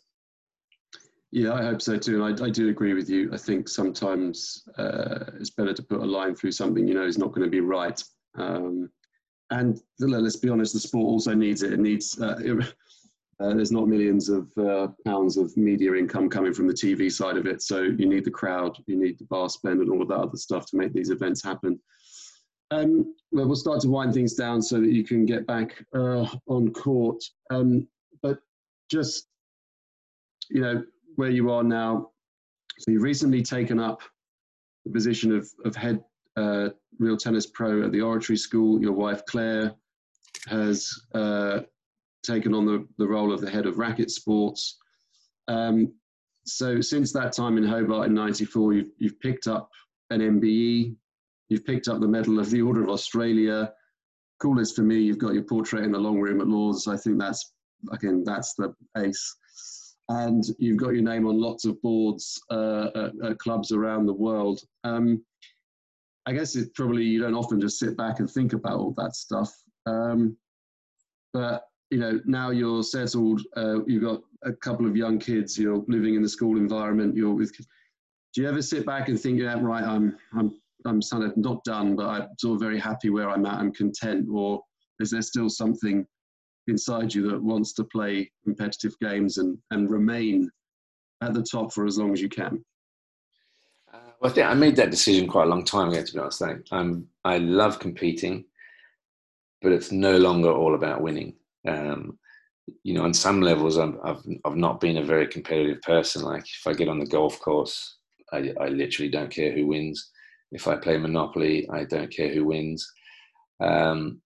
Yeah, 1.32 1.53
I 1.55 1.62
hope 1.62 1.80
so 1.80 1.97
too. 1.97 2.24
I, 2.24 2.30
I 2.45 2.51
do 2.51 2.68
agree 2.68 2.95
with 2.95 3.09
you. 3.09 3.30
I 3.32 3.36
think 3.36 3.68
sometimes 3.68 4.64
uh, 4.78 5.26
it's 5.38 5.51
better 5.51 5.72
to 5.72 5.82
put 5.82 6.01
a 6.01 6.05
line 6.05 6.34
through 6.34 6.53
something 6.53 6.86
you 6.86 6.95
know 6.95 7.07
is 7.07 7.18
not 7.18 7.32
going 7.32 7.45
to 7.45 7.51
be 7.51 7.61
right. 7.61 8.01
Um, 8.36 8.91
and 9.51 9.80
let's 9.99 10.36
be 10.36 10.49
honest, 10.49 10.74
the 10.74 10.80
sport 10.80 11.07
also 11.07 11.34
needs 11.34 11.62
it. 11.62 11.72
It 11.72 11.80
needs 11.80 12.20
uh, 12.20 12.38
uh, 13.41 13.55
there's 13.55 13.72
not 13.72 13.88
millions 13.88 14.28
of 14.28 14.51
uh, 14.59 14.88
pounds 15.07 15.38
of 15.38 15.57
media 15.57 15.95
income 15.95 16.28
coming 16.28 16.53
from 16.53 16.66
the 16.66 16.74
TV 16.74 17.11
side 17.11 17.38
of 17.38 17.47
it. 17.47 17.62
So 17.62 17.82
you 17.82 18.07
need 18.07 18.24
the 18.24 18.30
crowd, 18.30 18.76
you 18.86 18.97
need 18.97 19.18
the 19.18 19.24
bar 19.24 19.49
spend, 19.49 19.80
and 19.80 19.91
all 19.91 20.03
of 20.03 20.09
that 20.09 20.18
other 20.18 20.36
stuff 20.36 20.66
to 20.66 20.76
make 20.76 20.93
these 20.93 21.11
events 21.11 21.43
happen. 21.43 21.80
Um, 22.70 23.14
well, 23.32 23.47
we'll 23.47 23.57
start 23.57 23.80
to 23.80 23.88
wind 23.88 24.12
things 24.12 24.34
down 24.34 24.61
so 24.61 24.78
that 24.80 24.91
you 24.91 25.05
can 25.05 25.24
get 25.24 25.47
back 25.47 25.82
uh, 25.95 26.26
on 26.49 26.72
court. 26.72 27.22
Um, 27.51 27.88
but 28.22 28.38
just, 28.91 29.26
you 30.51 30.61
know, 30.61 30.84
where 31.16 31.30
you 31.30 31.51
are 31.51 31.64
now, 31.64 32.11
so 32.78 32.91
you've 32.91 33.03
recently 33.03 33.43
taken 33.43 33.80
up 33.80 34.03
the 34.84 34.93
position 34.93 35.34
of, 35.34 35.49
of 35.64 35.74
head 35.74 36.03
uh, 36.36 36.68
real 36.99 37.16
tennis 37.16 37.47
pro 37.47 37.84
at 37.84 37.93
the 37.93 38.01
Oratory 38.01 38.36
School. 38.36 38.80
Your 38.80 38.93
wife, 38.93 39.24
Claire, 39.26 39.74
has 40.47 40.93
uh, 41.14 41.61
taken 42.23 42.55
on 42.55 42.66
the, 42.66 42.87
the 42.99 43.07
role 43.07 43.33
of 43.33 43.41
the 43.41 43.51
head 43.51 43.66
of 43.66 43.79
racket 43.79 44.11
sports. 44.11 44.79
Um, 45.49 45.93
so 46.45 46.81
since 46.81 47.12
that 47.12 47.33
time 47.33 47.59
in 47.59 47.64
Hobart 47.64 48.09
in 48.09 48.14
94, 48.14 48.73
you've, 48.75 48.91
you've 48.99 49.21
picked 49.21 49.47
up 49.47 49.71
an 50.11 50.21
MBE, 50.21 50.95
you've 51.49 51.64
picked 51.64 51.89
up 51.89 52.01
the 52.01 52.09
Medal 52.09 52.39
of 52.39 52.51
the 52.51 52.62
Order 52.62 52.83
of 52.83 52.91
Australia. 52.91 53.73
Coolest 54.41 54.77
for 54.77 54.83
me, 54.83 55.01
you've 55.01 55.18
got 55.18 55.35
your 55.35 55.43
portrait 55.43 55.85
in 55.85 55.93
the 55.93 55.99
long 55.99 56.18
room 56.18 56.41
at 56.41 56.49
Lords. 56.49 56.89
I 56.89 56.97
think 56.97 57.18
that's, 57.18 57.53
again, 57.93 58.25
that's 58.25 58.55
the 58.55 58.75
ace. 58.97 59.37
And 60.09 60.43
you've 60.59 60.79
got 60.79 60.95
your 60.95 61.03
name 61.03 61.27
on 61.27 61.41
lots 61.41 61.64
of 61.64 61.81
boards 61.83 62.41
uh, 62.51 62.89
at, 62.95 63.31
at, 63.31 63.39
clubs 63.39 63.71
around 63.71 64.07
the 64.07 64.12
world. 64.12 64.61
Um, 64.83 65.23
I 66.27 66.33
guess 66.33 66.57
it's 66.57 66.71
probably 66.75 67.05
you 67.05 67.21
don't 67.21 67.35
often 67.35 67.61
just 67.61 67.79
sit 67.79 67.97
back 67.97 68.18
and 68.18 68.29
think 68.29 68.53
about 68.53 68.79
all 68.79 68.95
that 68.97 69.14
stuff. 69.14 69.55
Um, 69.87 70.37
but 71.33 71.64
you 71.91 71.99
know, 71.99 72.20
now 72.24 72.51
you're 72.51 72.82
settled, 72.82 73.43
uh, 73.57 73.84
you've 73.84 74.05
got 74.05 74.20
a 74.45 74.53
couple 74.53 74.86
of 74.86 74.97
young 74.97 75.18
kids, 75.18 75.59
you're 75.59 75.84
living 75.88 76.14
in 76.14 76.22
the 76.22 76.28
school 76.28 76.57
environment, 76.57 77.16
you're 77.16 77.34
with. 77.34 77.53
Do 78.32 78.43
you 78.43 78.49
ever 78.49 78.62
sit 78.62 78.86
back 78.86 79.09
and 79.09 79.20
think, 79.20 79.41
yeah, 79.41 79.59
right, 79.61 79.82
I'm, 79.82 80.16
I'm, 80.38 80.55
I'm 80.86 81.01
kind 81.03 81.24
of 81.24 81.36
not 81.36 81.64
done, 81.64 81.97
but 81.97 82.07
I'm 82.07 82.28
sort 82.38 82.55
of 82.55 82.61
very 82.61 82.78
happy 82.78 83.11
where 83.11 83.28
I'm 83.28 83.45
at, 83.45 83.59
I'm 83.59 83.72
content, 83.72 84.28
or 84.32 84.62
is 85.01 85.11
there 85.11 85.22
still 85.22 85.49
something 85.49 86.07
inside 86.68 87.12
you 87.12 87.28
that 87.28 87.43
wants 87.43 87.72
to 87.74 87.84
play 87.84 88.30
competitive 88.45 88.97
games 89.01 89.38
and, 89.38 89.59
and 89.72 89.91
remain 89.91 90.49
at 91.22 91.34
the 91.34 91.43
top 91.43 91.72
for 91.72 91.86
as 91.86 91.99
long 91.99 92.12
as 92.12 92.22
you 92.22 92.28
can? 92.28 92.64
Uh, 93.93 93.99
well, 94.20 94.30
I 94.30 94.34
think 94.34 94.47
I 94.47 94.55
made 94.55 94.76
that 94.76 94.93
decision 94.93 95.26
quite 95.26 95.49
a 95.49 95.51
long 95.51 95.64
time 95.64 95.88
ago, 95.88 96.05
to 96.05 96.12
be 96.12 96.18
honest. 96.20 96.43
I'm, 96.70 97.09
I 97.24 97.38
love 97.38 97.80
competing, 97.80 98.45
but 99.61 99.72
it's 99.72 99.91
no 99.91 100.16
longer 100.16 100.53
all 100.53 100.76
about 100.76 101.03
winning. 101.03 101.34
Um, 101.67 102.19
you 102.85 102.95
know, 102.95 103.05
on 103.05 103.15
some 103.15 103.41
levels, 103.41 103.79
i 103.79 103.87
have 104.05 104.25
I've 104.45 104.57
not 104.57 104.81
been 104.81 104.99
a 104.99 105.05
very 105.05 105.27
competitive 105.27 105.83
person. 105.83 106.23
Like 106.23 106.45
if 106.45 106.67
I 106.67 106.73
get 106.73 106.89
on 106.89 106.99
the 106.99 107.07
golf 107.07 107.41
course, 107.41 107.99
I, 108.33 108.53
I 108.61 108.69
literally 108.69 109.11
don't 109.11 109.31
care 109.31 109.53
who 109.53 109.67
wins. 109.67 110.11
If 110.53 110.69
I 110.69 110.77
play 110.77 110.97
Monopoly, 110.99 111.69
I 111.71 111.85
don't 111.85 112.13
care 112.13 112.33
who 112.33 112.47
wins. 112.47 112.91
Um, 113.61 114.21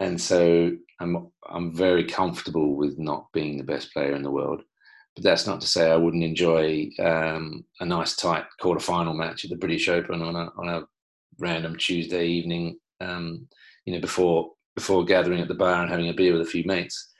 and 0.00 0.20
so 0.20 0.72
I'm 1.00 1.30
I'm 1.48 1.74
very 1.74 2.04
comfortable 2.04 2.76
with 2.76 2.98
not 2.98 3.26
being 3.32 3.56
the 3.56 3.64
best 3.64 3.92
player 3.92 4.14
in 4.14 4.22
the 4.22 4.30
world. 4.30 4.62
But 5.14 5.24
that's 5.24 5.46
not 5.46 5.60
to 5.60 5.66
say 5.66 5.90
I 5.90 5.96
wouldn't 5.96 6.24
enjoy 6.24 6.88
um, 6.98 7.64
a 7.80 7.84
nice 7.84 8.16
tight 8.16 8.44
quarter 8.60 8.80
final 8.80 9.12
match 9.12 9.44
at 9.44 9.50
the 9.50 9.56
British 9.56 9.88
Open 9.88 10.22
on 10.22 10.36
a 10.36 10.50
on 10.56 10.68
a 10.68 10.82
random 11.38 11.76
Tuesday 11.76 12.26
evening. 12.26 12.78
Um, 13.00 13.48
you 13.84 13.92
know, 13.92 14.00
before 14.00 14.52
before 14.74 15.04
gathering 15.04 15.40
at 15.40 15.48
the 15.48 15.54
bar 15.54 15.82
and 15.82 15.90
having 15.90 16.08
a 16.08 16.14
beer 16.14 16.32
with 16.32 16.42
a 16.42 16.50
few 16.50 16.64
mates. 16.64 17.12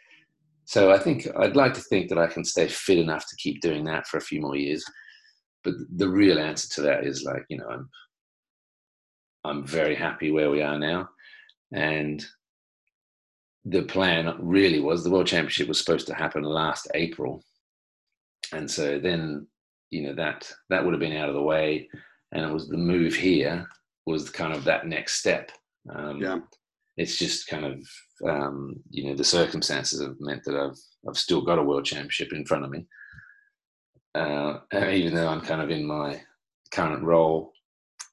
So 0.65 0.93
I 0.93 0.99
think 0.99 1.29
I'd 1.37 1.57
like 1.57 1.75
to 1.75 1.81
think 1.81 2.09
that 2.09 2.19
I 2.19 2.27
can 2.27 2.45
stay 2.45 2.69
fit 2.69 2.99
enough 2.99 3.29
to 3.29 3.37
keep 3.37 3.61
doing 3.61 3.85
that 3.85 4.07
for 4.07 4.17
a 4.17 4.23
few 4.23 4.41
more 4.41 4.57
years. 4.57 4.85
But 5.65 5.75
the 5.97 6.09
real 6.09 6.39
answer 6.39 6.69
to 6.75 6.83
that 6.83 7.05
is 7.05 7.25
like, 7.25 7.45
you 7.49 7.59
know, 7.59 7.69
I'm 7.69 7.91
I'm 9.45 9.67
very 9.67 9.95
happy 9.95 10.31
where 10.31 10.51
we 10.51 10.63
are 10.63 10.79
now. 10.79 11.09
And 11.73 12.25
the 13.65 13.83
plan 13.83 14.35
really 14.39 14.81
was 14.81 15.03
the 15.03 15.11
World 15.11 15.27
Championship 15.27 15.69
was 15.69 15.79
supposed 15.79 16.07
to 16.09 16.15
happen 16.15 16.43
last 16.43 16.89
April. 16.95 17.43
And 18.53 18.71
so 18.71 18.99
then, 18.99 19.47
you 19.91 20.03
know, 20.03 20.15
that 20.15 20.51
that 20.71 20.85
would 20.85 20.95
have 20.95 21.01
been 21.01 21.17
out 21.17 21.29
of 21.29 21.35
the 21.35 21.43
way. 21.43 21.89
And 22.33 22.45
it 22.45 22.53
was 22.53 22.69
the 22.69 22.77
move 22.77 23.15
here 23.15 23.67
was 24.07 24.31
kind 24.31 24.55
of 24.55 24.65
that 24.65 24.87
next 24.87 25.15
step. 25.15 25.53
Um, 25.95 26.21
yeah 26.21 26.39
it's 26.97 27.19
just 27.19 27.47
kind 27.47 27.65
of 27.65 28.29
um, 28.29 28.77
you 28.91 29.05
know 29.05 29.17
the 29.17 29.25
circumstances 29.25 30.01
have 30.01 30.17
meant 30.21 30.45
that 30.45 30.57
I've 30.57 30.79
I've 31.09 31.19
still 31.19 31.43
got 31.43 31.59
a 31.59 31.63
world 31.63 31.85
championship 31.85 32.33
in 32.33 32.45
front 32.45 32.65
of 32.65 32.71
me, 32.71 32.87
uh, 34.15 34.59
even 34.91 35.15
though 35.15 35.29
I'm 35.29 35.41
kind 35.41 35.63
of 35.63 35.71
in 35.71 35.87
my 35.87 36.21
current 36.73 37.03
role. 37.03 37.53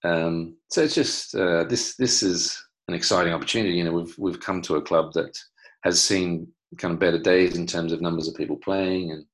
Um, 0.04 0.56
so 0.70 0.82
it's 0.82 0.96
just 0.96 1.36
uh, 1.36 1.66
this 1.66 1.96
this 1.96 2.24
is 2.24 2.62
an 2.88 2.94
exciting 2.94 3.34
opportunity. 3.34 3.76
You 3.76 3.84
know, 3.86 3.94
we've 3.94 4.16
we've 4.18 4.40
come 4.40 4.62
to 4.64 4.78
a 4.78 4.82
club 4.82 5.14
that 5.14 5.38
has 5.84 6.02
seen 6.02 6.48
kind 6.78 6.94
of 6.94 7.00
better 7.00 7.20
days 7.20 7.58
in 7.58 7.66
terms 7.66 7.92
of 7.92 8.02
numbers 8.02 8.28
of 8.28 8.36
people 8.36 8.58
playing, 8.58 9.12
and 9.12 9.26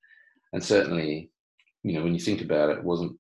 and 0.54 0.64
certainly, 0.64 1.30
you 1.84 1.93
know, 1.93 2.04
when 2.04 2.14
you 2.14 2.20
think 2.20 2.41
about 2.41 2.70
it, 2.70 2.80
it 2.80 2.84
wasn't 2.84 3.18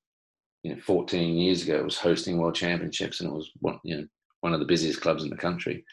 you 0.65 0.73
know 0.73 0.81
14 0.81 1.37
years 1.37 1.61
ago 1.61 1.75
it 1.75 1.85
was 1.85 1.97
hosting 1.97 2.39
world 2.39 2.55
championships 2.55 3.21
and 3.21 3.29
it 3.29 3.33
was 3.33 3.51
one 3.59 3.79
you 3.83 3.97
know 3.97 4.07
one 4.41 4.51
of 4.51 4.59
the 4.59 4.65
busiest 4.65 4.99
clubs 4.99 5.23
in 5.23 5.29
the 5.29 5.37
country 5.37 5.85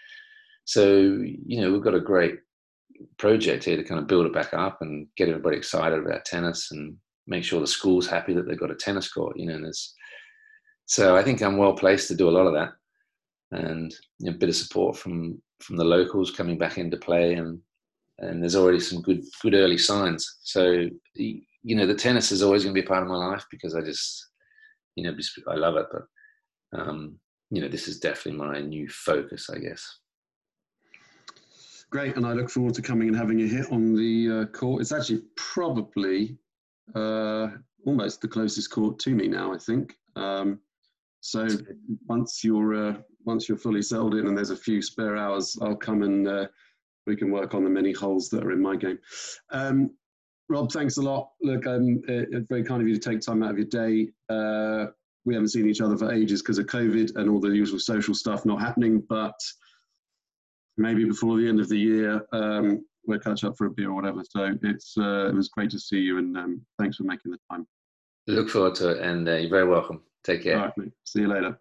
so 0.64 0.86
you 0.86 1.60
know 1.60 1.72
we've 1.72 1.82
got 1.82 1.94
a 1.94 2.00
great 2.00 2.38
project 3.18 3.64
here 3.64 3.76
to 3.76 3.84
kind 3.84 4.00
of 4.00 4.06
build 4.06 4.26
it 4.26 4.32
back 4.32 4.54
up 4.54 4.78
and 4.80 5.06
get 5.16 5.28
everybody 5.28 5.56
excited 5.56 5.98
about 5.98 6.24
tennis 6.24 6.70
and 6.70 6.96
make 7.26 7.44
sure 7.44 7.60
the 7.60 7.66
school's 7.66 8.06
happy 8.06 8.32
that 8.32 8.46
they've 8.46 8.60
got 8.60 8.70
a 8.70 8.74
tennis 8.74 9.10
court 9.12 9.36
you 9.38 9.46
know 9.46 9.54
and 9.54 9.64
there's 9.64 9.94
so 10.86 11.16
i 11.16 11.22
think 11.22 11.42
i'm 11.42 11.56
well 11.56 11.74
placed 11.74 12.08
to 12.08 12.14
do 12.14 12.28
a 12.28 12.30
lot 12.30 12.46
of 12.46 12.54
that. 12.54 12.72
And 13.54 13.92
you 14.18 14.30
know, 14.30 14.34
a 14.34 14.38
bit 14.38 14.48
of 14.48 14.56
support 14.56 14.96
from 14.96 15.40
from 15.60 15.76
the 15.76 15.84
locals 15.84 16.30
coming 16.30 16.56
back 16.56 16.78
into 16.78 16.96
play 16.96 17.34
and 17.34 17.60
and 18.18 18.40
there's 18.40 18.56
already 18.56 18.80
some 18.80 19.02
good 19.02 19.22
good 19.42 19.54
early 19.54 19.76
signs. 19.76 20.38
So 20.42 20.88
you 21.62 21.76
know 21.76 21.86
the 21.86 21.94
tennis 21.94 22.32
is 22.32 22.42
always 22.42 22.64
going 22.64 22.74
to 22.74 22.80
be 22.80 22.84
a 22.84 22.88
part 22.88 23.02
of 23.02 23.08
my 23.08 23.16
life 23.16 23.44
because 23.50 23.74
i 23.74 23.80
just 23.80 24.28
you 24.96 25.04
know 25.04 25.16
i 25.48 25.54
love 25.54 25.76
it 25.76 25.86
but 25.92 26.80
um 26.80 27.16
you 27.50 27.60
know 27.60 27.68
this 27.68 27.88
is 27.88 28.00
definitely 28.00 28.38
my 28.38 28.60
new 28.60 28.88
focus 28.88 29.48
i 29.50 29.58
guess 29.58 29.98
great 31.92 32.16
and 32.16 32.26
i 32.26 32.32
look 32.32 32.50
forward 32.50 32.74
to 32.74 32.82
coming 32.82 33.08
and 33.08 33.16
having 33.16 33.40
a 33.42 33.46
hit 33.46 33.70
on 33.70 33.94
the 33.94 34.40
uh, 34.40 34.44
court 34.46 34.80
it's 34.80 34.92
actually 34.92 35.22
probably 35.36 36.36
uh 36.94 37.48
almost 37.86 38.20
the 38.20 38.28
closest 38.28 38.70
court 38.70 38.98
to 38.98 39.10
me 39.14 39.28
now 39.28 39.52
i 39.52 39.58
think 39.58 39.96
um 40.16 40.58
so 41.22 41.46
once 42.08 42.42
you're 42.42 42.74
uh, 42.74 42.94
once 43.24 43.48
you're 43.48 43.56
fully 43.56 43.80
settled 43.80 44.14
in 44.14 44.26
and 44.26 44.36
there's 44.36 44.50
a 44.50 44.56
few 44.56 44.82
spare 44.82 45.16
hours, 45.16 45.56
I'll 45.62 45.76
come 45.76 46.02
and 46.02 46.26
uh, 46.26 46.46
we 47.06 47.16
can 47.16 47.30
work 47.30 47.54
on 47.54 47.62
the 47.62 47.70
many 47.70 47.92
holes 47.92 48.28
that 48.30 48.44
are 48.44 48.50
in 48.50 48.60
my 48.60 48.74
game. 48.74 48.98
Um, 49.50 49.92
Rob, 50.48 50.72
thanks 50.72 50.96
a 50.96 51.02
lot. 51.02 51.30
Look, 51.40 51.64
um, 51.66 52.02
it's 52.08 52.48
very 52.48 52.64
kind 52.64 52.82
of 52.82 52.88
you 52.88 52.94
to 52.94 53.10
take 53.10 53.20
time 53.20 53.44
out 53.44 53.52
of 53.52 53.58
your 53.58 53.68
day. 53.68 54.08
Uh, 54.28 54.86
we 55.24 55.34
haven't 55.34 55.50
seen 55.50 55.68
each 55.68 55.80
other 55.80 55.96
for 55.96 56.12
ages 56.12 56.42
because 56.42 56.58
of 56.58 56.66
COVID 56.66 57.14
and 57.14 57.30
all 57.30 57.38
the 57.38 57.50
usual 57.50 57.78
social 57.78 58.14
stuff 58.14 58.44
not 58.44 58.60
happening, 58.60 59.00
but 59.08 59.38
maybe 60.76 61.04
before 61.04 61.36
the 61.36 61.48
end 61.48 61.60
of 61.60 61.68
the 61.68 61.78
year, 61.78 62.24
um, 62.32 62.84
we'll 63.06 63.18
catch 63.18 63.44
up 63.44 63.56
for 63.56 63.66
a 63.66 63.70
beer 63.70 63.90
or 63.90 63.94
whatever. 63.94 64.22
So 64.28 64.54
it's 64.62 64.94
uh, 64.96 65.28
it 65.28 65.34
was 65.34 65.48
great 65.48 65.70
to 65.70 65.78
see 65.78 65.98
you 65.98 66.18
and 66.18 66.36
um, 66.36 66.62
thanks 66.78 66.96
for 66.96 67.04
making 67.04 67.32
the 67.32 67.38
time. 67.50 67.66
Look 68.26 68.50
forward 68.50 68.74
to 68.76 68.90
it 68.90 68.98
and 69.02 69.28
uh, 69.28 69.34
you're 69.34 69.50
very 69.50 69.68
welcome. 69.68 70.02
Take 70.24 70.44
care. 70.44 70.58
All 70.58 70.66
right, 70.66 70.78
mate. 70.78 70.92
See 71.04 71.20
you 71.20 71.28
later. 71.28 71.58